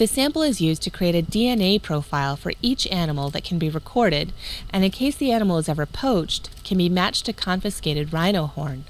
The 0.00 0.06
sample 0.06 0.40
is 0.40 0.62
used 0.62 0.80
to 0.84 0.90
create 0.90 1.14
a 1.14 1.20
DNA 1.22 1.82
profile 1.82 2.34
for 2.34 2.54
each 2.62 2.86
animal 2.86 3.28
that 3.28 3.44
can 3.44 3.58
be 3.58 3.68
recorded, 3.68 4.32
and 4.70 4.82
in 4.82 4.90
case 4.90 5.14
the 5.14 5.30
animal 5.30 5.58
is 5.58 5.68
ever 5.68 5.84
poached, 5.84 6.48
can 6.64 6.78
be 6.78 6.88
matched 6.88 7.26
to 7.26 7.34
confiscated 7.34 8.10
rhino 8.10 8.46
horn. 8.46 8.86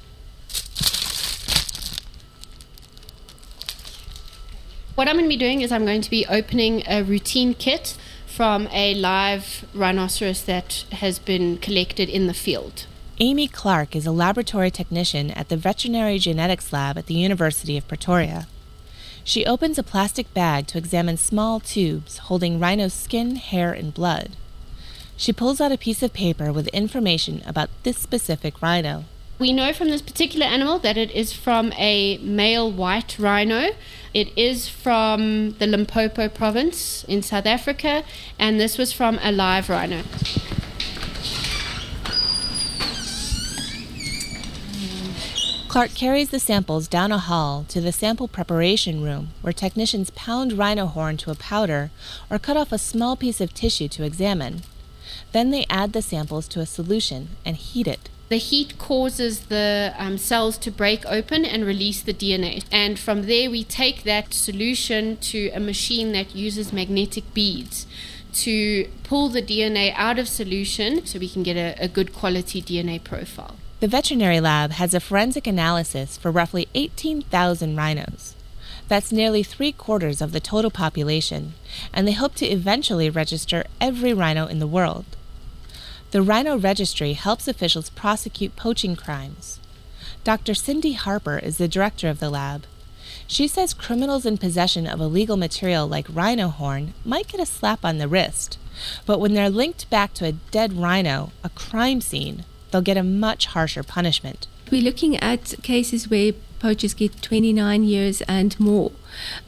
What 4.94 5.08
I'm 5.08 5.16
going 5.16 5.24
to 5.24 5.28
be 5.28 5.36
doing 5.36 5.62
is 5.62 5.72
I'm 5.72 5.84
going 5.84 6.00
to 6.00 6.10
be 6.10 6.26
opening 6.26 6.84
a 6.86 7.02
routine 7.02 7.54
kit 7.54 7.96
from 8.28 8.68
a 8.70 8.94
live 8.94 9.64
rhinoceros 9.74 10.44
that 10.44 10.84
has 10.92 11.18
been 11.18 11.58
collected 11.58 12.08
in 12.08 12.28
the 12.28 12.34
field. 12.34 12.86
Amy 13.18 13.48
Clark 13.48 13.96
is 13.96 14.06
a 14.06 14.12
laboratory 14.12 14.70
technician 14.70 15.32
at 15.32 15.48
the 15.48 15.56
Veterinary 15.56 16.20
Genetics 16.20 16.72
Lab 16.72 16.96
at 16.96 17.06
the 17.06 17.14
University 17.14 17.76
of 17.76 17.88
Pretoria. 17.88 18.46
She 19.24 19.46
opens 19.46 19.78
a 19.78 19.82
plastic 19.82 20.32
bag 20.34 20.66
to 20.68 20.78
examine 20.78 21.16
small 21.16 21.60
tubes 21.60 22.18
holding 22.18 22.58
rhino 22.58 22.88
skin, 22.88 23.36
hair, 23.36 23.72
and 23.72 23.92
blood. 23.94 24.30
She 25.16 25.32
pulls 25.32 25.60
out 25.60 25.72
a 25.72 25.76
piece 25.76 26.02
of 26.02 26.12
paper 26.12 26.52
with 26.52 26.68
information 26.68 27.42
about 27.46 27.68
this 27.82 27.98
specific 27.98 28.62
rhino. 28.62 29.04
We 29.38 29.52
know 29.52 29.72
from 29.72 29.88
this 29.88 30.02
particular 30.02 30.46
animal 30.46 30.78
that 30.80 30.96
it 30.96 31.10
is 31.12 31.32
from 31.32 31.72
a 31.78 32.18
male 32.18 32.70
white 32.70 33.18
rhino. 33.18 33.70
It 34.12 34.36
is 34.36 34.68
from 34.68 35.52
the 35.52 35.66
Limpopo 35.66 36.28
province 36.28 37.04
in 37.04 37.22
South 37.22 37.46
Africa, 37.46 38.04
and 38.38 38.60
this 38.60 38.76
was 38.76 38.92
from 38.92 39.18
a 39.22 39.32
live 39.32 39.68
rhino. 39.70 40.02
Clark 45.70 45.94
carries 45.94 46.30
the 46.30 46.40
samples 46.40 46.88
down 46.88 47.12
a 47.12 47.18
hall 47.18 47.64
to 47.68 47.80
the 47.80 47.92
sample 47.92 48.26
preparation 48.26 49.04
room 49.04 49.28
where 49.40 49.52
technicians 49.52 50.10
pound 50.10 50.54
rhino 50.54 50.86
horn 50.86 51.16
to 51.18 51.30
a 51.30 51.36
powder 51.36 51.92
or 52.28 52.40
cut 52.40 52.56
off 52.56 52.72
a 52.72 52.76
small 52.76 53.14
piece 53.14 53.40
of 53.40 53.54
tissue 53.54 53.86
to 53.86 54.02
examine. 54.02 54.62
Then 55.30 55.52
they 55.52 55.66
add 55.70 55.92
the 55.92 56.02
samples 56.02 56.48
to 56.48 56.60
a 56.60 56.66
solution 56.66 57.36
and 57.44 57.54
heat 57.54 57.86
it. 57.86 58.08
The 58.30 58.38
heat 58.38 58.78
causes 58.78 59.42
the 59.42 59.94
um, 59.96 60.18
cells 60.18 60.58
to 60.58 60.72
break 60.72 61.06
open 61.06 61.44
and 61.44 61.64
release 61.64 62.02
the 62.02 62.14
DNA. 62.14 62.64
And 62.72 62.98
from 62.98 63.26
there, 63.26 63.48
we 63.48 63.62
take 63.62 64.02
that 64.02 64.34
solution 64.34 65.18
to 65.18 65.50
a 65.50 65.60
machine 65.60 66.10
that 66.10 66.34
uses 66.34 66.72
magnetic 66.72 67.32
beads 67.32 67.86
to 68.32 68.88
pull 69.04 69.28
the 69.28 69.40
DNA 69.40 69.92
out 69.94 70.18
of 70.18 70.26
solution 70.26 71.06
so 71.06 71.20
we 71.20 71.28
can 71.28 71.44
get 71.44 71.56
a, 71.56 71.80
a 71.80 71.86
good 71.86 72.12
quality 72.12 72.60
DNA 72.60 73.04
profile. 73.04 73.59
The 73.80 73.88
veterinary 73.88 74.40
lab 74.40 74.72
has 74.72 74.92
a 74.92 75.00
forensic 75.00 75.46
analysis 75.46 76.18
for 76.18 76.30
roughly 76.30 76.68
18,000 76.74 77.74
rhinos. 77.74 78.34
That's 78.88 79.10
nearly 79.10 79.42
three 79.42 79.72
quarters 79.72 80.20
of 80.20 80.32
the 80.32 80.40
total 80.40 80.70
population, 80.70 81.54
and 81.90 82.06
they 82.06 82.12
hope 82.12 82.34
to 82.36 82.46
eventually 82.46 83.08
register 83.08 83.64
every 83.80 84.12
rhino 84.12 84.46
in 84.46 84.58
the 84.58 84.66
world. 84.66 85.06
The 86.10 86.20
Rhino 86.20 86.58
Registry 86.58 87.14
helps 87.14 87.48
officials 87.48 87.88
prosecute 87.88 88.54
poaching 88.54 88.96
crimes. 88.96 89.60
Dr. 90.24 90.52
Cindy 90.52 90.92
Harper 90.92 91.38
is 91.38 91.56
the 91.56 91.68
director 91.68 92.10
of 92.10 92.20
the 92.20 92.28
lab. 92.28 92.64
She 93.26 93.48
says 93.48 93.72
criminals 93.72 94.26
in 94.26 94.36
possession 94.36 94.86
of 94.86 95.00
illegal 95.00 95.38
material 95.38 95.86
like 95.86 96.06
rhino 96.10 96.48
horn 96.48 96.92
might 97.02 97.28
get 97.28 97.40
a 97.40 97.46
slap 97.46 97.82
on 97.82 97.96
the 97.96 98.08
wrist, 98.08 98.58
but 99.06 99.20
when 99.20 99.32
they're 99.32 99.48
linked 99.48 99.88
back 99.88 100.12
to 100.14 100.26
a 100.26 100.32
dead 100.32 100.74
rhino, 100.74 101.32
a 101.42 101.48
crime 101.48 102.02
scene, 102.02 102.44
they'll 102.70 102.80
get 102.80 102.96
a 102.96 103.02
much 103.02 103.46
harsher 103.46 103.82
punishment. 103.82 104.46
We're 104.70 104.82
looking 104.82 105.16
at 105.16 105.54
cases 105.62 106.08
where 106.08 106.32
poachers 106.60 106.94
get 106.94 107.20
29 107.22 107.82
years 107.82 108.22
and 108.22 108.58
more 108.60 108.92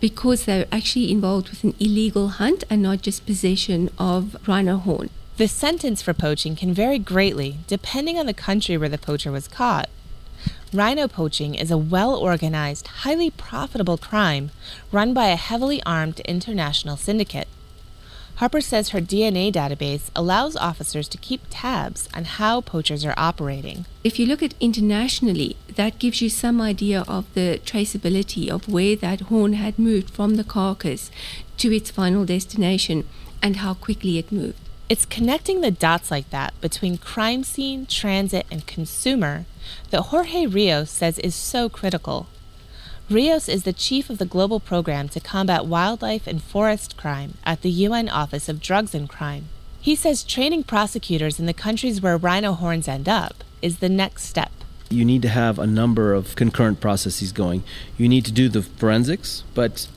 because 0.00 0.44
they're 0.44 0.66
actually 0.72 1.12
involved 1.12 1.50
with 1.50 1.62
an 1.62 1.74
illegal 1.78 2.28
hunt 2.28 2.64
and 2.68 2.82
not 2.82 3.02
just 3.02 3.26
possession 3.26 3.90
of 3.98 4.36
rhino 4.48 4.78
horn. 4.78 5.10
The 5.36 5.48
sentence 5.48 6.02
for 6.02 6.12
poaching 6.12 6.56
can 6.56 6.74
vary 6.74 6.98
greatly 6.98 7.58
depending 7.66 8.18
on 8.18 8.26
the 8.26 8.34
country 8.34 8.76
where 8.76 8.88
the 8.88 8.98
poacher 8.98 9.30
was 9.30 9.46
caught. 9.48 9.88
Rhino 10.72 11.06
poaching 11.06 11.54
is 11.54 11.70
a 11.70 11.78
well 11.78 12.16
organized, 12.16 12.86
highly 12.88 13.30
profitable 13.30 13.98
crime 13.98 14.50
run 14.90 15.12
by 15.14 15.28
a 15.28 15.36
heavily 15.36 15.82
armed 15.84 16.20
international 16.20 16.96
syndicate. 16.96 17.48
Harper 18.36 18.60
says 18.60 18.88
her 18.88 19.00
DNA 19.00 19.52
database 19.52 20.10
allows 20.16 20.56
officers 20.56 21.06
to 21.08 21.18
keep 21.18 21.42
tabs 21.50 22.08
on 22.14 22.24
how 22.24 22.60
poachers 22.60 23.04
are 23.04 23.14
operating. 23.16 23.84
If 24.02 24.18
you 24.18 24.26
look 24.26 24.42
at 24.42 24.54
internationally, 24.58 25.56
that 25.76 25.98
gives 25.98 26.20
you 26.20 26.28
some 26.28 26.60
idea 26.60 27.04
of 27.06 27.32
the 27.34 27.60
traceability 27.64 28.48
of 28.48 28.68
where 28.68 28.96
that 28.96 29.22
horn 29.22 29.52
had 29.52 29.78
moved 29.78 30.10
from 30.10 30.34
the 30.34 30.44
carcass 30.44 31.10
to 31.58 31.72
its 31.72 31.90
final 31.90 32.24
destination 32.24 33.06
and 33.42 33.56
how 33.56 33.74
quickly 33.74 34.18
it 34.18 34.32
moved. 34.32 34.58
It's 34.88 35.04
connecting 35.06 35.60
the 35.60 35.70
dots 35.70 36.10
like 36.10 36.28
that 36.30 36.52
between 36.60 36.98
crime 36.98 37.44
scene, 37.44 37.86
transit, 37.86 38.46
and 38.50 38.66
consumer 38.66 39.46
that 39.90 40.02
Jorge 40.02 40.46
Rios 40.46 40.90
says 40.90 41.18
is 41.20 41.34
so 41.34 41.68
critical. 41.68 42.26
Rios 43.10 43.48
is 43.48 43.64
the 43.64 43.72
chief 43.72 44.08
of 44.08 44.18
the 44.18 44.24
global 44.24 44.60
program 44.60 45.08
to 45.10 45.20
combat 45.20 45.66
wildlife 45.66 46.26
and 46.26 46.42
forest 46.42 46.96
crime 46.96 47.34
at 47.44 47.62
the 47.62 47.70
UN 47.70 48.08
Office 48.08 48.48
of 48.48 48.60
Drugs 48.60 48.94
and 48.94 49.08
Crime. 49.08 49.46
He 49.80 49.96
says 49.96 50.22
training 50.22 50.64
prosecutors 50.64 51.40
in 51.40 51.46
the 51.46 51.52
countries 51.52 52.00
where 52.00 52.16
rhino 52.16 52.52
horns 52.52 52.86
end 52.86 53.08
up 53.08 53.42
is 53.60 53.78
the 53.78 53.88
next 53.88 54.24
step. 54.24 54.52
You 54.88 55.04
need 55.04 55.22
to 55.22 55.28
have 55.28 55.58
a 55.58 55.66
number 55.66 56.14
of 56.14 56.36
concurrent 56.36 56.80
processes 56.80 57.32
going. 57.32 57.64
You 57.98 58.08
need 58.08 58.24
to 58.26 58.32
do 58.32 58.48
the 58.48 58.62
forensics, 58.62 59.42
but 59.54 59.88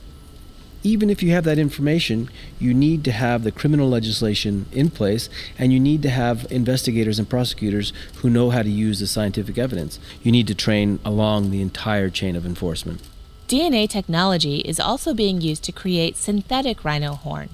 even 0.86 1.10
if 1.10 1.20
you 1.20 1.32
have 1.32 1.42
that 1.42 1.58
information, 1.58 2.30
you 2.60 2.72
need 2.72 3.02
to 3.04 3.10
have 3.10 3.42
the 3.42 3.50
criminal 3.50 3.88
legislation 3.88 4.66
in 4.70 4.88
place 4.88 5.28
and 5.58 5.72
you 5.72 5.80
need 5.80 6.00
to 6.02 6.10
have 6.10 6.46
investigators 6.48 7.18
and 7.18 7.28
prosecutors 7.28 7.92
who 8.18 8.30
know 8.30 8.50
how 8.50 8.62
to 8.62 8.70
use 8.70 9.00
the 9.00 9.06
scientific 9.08 9.58
evidence. 9.58 9.98
You 10.22 10.30
need 10.30 10.46
to 10.46 10.54
train 10.54 11.00
along 11.04 11.50
the 11.50 11.60
entire 11.60 12.08
chain 12.08 12.36
of 12.36 12.46
enforcement. 12.46 13.02
DNA 13.48 13.88
technology 13.88 14.58
is 14.58 14.78
also 14.78 15.12
being 15.12 15.40
used 15.40 15.64
to 15.64 15.72
create 15.72 16.16
synthetic 16.16 16.84
rhino 16.84 17.14
horn. 17.14 17.48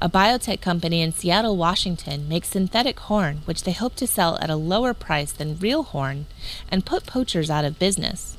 A 0.00 0.08
biotech 0.08 0.60
company 0.60 1.02
in 1.02 1.12
Seattle, 1.12 1.56
Washington 1.56 2.28
makes 2.28 2.48
synthetic 2.48 3.00
horn, 3.00 3.42
which 3.46 3.64
they 3.64 3.72
hope 3.72 3.96
to 3.96 4.06
sell 4.06 4.38
at 4.38 4.50
a 4.50 4.56
lower 4.56 4.94
price 4.94 5.32
than 5.32 5.58
real 5.58 5.82
horn 5.82 6.26
and 6.70 6.86
put 6.86 7.06
poachers 7.06 7.50
out 7.50 7.64
of 7.64 7.80
business. 7.80 8.36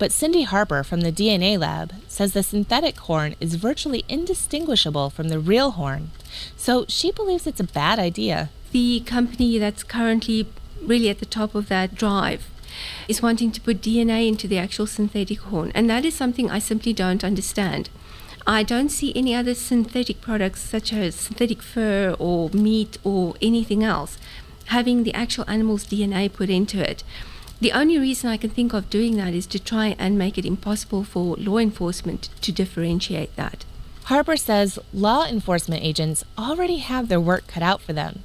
But 0.00 0.12
Cindy 0.12 0.44
Harper 0.44 0.82
from 0.82 1.02
the 1.02 1.12
DNA 1.12 1.58
lab 1.58 1.92
says 2.08 2.32
the 2.32 2.42
synthetic 2.42 2.96
horn 3.00 3.34
is 3.38 3.56
virtually 3.56 4.02
indistinguishable 4.08 5.10
from 5.10 5.28
the 5.28 5.38
real 5.38 5.72
horn, 5.72 6.10
so 6.56 6.86
she 6.88 7.12
believes 7.12 7.46
it's 7.46 7.60
a 7.60 7.64
bad 7.64 7.98
idea. 7.98 8.48
The 8.72 9.00
company 9.00 9.58
that's 9.58 9.82
currently 9.82 10.46
really 10.80 11.10
at 11.10 11.18
the 11.18 11.26
top 11.26 11.54
of 11.54 11.68
that 11.68 11.96
drive 11.96 12.48
is 13.08 13.20
wanting 13.20 13.52
to 13.52 13.60
put 13.60 13.82
DNA 13.82 14.26
into 14.26 14.48
the 14.48 14.56
actual 14.56 14.86
synthetic 14.86 15.40
horn, 15.40 15.70
and 15.74 15.90
that 15.90 16.06
is 16.06 16.14
something 16.14 16.50
I 16.50 16.60
simply 16.60 16.94
don't 16.94 17.22
understand. 17.22 17.90
I 18.46 18.62
don't 18.62 18.88
see 18.88 19.12
any 19.14 19.34
other 19.34 19.54
synthetic 19.54 20.22
products 20.22 20.62
such 20.62 20.94
as 20.94 21.14
synthetic 21.14 21.60
fur 21.60 22.16
or 22.18 22.48
meat 22.54 22.96
or 23.04 23.34
anything 23.42 23.84
else 23.84 24.16
having 24.70 25.02
the 25.02 25.12
actual 25.14 25.44
animal's 25.48 25.84
DNA 25.84 26.32
put 26.32 26.48
into 26.48 26.78
it. 26.78 27.02
The 27.60 27.72
only 27.72 27.98
reason 27.98 28.30
I 28.30 28.38
can 28.38 28.48
think 28.48 28.72
of 28.72 28.88
doing 28.88 29.16
that 29.18 29.34
is 29.34 29.46
to 29.48 29.58
try 29.58 29.94
and 29.98 30.16
make 30.16 30.38
it 30.38 30.46
impossible 30.46 31.04
for 31.04 31.36
law 31.36 31.58
enforcement 31.58 32.30
to 32.40 32.52
differentiate 32.52 33.36
that. 33.36 33.66
Harper 34.04 34.38
says 34.38 34.78
law 34.94 35.26
enforcement 35.26 35.84
agents 35.84 36.24
already 36.38 36.78
have 36.78 37.08
their 37.08 37.20
work 37.20 37.46
cut 37.46 37.62
out 37.62 37.82
for 37.82 37.92
them. 37.92 38.24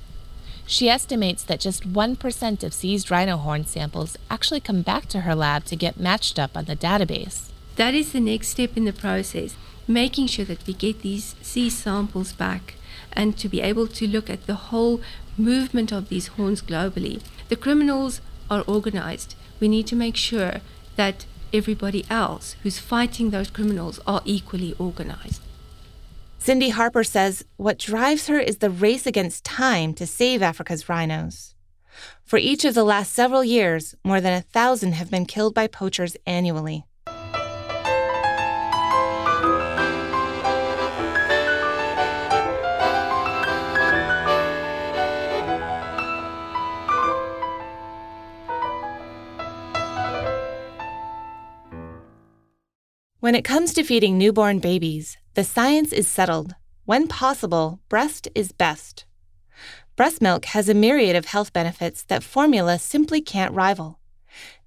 She 0.65 0.89
estimates 0.89 1.43
that 1.43 1.59
just 1.59 1.91
1% 1.91 2.63
of 2.63 2.73
seized 2.73 3.11
rhino 3.11 3.35
horn 3.35 3.65
samples 3.65 4.17
actually 4.31 4.61
come 4.61 4.81
back 4.81 5.07
to 5.09 5.21
her 5.21 5.35
lab 5.35 5.65
to 5.65 5.75
get 5.75 5.99
matched 5.99 6.39
up 6.39 6.55
on 6.55 6.65
the 6.65 6.75
database. 6.77 7.49
That 7.75 7.93
is 7.93 8.13
the 8.13 8.21
next 8.21 8.47
step 8.47 8.77
in 8.77 8.85
the 8.85 8.93
process, 8.93 9.57
making 9.85 10.27
sure 10.27 10.45
that 10.45 10.65
we 10.65 10.73
get 10.73 11.01
these 11.01 11.35
seized 11.41 11.79
samples 11.79 12.31
back 12.31 12.75
and 13.11 13.37
to 13.37 13.49
be 13.49 13.59
able 13.59 13.87
to 13.87 14.07
look 14.07 14.29
at 14.29 14.47
the 14.47 14.71
whole 14.71 15.01
movement 15.37 15.91
of 15.91 16.07
these 16.07 16.27
horns 16.27 16.61
globally. 16.61 17.21
The 17.49 17.57
criminals 17.57 18.21
are 18.49 18.63
organized. 18.67 19.35
We 19.59 19.67
need 19.67 19.87
to 19.87 19.95
make 19.95 20.15
sure 20.15 20.61
that 20.95 21.25
everybody 21.53 22.05
else 22.09 22.55
who's 22.63 22.79
fighting 22.79 23.29
those 23.29 23.49
criminals 23.49 23.99
are 24.05 24.21
equally 24.25 24.75
organized. 24.79 25.41
Cindy 26.37 26.69
Harper 26.69 27.03
says 27.03 27.43
what 27.57 27.79
drives 27.79 28.27
her 28.27 28.39
is 28.39 28.57
the 28.57 28.69
race 28.69 29.07
against 29.07 29.43
time 29.43 29.93
to 29.95 30.05
save 30.05 30.41
Africa's 30.41 30.87
rhinos. 30.87 31.55
For 32.23 32.37
each 32.37 32.65
of 32.65 32.73
the 32.73 32.83
last 32.83 33.13
several 33.13 33.43
years, 33.43 33.95
more 34.03 34.21
than 34.21 34.33
a 34.33 34.41
thousand 34.41 34.93
have 34.93 35.09
been 35.09 35.25
killed 35.25 35.53
by 35.53 35.67
poachers 35.67 36.17
annually. 36.25 36.85
When 53.25 53.33
it 53.33 53.43
comes 53.43 53.73
to 53.73 53.83
feeding 53.83 54.19
newborn 54.19 54.59
babies, 54.59 55.17
the 55.33 55.43
science 55.43 55.91
is 55.91 56.07
settled. 56.07 56.53
When 56.85 57.07
possible, 57.07 57.79
breast 57.89 58.27
is 58.35 58.51
best. 58.51 59.05
Breast 59.95 60.21
milk 60.21 60.45
has 60.45 60.69
a 60.69 60.75
myriad 60.75 61.15
of 61.15 61.25
health 61.25 61.51
benefits 61.51 62.03
that 62.03 62.21
formula 62.21 62.77
simply 62.77 63.21
can't 63.21 63.55
rival. 63.55 63.97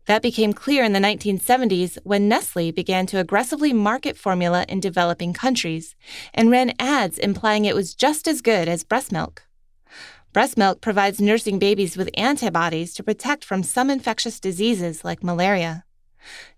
That 0.07 0.23
became 0.23 0.53
clear 0.53 0.83
in 0.83 0.93
the 0.93 0.99
1970s 0.99 1.99
when 2.03 2.29
Nestle 2.29 2.73
began 2.73 3.07
to 3.07 3.21
aggressively 3.21 3.73
market 3.73 4.17
formula 4.17 4.67
in 4.69 4.81
developing 4.81 5.33
countries 5.33 5.95
and 6.35 6.51
ran 6.51 6.73
ads 6.81 7.17
implying 7.17 7.65
it 7.65 7.77
was 7.77 7.95
just 7.95 8.27
as 8.27 8.43
good 8.43 8.67
as 8.67 8.83
breast 8.83 9.13
milk. 9.13 9.45
Breast 10.33 10.59
milk 10.59 10.81
provides 10.81 11.21
nursing 11.21 11.61
babies 11.61 11.97
with 11.97 12.11
antibodies 12.15 12.93
to 12.95 13.05
protect 13.05 13.45
from 13.45 13.63
some 13.63 13.89
infectious 13.89 14.41
diseases 14.41 15.05
like 15.05 15.23
malaria. 15.23 15.85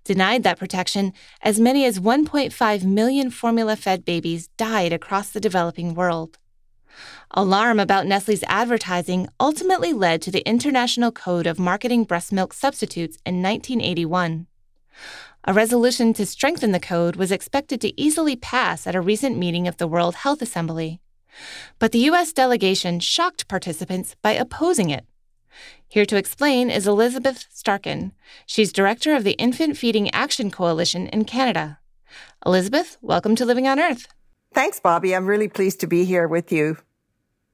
Denied 0.05 0.43
that 0.43 0.59
protection, 0.59 1.13
as 1.43 1.61
many 1.61 1.85
as 1.85 2.01
1.5 2.01 2.85
million 2.85 3.31
formula 3.31 3.77
fed 3.77 4.05
babies 4.05 4.49
died 4.57 4.93
across 4.93 5.31
the 5.31 5.41
developing 5.41 5.95
world. 5.95 6.39
Alarm 7.33 7.79
about 7.79 8.07
Nestle's 8.07 8.43
advertising 8.49 9.29
ultimately 9.39 9.93
led 9.93 10.21
to 10.23 10.31
the 10.31 10.47
International 10.49 11.13
Code 11.13 11.47
of 11.47 11.59
Marketing 11.59 12.05
Breast 12.05 12.33
Milk 12.33 12.53
Substitutes 12.53 13.19
in 13.25 13.43
1981. 13.43 14.47
A 15.45 15.53
resolution 15.53 16.13
to 16.15 16.27
strengthen 16.27 16.73
the 16.73 16.81
code 16.81 17.17
was 17.17 17.33
expected 17.33 17.81
to 17.81 17.99
easily 18.01 18.37
pass 18.37 18.87
at 18.87 18.95
a 18.95 19.01
recent 19.01 19.39
meeting 19.39 19.67
of 19.67 19.77
the 19.77 19.89
World 19.89 20.17
Health 20.17 20.43
Assembly. 20.43 21.01
But 21.79 21.93
the 21.93 22.01
U.S. 22.11 22.33
delegation 22.33 23.01
shocked 23.01 23.49
participants 23.49 24.17
by 24.23 24.33
opposing 24.33 24.91
it. 24.91 25.07
Here 25.89 26.07
to 26.07 26.17
explain 26.17 26.71
is 26.71 26.87
Elizabeth 26.87 27.47
Sterken. 27.55 28.13
She's 28.47 28.73
director 28.73 29.15
of 29.15 29.25
the 29.25 29.33
Infant 29.33 29.77
Feeding 29.77 30.11
Action 30.11 30.51
Coalition 30.51 31.09
in 31.09 31.25
Canada. 31.25 31.79
Elizabeth, 32.47 32.97
welcome 33.01 33.37
to 33.37 33.45
Living 33.45 33.67
on 33.67 33.81
Earth. 33.81 34.07
Thanks, 34.55 34.81
Bobby. 34.81 35.15
I'm 35.15 35.27
really 35.27 35.49
pleased 35.49 35.81
to 35.81 35.87
be 35.87 36.05
here 36.05 36.27
with 36.29 36.51
you. 36.53 36.77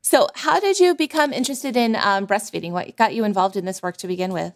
So, 0.03 0.29
how 0.35 0.61
did 0.61 0.79
you 0.79 0.95
become 0.95 1.33
interested 1.33 1.77
in 1.77 1.97
um, 1.97 2.27
breastfeeding? 2.27 2.71
What 2.71 2.97
got 2.97 3.15
you 3.15 3.25
involved 3.25 3.57
in 3.57 3.65
this 3.65 3.83
work 3.83 3.97
to 3.99 4.07
begin 4.07 4.33
with? 4.33 4.55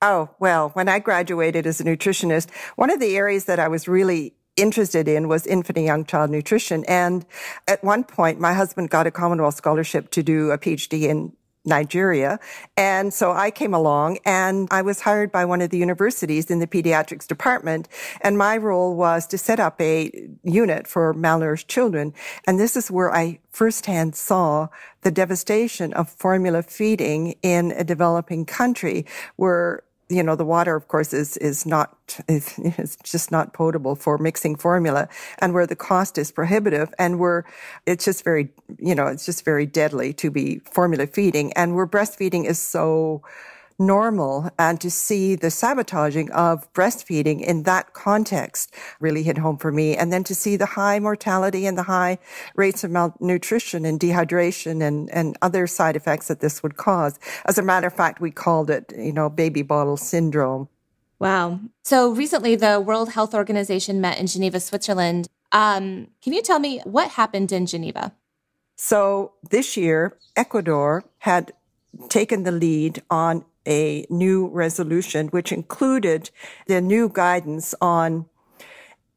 Oh, 0.00 0.30
well, 0.38 0.68
when 0.70 0.88
I 0.88 0.98
graduated 0.98 1.66
as 1.66 1.80
a 1.80 1.84
nutritionist, 1.84 2.50
one 2.76 2.90
of 2.90 3.00
the 3.00 3.16
areas 3.16 3.46
that 3.46 3.58
I 3.58 3.68
was 3.68 3.88
really 3.88 4.34
interested 4.56 5.08
in 5.08 5.28
was 5.28 5.46
infant 5.46 5.78
and 5.78 5.86
young 5.86 6.04
child 6.04 6.30
nutrition. 6.30 6.84
And 6.86 7.26
at 7.66 7.82
one 7.82 8.04
point, 8.04 8.38
my 8.38 8.52
husband 8.52 8.90
got 8.90 9.06
a 9.06 9.10
Commonwealth 9.10 9.56
scholarship 9.56 10.10
to 10.12 10.22
do 10.22 10.50
a 10.50 10.58
PhD 10.58 11.02
in 11.02 11.32
Nigeria. 11.64 12.38
And 12.76 13.12
so 13.12 13.32
I 13.32 13.50
came 13.50 13.74
along 13.74 14.18
and 14.24 14.68
I 14.70 14.82
was 14.82 15.00
hired 15.00 15.32
by 15.32 15.44
one 15.44 15.60
of 15.60 15.70
the 15.70 15.78
universities 15.78 16.50
in 16.50 16.58
the 16.58 16.66
pediatrics 16.66 17.26
department. 17.26 17.88
And 18.20 18.36
my 18.36 18.56
role 18.56 18.94
was 18.94 19.26
to 19.28 19.38
set 19.38 19.60
up 19.60 19.80
a 19.80 20.10
unit 20.42 20.86
for 20.86 21.14
malnourished 21.14 21.68
children. 21.68 22.12
And 22.46 22.60
this 22.60 22.76
is 22.76 22.90
where 22.90 23.14
I 23.14 23.40
firsthand 23.50 24.14
saw 24.14 24.68
the 25.02 25.10
devastation 25.10 25.92
of 25.92 26.08
formula 26.08 26.62
feeding 26.62 27.34
in 27.42 27.72
a 27.72 27.84
developing 27.84 28.44
country 28.44 29.06
where 29.36 29.82
you 30.08 30.22
know, 30.22 30.36
the 30.36 30.44
water, 30.44 30.76
of 30.76 30.88
course, 30.88 31.12
is, 31.12 31.36
is 31.38 31.66
not, 31.66 31.96
is, 32.28 32.58
is 32.58 32.96
just 33.02 33.30
not 33.30 33.52
potable 33.52 33.94
for 33.96 34.18
mixing 34.18 34.56
formula 34.56 35.08
and 35.38 35.54
where 35.54 35.66
the 35.66 35.76
cost 35.76 36.18
is 36.18 36.30
prohibitive 36.32 36.92
and 36.98 37.18
where 37.18 37.44
it's 37.86 38.04
just 38.04 38.24
very, 38.24 38.50
you 38.78 38.94
know, 38.94 39.06
it's 39.06 39.26
just 39.26 39.44
very 39.44 39.66
deadly 39.66 40.12
to 40.14 40.30
be 40.30 40.60
formula 40.60 41.06
feeding 41.06 41.52
and 41.54 41.74
where 41.74 41.86
breastfeeding 41.86 42.44
is 42.44 42.58
so, 42.58 43.22
normal 43.78 44.50
and 44.58 44.80
to 44.80 44.90
see 44.90 45.34
the 45.34 45.50
sabotaging 45.50 46.30
of 46.30 46.72
breastfeeding 46.72 47.40
in 47.40 47.64
that 47.64 47.92
context 47.92 48.74
really 49.00 49.22
hit 49.22 49.38
home 49.38 49.56
for 49.56 49.72
me. 49.72 49.96
And 49.96 50.12
then 50.12 50.24
to 50.24 50.34
see 50.34 50.56
the 50.56 50.66
high 50.66 50.98
mortality 51.00 51.66
and 51.66 51.76
the 51.76 51.84
high 51.84 52.18
rates 52.54 52.84
of 52.84 52.90
malnutrition 52.90 53.84
and 53.84 53.98
dehydration 53.98 54.82
and, 54.86 55.10
and 55.10 55.36
other 55.42 55.66
side 55.66 55.96
effects 55.96 56.28
that 56.28 56.40
this 56.40 56.62
would 56.62 56.76
cause. 56.76 57.18
As 57.46 57.58
a 57.58 57.62
matter 57.62 57.86
of 57.86 57.94
fact, 57.94 58.20
we 58.20 58.30
called 58.30 58.70
it, 58.70 58.92
you 58.96 59.12
know, 59.12 59.28
baby 59.28 59.62
bottle 59.62 59.96
syndrome. 59.96 60.68
Wow. 61.18 61.60
So 61.82 62.10
recently, 62.10 62.56
the 62.56 62.80
World 62.80 63.10
Health 63.10 63.34
Organization 63.34 64.00
met 64.00 64.18
in 64.18 64.26
Geneva, 64.26 64.60
Switzerland. 64.60 65.28
Um, 65.52 66.08
can 66.22 66.32
you 66.32 66.42
tell 66.42 66.58
me 66.58 66.80
what 66.84 67.10
happened 67.10 67.52
in 67.52 67.66
Geneva? 67.66 68.12
So 68.76 69.32
this 69.50 69.76
year, 69.76 70.18
Ecuador 70.36 71.04
had 71.18 71.52
taken 72.08 72.42
the 72.42 72.50
lead 72.50 73.02
on 73.08 73.44
a 73.66 74.06
new 74.10 74.48
resolution, 74.48 75.28
which 75.28 75.52
included 75.52 76.30
the 76.66 76.80
new 76.80 77.08
guidance 77.08 77.74
on 77.80 78.26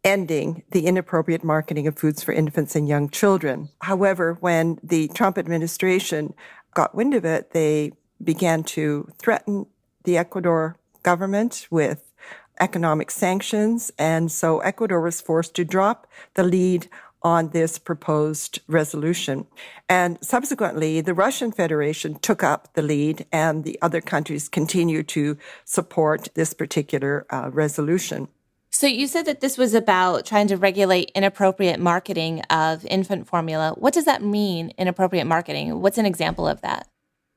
ending 0.04 0.64
the 0.72 0.86
inappropriate 0.88 1.44
marketing 1.44 1.88
of 1.88 1.98
foods 1.98 2.24
for 2.24 2.32
infants 2.32 2.76
and 2.76 2.88
young 2.88 3.10
children. 3.10 3.70
However, 3.82 4.38
when 4.40 4.80
the 4.82 5.10
Trump 5.10 5.38
administration 5.38 6.34
got 6.74 6.96
wind 6.96 7.14
of 7.14 7.26
it, 7.26 7.52
they 7.52 7.92
began 8.24 8.64
to 8.64 9.12
threaten 9.18 9.66
the 10.04 10.18
Ecuador 10.18 10.78
government 11.04 11.68
with 11.70 12.14
economic 12.60 13.12
sanctions. 13.12 13.92
And 14.00 14.32
so 14.32 14.60
Ecuador 14.60 15.02
was 15.02 15.22
forced 15.22 15.54
to 15.56 15.66
drop 15.66 16.08
the 16.36 16.44
lead 16.44 16.88
on 17.24 17.50
this 17.50 17.80
proposed 17.80 18.60
resolution. 18.68 19.48
And 19.90 20.18
subsequently, 20.22 21.02
the 21.02 21.14
Russian 21.14 21.52
Federation 21.52 22.20
took 22.20 22.44
up 22.44 22.74
the 22.74 22.82
lead, 22.82 23.26
and 23.32 23.64
the 23.64 23.78
other 23.82 24.02
countries 24.02 24.50
continue 24.50 25.04
to 25.04 25.38
support 25.66 26.30
this 26.36 26.54
particular 26.54 27.26
uh, 27.30 27.50
resolution. 27.52 28.28
So, 28.70 28.86
you 28.86 29.08
said 29.08 29.26
that 29.26 29.42
this 29.42 29.58
was 29.58 29.74
about 29.74 30.26
trying 30.26 30.48
to 30.48 30.58
regulate 30.58 31.12
inappropriate 31.16 31.80
marketing 31.80 32.42
of 32.50 32.86
infant 32.86 33.28
formula. 33.28 33.74
What 33.76 33.94
does 33.94 34.06
that 34.06 34.22
mean, 34.22 34.72
inappropriate 34.78 35.26
marketing? 35.26 35.82
What's 35.82 35.98
an 35.98 36.06
example 36.06 36.48
of 36.48 36.62
that? 36.62 36.88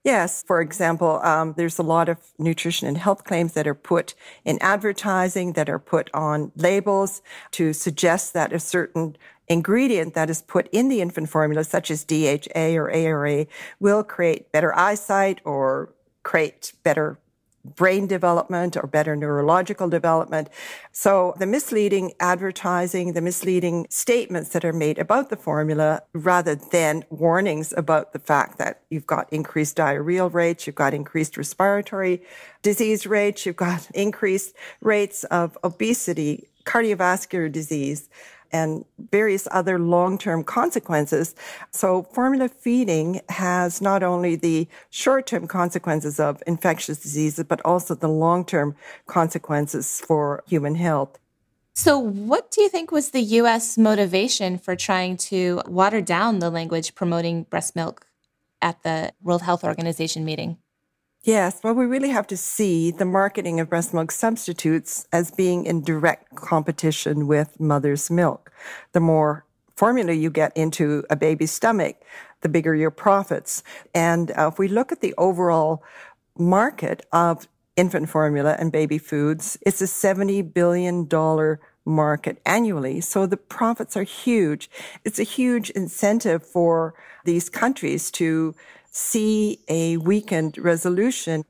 Yes. 0.02 0.42
For 0.46 0.62
example, 0.62 1.20
um, 1.22 1.52
there's 1.58 1.78
a 1.78 1.82
lot 1.82 2.08
of 2.08 2.18
nutrition 2.38 2.88
and 2.88 2.96
health 2.96 3.24
claims 3.24 3.52
that 3.52 3.66
are 3.66 3.74
put 3.74 4.14
in 4.46 4.58
advertising, 4.62 5.52
that 5.54 5.68
are 5.68 5.78
put 5.78 6.08
on 6.14 6.52
labels 6.56 7.20
to 7.52 7.74
suggest 7.74 8.32
that 8.32 8.52
a 8.52 8.58
certain 8.58 9.16
ingredient 9.50 10.14
that 10.14 10.30
is 10.30 10.40
put 10.40 10.68
in 10.72 10.88
the 10.88 11.02
infant 11.02 11.28
formula, 11.28 11.64
such 11.64 11.90
as 11.90 12.04
DHA 12.04 12.76
or 12.76 12.90
ARA, 12.90 13.46
will 13.80 14.02
create 14.02 14.50
better 14.52 14.74
eyesight 14.78 15.40
or 15.44 15.92
create 16.22 16.72
better 16.84 17.18
brain 17.64 18.06
development 18.06 18.76
or 18.76 18.86
better 18.86 19.14
neurological 19.14 19.88
development. 19.88 20.48
So 20.92 21.34
the 21.38 21.46
misleading 21.46 22.14
advertising, 22.18 23.12
the 23.12 23.20
misleading 23.20 23.86
statements 23.90 24.50
that 24.50 24.64
are 24.64 24.72
made 24.72 24.98
about 24.98 25.28
the 25.28 25.36
formula 25.36 26.02
rather 26.14 26.54
than 26.54 27.04
warnings 27.10 27.74
about 27.76 28.14
the 28.14 28.18
fact 28.18 28.56
that 28.58 28.80
you've 28.88 29.06
got 29.06 29.30
increased 29.30 29.76
diarrheal 29.76 30.32
rates, 30.32 30.66
you've 30.66 30.76
got 30.76 30.94
increased 30.94 31.36
respiratory 31.36 32.22
disease 32.62 33.06
rates, 33.06 33.44
you've 33.44 33.56
got 33.56 33.90
increased 33.94 34.54
rates 34.80 35.24
of 35.24 35.58
obesity, 35.62 36.48
cardiovascular 36.64 37.52
disease, 37.52 38.08
and 38.52 38.84
various 39.10 39.46
other 39.50 39.78
long-term 39.78 40.44
consequences. 40.44 41.34
So 41.70 42.02
formula 42.02 42.48
feeding 42.48 43.20
has 43.28 43.80
not 43.80 44.02
only 44.02 44.36
the 44.36 44.68
short-term 44.90 45.46
consequences 45.46 46.20
of 46.20 46.42
infectious 46.46 47.00
diseases, 47.00 47.44
but 47.44 47.60
also 47.64 47.94
the 47.94 48.08
long-term 48.08 48.74
consequences 49.06 50.00
for 50.00 50.42
human 50.46 50.74
health. 50.74 51.18
So, 51.72 51.98
what 51.98 52.50
do 52.50 52.60
you 52.60 52.68
think 52.68 52.90
was 52.90 53.10
the 53.10 53.22
U.S. 53.40 53.78
motivation 53.78 54.58
for 54.58 54.76
trying 54.76 55.16
to 55.28 55.62
water 55.66 56.00
down 56.00 56.40
the 56.40 56.50
language 56.50 56.94
promoting 56.94 57.44
breast 57.44 57.74
milk 57.74 58.04
at 58.60 58.82
the 58.82 59.12
World 59.22 59.42
Health 59.42 59.64
Organization 59.64 60.24
meeting? 60.24 60.58
Yes, 61.22 61.60
well, 61.62 61.74
we 61.74 61.84
really 61.84 62.08
have 62.08 62.26
to 62.28 62.36
see 62.36 62.90
the 62.90 63.04
marketing 63.04 63.60
of 63.60 63.68
breast 63.68 63.92
milk 63.92 64.10
substitutes 64.10 65.06
as 65.12 65.30
being 65.30 65.66
in 65.66 65.82
direct 65.82 66.34
competition 66.34 67.26
with 67.26 67.60
mother's 67.60 68.08
milk. 68.08 68.50
The 68.92 69.00
more 69.00 69.44
formula 69.76 70.12
you 70.14 70.30
get 70.30 70.56
into 70.56 71.04
a 71.10 71.16
baby's 71.16 71.52
stomach, 71.52 71.96
the 72.40 72.48
bigger 72.48 72.74
your 72.74 72.90
profits. 72.90 73.62
And 73.94 74.30
uh, 74.30 74.48
if 74.50 74.58
we 74.58 74.66
look 74.66 74.92
at 74.92 75.02
the 75.02 75.14
overall 75.18 75.84
market 76.38 77.04
of 77.12 77.46
infant 77.76 78.08
formula 78.08 78.56
and 78.58 78.72
baby 78.72 78.96
foods, 78.96 79.58
it's 79.60 79.82
a 79.82 79.84
$70 79.84 80.54
billion 80.54 81.06
market 81.84 82.40
annually. 82.46 83.02
So 83.02 83.26
the 83.26 83.36
profits 83.36 83.94
are 83.94 84.04
huge. 84.04 84.70
It's 85.04 85.18
a 85.18 85.24
huge 85.24 85.68
incentive 85.70 86.42
for 86.42 86.94
these 87.26 87.50
countries 87.50 88.10
to 88.12 88.54
see 88.90 89.58
a 89.68 89.96
weakened 89.98 90.58
resolution. 90.58 91.44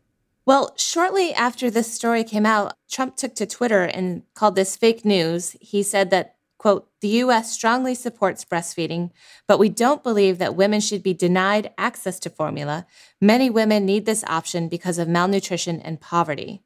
Well, 0.47 0.75
shortly 0.77 1.33
after 1.35 1.71
this 1.71 1.93
story 1.93 2.25
came 2.25 2.47
out, 2.47 2.75
Trump 2.91 3.17
took 3.17 3.35
to 3.37 3.47
Twitter 3.47 3.83
and 3.83 4.23
called 4.35 4.57
this 4.57 4.77
fake 4.77 5.05
news. 5.05 5.57
He 5.61 5.83
said 5.83 6.11
that, 6.11 6.37
quote, 6.59 6.89
the 7.01 7.09
U.S. 7.09 7.53
strongly 7.53 7.95
supports 7.95 8.45
breastfeeding, 8.45 9.11
but 9.47 9.59
we 9.59 9.69
don't 9.69 10.03
believe 10.03 10.39
that 10.39 10.57
women 10.57 10.81
should 10.81 11.03
be 11.03 11.15
denied 11.15 11.73
access 11.79 12.19
to 12.21 12.31
formula. 12.31 12.87
Many 13.21 13.49
women 13.49 13.87
need 13.87 14.07
this 14.07 14.25
option 14.25 14.69
because 14.69 14.99
of 14.99 15.09
malnutrition 15.09 15.81
and 15.81 16.01
poverty. 16.01 16.63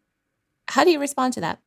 How 0.68 0.84
do 0.84 0.90
you 0.90 0.98
respond 0.98 1.34
to 1.34 1.40
that? 1.42 1.60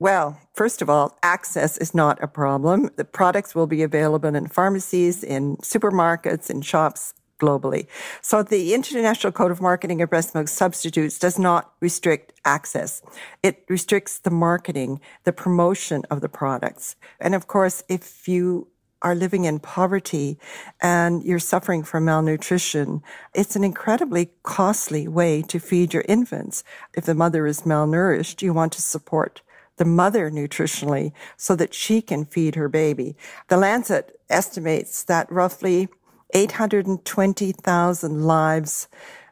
Well, 0.00 0.40
first 0.54 0.80
of 0.80 0.88
all, 0.88 1.18
access 1.24 1.76
is 1.76 1.92
not 1.92 2.22
a 2.22 2.28
problem. 2.28 2.90
The 2.96 3.04
products 3.04 3.54
will 3.54 3.66
be 3.66 3.82
available 3.82 4.34
in 4.34 4.46
pharmacies, 4.46 5.24
in 5.24 5.56
supermarkets, 5.56 6.48
in 6.48 6.62
shops 6.62 7.14
globally. 7.38 7.86
So 8.22 8.42
the 8.42 8.74
International 8.74 9.32
Code 9.32 9.50
of 9.50 9.60
Marketing 9.60 10.02
of 10.02 10.10
Breast 10.10 10.34
Milk 10.34 10.48
Substitutes 10.48 11.18
does 11.18 11.38
not 11.38 11.72
restrict 11.80 12.32
access. 12.44 13.02
It 13.42 13.64
restricts 13.68 14.18
the 14.18 14.30
marketing, 14.30 15.00
the 15.24 15.32
promotion 15.32 16.04
of 16.10 16.20
the 16.20 16.28
products. 16.28 16.96
And 17.20 17.34
of 17.34 17.46
course, 17.46 17.82
if 17.88 18.28
you 18.28 18.68
are 19.02 19.14
living 19.14 19.44
in 19.44 19.60
poverty 19.60 20.38
and 20.82 21.22
you're 21.22 21.38
suffering 21.38 21.84
from 21.84 22.04
malnutrition, 22.04 23.02
it's 23.34 23.54
an 23.54 23.62
incredibly 23.62 24.30
costly 24.42 25.06
way 25.06 25.42
to 25.42 25.60
feed 25.60 25.94
your 25.94 26.04
infants. 26.08 26.64
If 26.94 27.04
the 27.04 27.14
mother 27.14 27.46
is 27.46 27.62
malnourished, 27.62 28.42
you 28.42 28.52
want 28.52 28.72
to 28.72 28.82
support 28.82 29.42
the 29.76 29.84
mother 29.84 30.30
nutritionally 30.30 31.12
so 31.36 31.54
that 31.54 31.72
she 31.72 32.02
can 32.02 32.24
feed 32.24 32.56
her 32.56 32.68
baby. 32.68 33.16
The 33.46 33.56
Lancet 33.56 34.18
estimates 34.28 35.04
that 35.04 35.30
roughly 35.30 35.88
820,000 36.34 38.22
lives 38.22 38.88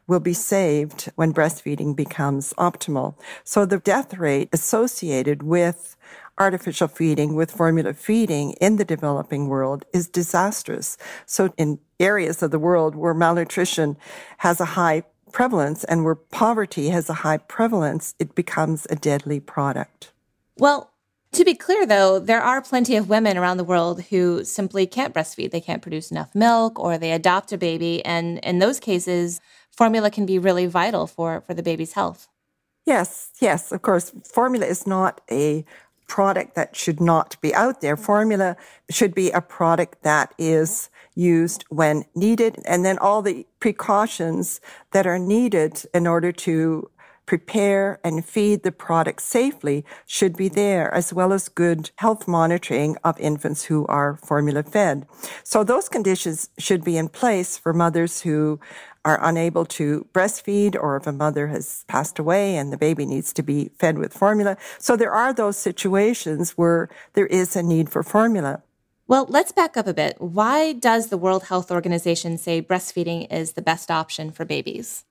will 0.07 0.19
be 0.19 0.33
saved 0.33 1.11
when 1.15 1.33
breastfeeding 1.33 1.95
becomes 1.95 2.53
optimal. 2.53 3.15
So 3.43 3.65
the 3.65 3.79
death 3.79 4.17
rate 4.17 4.49
associated 4.53 5.43
with 5.43 5.95
artificial 6.37 6.87
feeding, 6.87 7.35
with 7.35 7.51
formula 7.51 7.93
feeding 7.93 8.53
in 8.53 8.77
the 8.77 8.85
developing 8.85 9.47
world 9.47 9.85
is 9.93 10.07
disastrous. 10.07 10.97
So 11.25 11.53
in 11.57 11.79
areas 11.99 12.41
of 12.41 12.51
the 12.51 12.59
world 12.59 12.95
where 12.95 13.13
malnutrition 13.13 13.97
has 14.37 14.61
a 14.61 14.65
high 14.65 15.03
prevalence 15.31 15.83
and 15.83 16.05
where 16.05 16.15
poverty 16.15 16.89
has 16.89 17.09
a 17.09 17.15
high 17.15 17.37
prevalence, 17.37 18.15
it 18.19 18.35
becomes 18.35 18.87
a 18.89 18.95
deadly 18.95 19.39
product. 19.39 20.11
Well, 20.57 20.91
to 21.33 21.45
be 21.45 21.53
clear, 21.53 21.85
though, 21.85 22.19
there 22.19 22.41
are 22.41 22.61
plenty 22.61 22.95
of 22.95 23.09
women 23.09 23.37
around 23.37 23.57
the 23.57 23.63
world 23.63 24.03
who 24.03 24.43
simply 24.43 24.87
can't 24.87 25.13
breastfeed. 25.13 25.51
They 25.51 25.61
can't 25.61 25.81
produce 25.81 26.11
enough 26.11 26.33
milk 26.33 26.79
or 26.79 26.97
they 26.97 27.11
adopt 27.11 27.51
a 27.51 27.57
baby. 27.57 28.03
And 28.05 28.39
in 28.39 28.59
those 28.59 28.79
cases, 28.79 29.41
formula 29.71 30.09
can 30.09 30.25
be 30.25 30.39
really 30.39 30.65
vital 30.65 31.07
for, 31.07 31.41
for 31.41 31.53
the 31.53 31.63
baby's 31.63 31.93
health. 31.93 32.27
Yes, 32.85 33.31
yes, 33.41 33.71
of 33.71 33.81
course. 33.81 34.11
Formula 34.23 34.65
is 34.65 34.87
not 34.87 35.21
a 35.29 35.65
product 36.07 36.55
that 36.55 36.75
should 36.75 37.01
not 37.01 37.35
be 37.41 37.53
out 37.53 37.81
there. 37.81 37.97
Formula 37.97 38.55
should 38.89 39.13
be 39.13 39.29
a 39.31 39.41
product 39.41 40.03
that 40.03 40.33
is 40.37 40.89
used 41.15 41.65
when 41.69 42.05
needed 42.15 42.59
and 42.65 42.85
then 42.85 42.97
all 42.99 43.21
the 43.21 43.45
precautions 43.59 44.61
that 44.91 45.05
are 45.05 45.19
needed 45.19 45.83
in 45.93 46.07
order 46.07 46.31
to 46.31 46.89
prepare 47.27 47.99
and 48.03 48.25
feed 48.25 48.63
the 48.63 48.71
product 48.71 49.21
safely 49.21 49.85
should 50.07 50.35
be 50.35 50.47
there, 50.47 50.91
as 50.91 51.13
well 51.13 51.31
as 51.31 51.49
good 51.49 51.91
health 51.97 52.27
monitoring 52.27 52.97
of 53.03 53.19
infants 53.19 53.65
who 53.65 53.85
are 53.85 54.17
formula 54.17 54.63
fed. 54.63 55.05
So 55.43 55.63
those 55.63 55.89
conditions 55.89 56.49
should 56.57 56.83
be 56.83 56.97
in 56.97 57.09
place 57.09 57.57
for 57.57 57.73
mothers 57.73 58.21
who 58.21 58.59
are 59.05 59.19
unable 59.21 59.65
to 59.65 60.07
breastfeed 60.13 60.75
or 60.75 60.97
if 60.97 61.05
a 61.05 61.11
mother 61.11 61.47
has 61.47 61.85
passed 61.87 62.17
away 62.17 62.57
and 62.57 62.73
the 62.73 62.77
baby 62.77 63.05
needs 63.05 63.31
to 63.33 63.43
be 63.43 63.69
fed 63.77 63.97
with 63.97 64.13
formula. 64.13 64.57
So 64.79 64.95
there 64.95 65.13
are 65.13 65.33
those 65.33 65.57
situations 65.57 66.51
where 66.51 66.89
there 67.13 67.27
is 67.27 67.55
a 67.55 67.63
need 67.63 67.89
for 67.89 68.03
formula. 68.03 68.63
Well, 69.07 69.25
let's 69.29 69.53
back 69.53 69.77
up 69.77 69.87
a 69.87 69.93
bit. 69.93 70.19
Why 70.19 70.73
does 70.73 71.07
the 71.07 71.17
World 71.17 71.43
Health 71.43 71.71
Organization 71.71 72.37
say 72.37 72.61
breastfeeding 72.61 73.31
is 73.31 73.53
the 73.53 73.61
best 73.61 73.89
option 73.89 74.31
for 74.31 74.43
babies? 74.43 75.05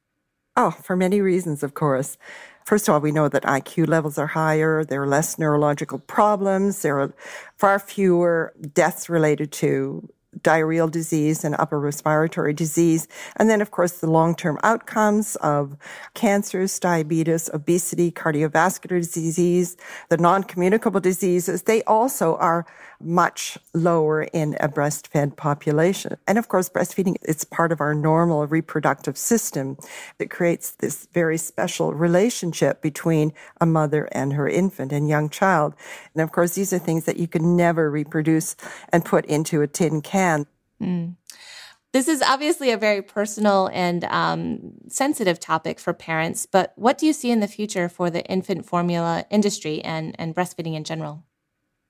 Oh, 0.58 0.70
for 0.70 0.96
many 0.96 1.20
reasons, 1.20 1.62
of 1.62 1.74
course. 1.74 2.16
First 2.64 2.88
of 2.88 2.94
all, 2.94 3.00
we 3.00 3.12
know 3.12 3.28
that 3.28 3.42
IQ 3.42 3.88
levels 3.88 4.16
are 4.16 4.28
higher. 4.28 4.84
There 4.84 5.02
are 5.02 5.06
less 5.06 5.38
neurological 5.38 5.98
problems. 5.98 6.80
There 6.80 6.98
are 6.98 7.12
far 7.56 7.78
fewer 7.78 8.54
deaths 8.72 9.10
related 9.10 9.52
to 9.52 10.08
diarrheal 10.40 10.90
disease 10.90 11.44
and 11.44 11.54
upper 11.58 11.78
respiratory 11.78 12.52
disease. 12.52 13.06
And 13.36 13.48
then, 13.48 13.60
of 13.60 13.70
course, 13.70 14.00
the 14.00 14.10
long-term 14.10 14.58
outcomes 14.62 15.36
of 15.36 15.76
cancers, 16.14 16.78
diabetes, 16.78 17.50
obesity, 17.52 18.10
cardiovascular 18.10 19.00
disease, 19.00 19.76
the 20.08 20.16
non-communicable 20.16 21.00
diseases, 21.00 21.62
they 21.62 21.82
also 21.84 22.36
are 22.36 22.66
much 23.00 23.58
lower 23.74 24.22
in 24.22 24.56
a 24.60 24.68
breastfed 24.68 25.36
population. 25.36 26.16
And 26.26 26.38
of 26.38 26.48
course, 26.48 26.68
breastfeeding, 26.68 27.16
it's 27.22 27.44
part 27.44 27.72
of 27.72 27.80
our 27.80 27.94
normal 27.94 28.46
reproductive 28.46 29.16
system 29.16 29.76
that 30.18 30.30
creates 30.30 30.72
this 30.72 31.06
very 31.12 31.38
special 31.38 31.94
relationship 31.94 32.82
between 32.82 33.32
a 33.60 33.66
mother 33.66 34.08
and 34.12 34.32
her 34.32 34.48
infant 34.48 34.92
and 34.92 35.08
young 35.08 35.28
child. 35.28 35.74
And 36.14 36.22
of 36.22 36.32
course, 36.32 36.54
these 36.54 36.72
are 36.72 36.78
things 36.78 37.04
that 37.04 37.18
you 37.18 37.28
can 37.28 37.56
never 37.56 37.90
reproduce 37.90 38.56
and 38.90 39.04
put 39.04 39.24
into 39.26 39.62
a 39.62 39.66
tin 39.66 40.00
can. 40.00 40.46
Mm. 40.80 41.16
This 41.92 42.08
is 42.08 42.20
obviously 42.20 42.70
a 42.72 42.76
very 42.76 43.00
personal 43.00 43.70
and 43.72 44.04
um, 44.04 44.72
sensitive 44.88 45.40
topic 45.40 45.80
for 45.80 45.94
parents, 45.94 46.44
but 46.44 46.74
what 46.76 46.98
do 46.98 47.06
you 47.06 47.14
see 47.14 47.30
in 47.30 47.40
the 47.40 47.48
future 47.48 47.88
for 47.88 48.10
the 48.10 48.22
infant 48.26 48.66
formula 48.66 49.24
industry 49.30 49.82
and, 49.82 50.14
and 50.18 50.34
breastfeeding 50.34 50.74
in 50.74 50.84
general? 50.84 51.24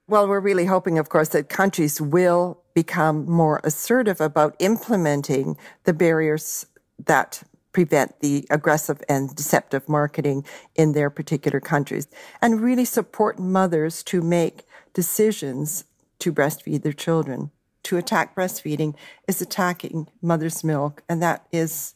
Well, 0.08 0.28
we're 0.28 0.38
really 0.38 0.66
hoping, 0.66 0.98
of 0.98 1.08
course, 1.08 1.30
that 1.30 1.48
countries 1.48 2.00
will 2.00 2.62
become 2.74 3.28
more 3.28 3.60
assertive 3.64 4.20
about 4.20 4.54
implementing 4.60 5.56
the 5.82 5.92
barriers 5.92 6.66
that 7.04 7.42
prevent 7.72 8.20
the 8.20 8.46
aggressive 8.48 9.02
and 9.08 9.34
deceptive 9.34 9.88
marketing 9.88 10.44
in 10.76 10.92
their 10.92 11.10
particular 11.10 11.58
countries 11.58 12.06
and 12.40 12.60
really 12.60 12.84
support 12.84 13.40
mothers 13.40 14.04
to 14.04 14.22
make 14.22 14.64
decisions 14.94 15.84
to 16.20 16.32
breastfeed 16.32 16.82
their 16.82 16.92
children. 16.92 17.50
To 17.82 17.96
attack 17.96 18.36
breastfeeding 18.36 18.94
is 19.26 19.42
attacking 19.42 20.08
mother's 20.22 20.62
milk, 20.62 21.02
and 21.08 21.20
that 21.20 21.46
is 21.50 21.94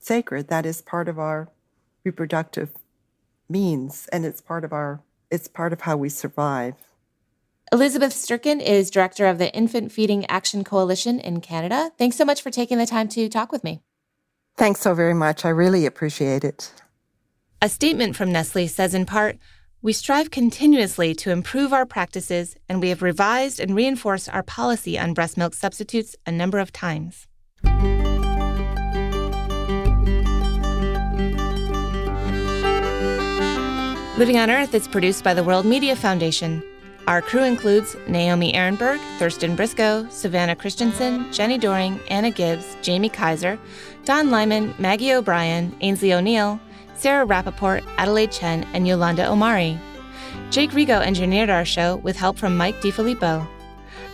sacred. 0.00 0.48
That 0.48 0.66
is 0.66 0.82
part 0.82 1.08
of 1.08 1.16
our 1.18 1.48
reproductive 2.04 2.70
means, 3.48 4.08
and 4.12 4.26
it's 4.26 4.40
part 4.40 4.64
of 4.64 4.72
our 4.72 5.00
it's 5.30 5.48
part 5.48 5.72
of 5.72 5.82
how 5.82 5.96
we 5.96 6.08
survive. 6.08 6.74
Elizabeth 7.72 8.12
Sterken 8.12 8.62
is 8.62 8.90
director 8.90 9.26
of 9.26 9.38
the 9.38 9.52
Infant 9.52 9.90
Feeding 9.90 10.24
Action 10.26 10.62
Coalition 10.62 11.18
in 11.18 11.40
Canada. 11.40 11.90
Thanks 11.98 12.16
so 12.16 12.24
much 12.24 12.40
for 12.40 12.50
taking 12.50 12.78
the 12.78 12.86
time 12.86 13.08
to 13.08 13.28
talk 13.28 13.50
with 13.50 13.64
me. 13.64 13.82
Thanks 14.56 14.80
so 14.80 14.94
very 14.94 15.14
much. 15.14 15.44
I 15.44 15.48
really 15.48 15.84
appreciate 15.84 16.44
it. 16.44 16.72
A 17.60 17.68
statement 17.68 18.14
from 18.14 18.30
Nestle 18.30 18.68
says 18.68 18.94
in 18.94 19.04
part, 19.04 19.36
we 19.82 19.92
strive 19.92 20.30
continuously 20.30 21.12
to 21.16 21.32
improve 21.32 21.72
our 21.72 21.84
practices, 21.84 22.56
and 22.68 22.80
we 22.80 22.90
have 22.90 23.02
revised 23.02 23.58
and 23.58 23.74
reinforced 23.74 24.28
our 24.28 24.44
policy 24.44 24.96
on 24.96 25.12
breast 25.12 25.36
milk 25.36 25.52
substitutes 25.52 26.14
a 26.24 26.30
number 26.30 26.60
of 26.60 26.72
times. 26.72 27.26
Living 34.16 34.38
on 34.38 34.50
Earth 34.50 34.72
is 34.72 34.86
produced 34.86 35.24
by 35.24 35.34
the 35.34 35.42
World 35.44 35.66
Media 35.66 35.96
Foundation. 35.96 36.62
Our 37.06 37.22
crew 37.22 37.44
includes 37.44 37.96
Naomi 38.08 38.52
Arenberg, 38.52 38.98
Thurston 39.18 39.54
Briscoe, 39.54 40.08
Savannah 40.08 40.56
Christensen, 40.56 41.26
Jenni 41.26 41.60
Doering, 41.60 42.00
Anna 42.08 42.32
Gibbs, 42.32 42.76
Jamie 42.82 43.08
Kaiser, 43.08 43.60
Don 44.04 44.30
Lyman, 44.32 44.74
Maggie 44.80 45.12
O'Brien, 45.12 45.76
Ainsley 45.82 46.12
O'Neill, 46.12 46.58
Sarah 46.96 47.24
Rappaport, 47.24 47.84
Adelaide 47.96 48.32
Chen, 48.32 48.64
and 48.74 48.88
Yolanda 48.88 49.30
Omari. 49.30 49.78
Jake 50.50 50.70
Rigo 50.70 51.00
engineered 51.00 51.48
our 51.48 51.64
show 51.64 51.96
with 51.96 52.16
help 52.16 52.38
from 52.38 52.56
Mike 52.56 52.80
DiFilippo. 52.80 53.46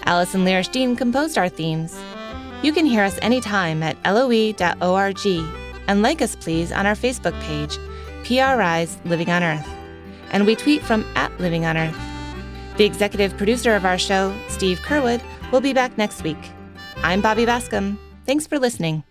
Allison 0.04 0.44
Dean 0.44 0.94
composed 0.94 1.38
our 1.38 1.48
themes. 1.48 1.98
You 2.62 2.74
can 2.74 2.84
hear 2.84 3.04
us 3.04 3.18
anytime 3.22 3.82
at 3.82 3.96
loe.org 4.04 5.26
and 5.88 6.02
like 6.02 6.20
us 6.20 6.36
please 6.36 6.70
on 6.72 6.86
our 6.86 6.94
Facebook 6.94 7.38
page, 7.40 7.78
PRI's 8.24 8.98
Living 9.06 9.30
on 9.30 9.42
Earth. 9.42 9.68
And 10.30 10.46
we 10.46 10.56
tweet 10.56 10.82
from 10.82 11.06
at 11.14 11.38
Living 11.40 11.64
on 11.64 11.76
Earth. 11.78 12.11
The 12.78 12.84
executive 12.84 13.36
producer 13.36 13.76
of 13.76 13.84
our 13.84 13.98
show, 13.98 14.34
Steve 14.48 14.80
Curwood, 14.80 15.22
will 15.52 15.60
be 15.60 15.74
back 15.74 15.98
next 15.98 16.24
week. 16.24 16.38
I'm 17.02 17.20
Bobby 17.20 17.44
Bascomb. 17.44 17.98
Thanks 18.24 18.46
for 18.46 18.58
listening. 18.58 19.04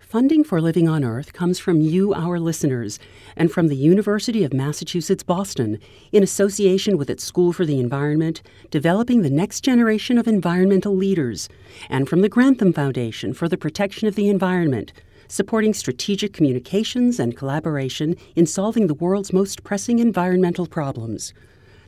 Funding 0.00 0.42
for 0.42 0.60
Living 0.60 0.88
on 0.88 1.04
Earth 1.04 1.32
comes 1.32 1.60
from 1.60 1.80
you, 1.80 2.12
our 2.14 2.40
listeners, 2.40 2.98
and 3.36 3.50
from 3.50 3.68
the 3.68 3.76
University 3.76 4.42
of 4.42 4.52
Massachusetts 4.52 5.22
Boston, 5.22 5.78
in 6.10 6.24
association 6.24 6.98
with 6.98 7.10
its 7.10 7.22
School 7.22 7.52
for 7.52 7.64
the 7.64 7.78
Environment, 7.78 8.42
developing 8.70 9.22
the 9.22 9.30
next 9.30 9.60
generation 9.60 10.18
of 10.18 10.26
environmental 10.26 10.96
leaders, 10.96 11.48
and 11.88 12.08
from 12.08 12.22
the 12.22 12.28
Grantham 12.28 12.72
Foundation 12.72 13.34
for 13.34 13.48
the 13.48 13.58
Protection 13.58 14.08
of 14.08 14.16
the 14.16 14.28
Environment, 14.28 14.92
supporting 15.28 15.74
strategic 15.74 16.32
communications 16.32 17.20
and 17.20 17.36
collaboration 17.36 18.16
in 18.34 18.46
solving 18.46 18.88
the 18.88 18.94
world's 18.94 19.32
most 19.32 19.62
pressing 19.62 20.00
environmental 20.00 20.66
problems. 20.66 21.32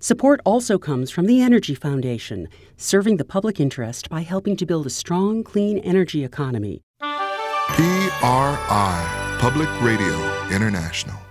Support 0.06 0.40
also 0.44 0.78
comes 0.78 1.10
from 1.10 1.26
the 1.26 1.42
Energy 1.42 1.74
Foundation, 1.74 2.46
serving 2.76 3.16
the 3.16 3.24
public 3.24 3.58
interest 3.58 4.08
by 4.08 4.20
helping 4.20 4.56
to 4.58 4.64
build 4.64 4.86
a 4.86 4.90
strong, 4.90 5.42
clean 5.42 5.78
energy 5.78 6.22
economy. 6.22 6.80
PRI, 7.00 7.76
Public 9.40 9.68
Radio 9.82 10.14
International. 10.52 11.25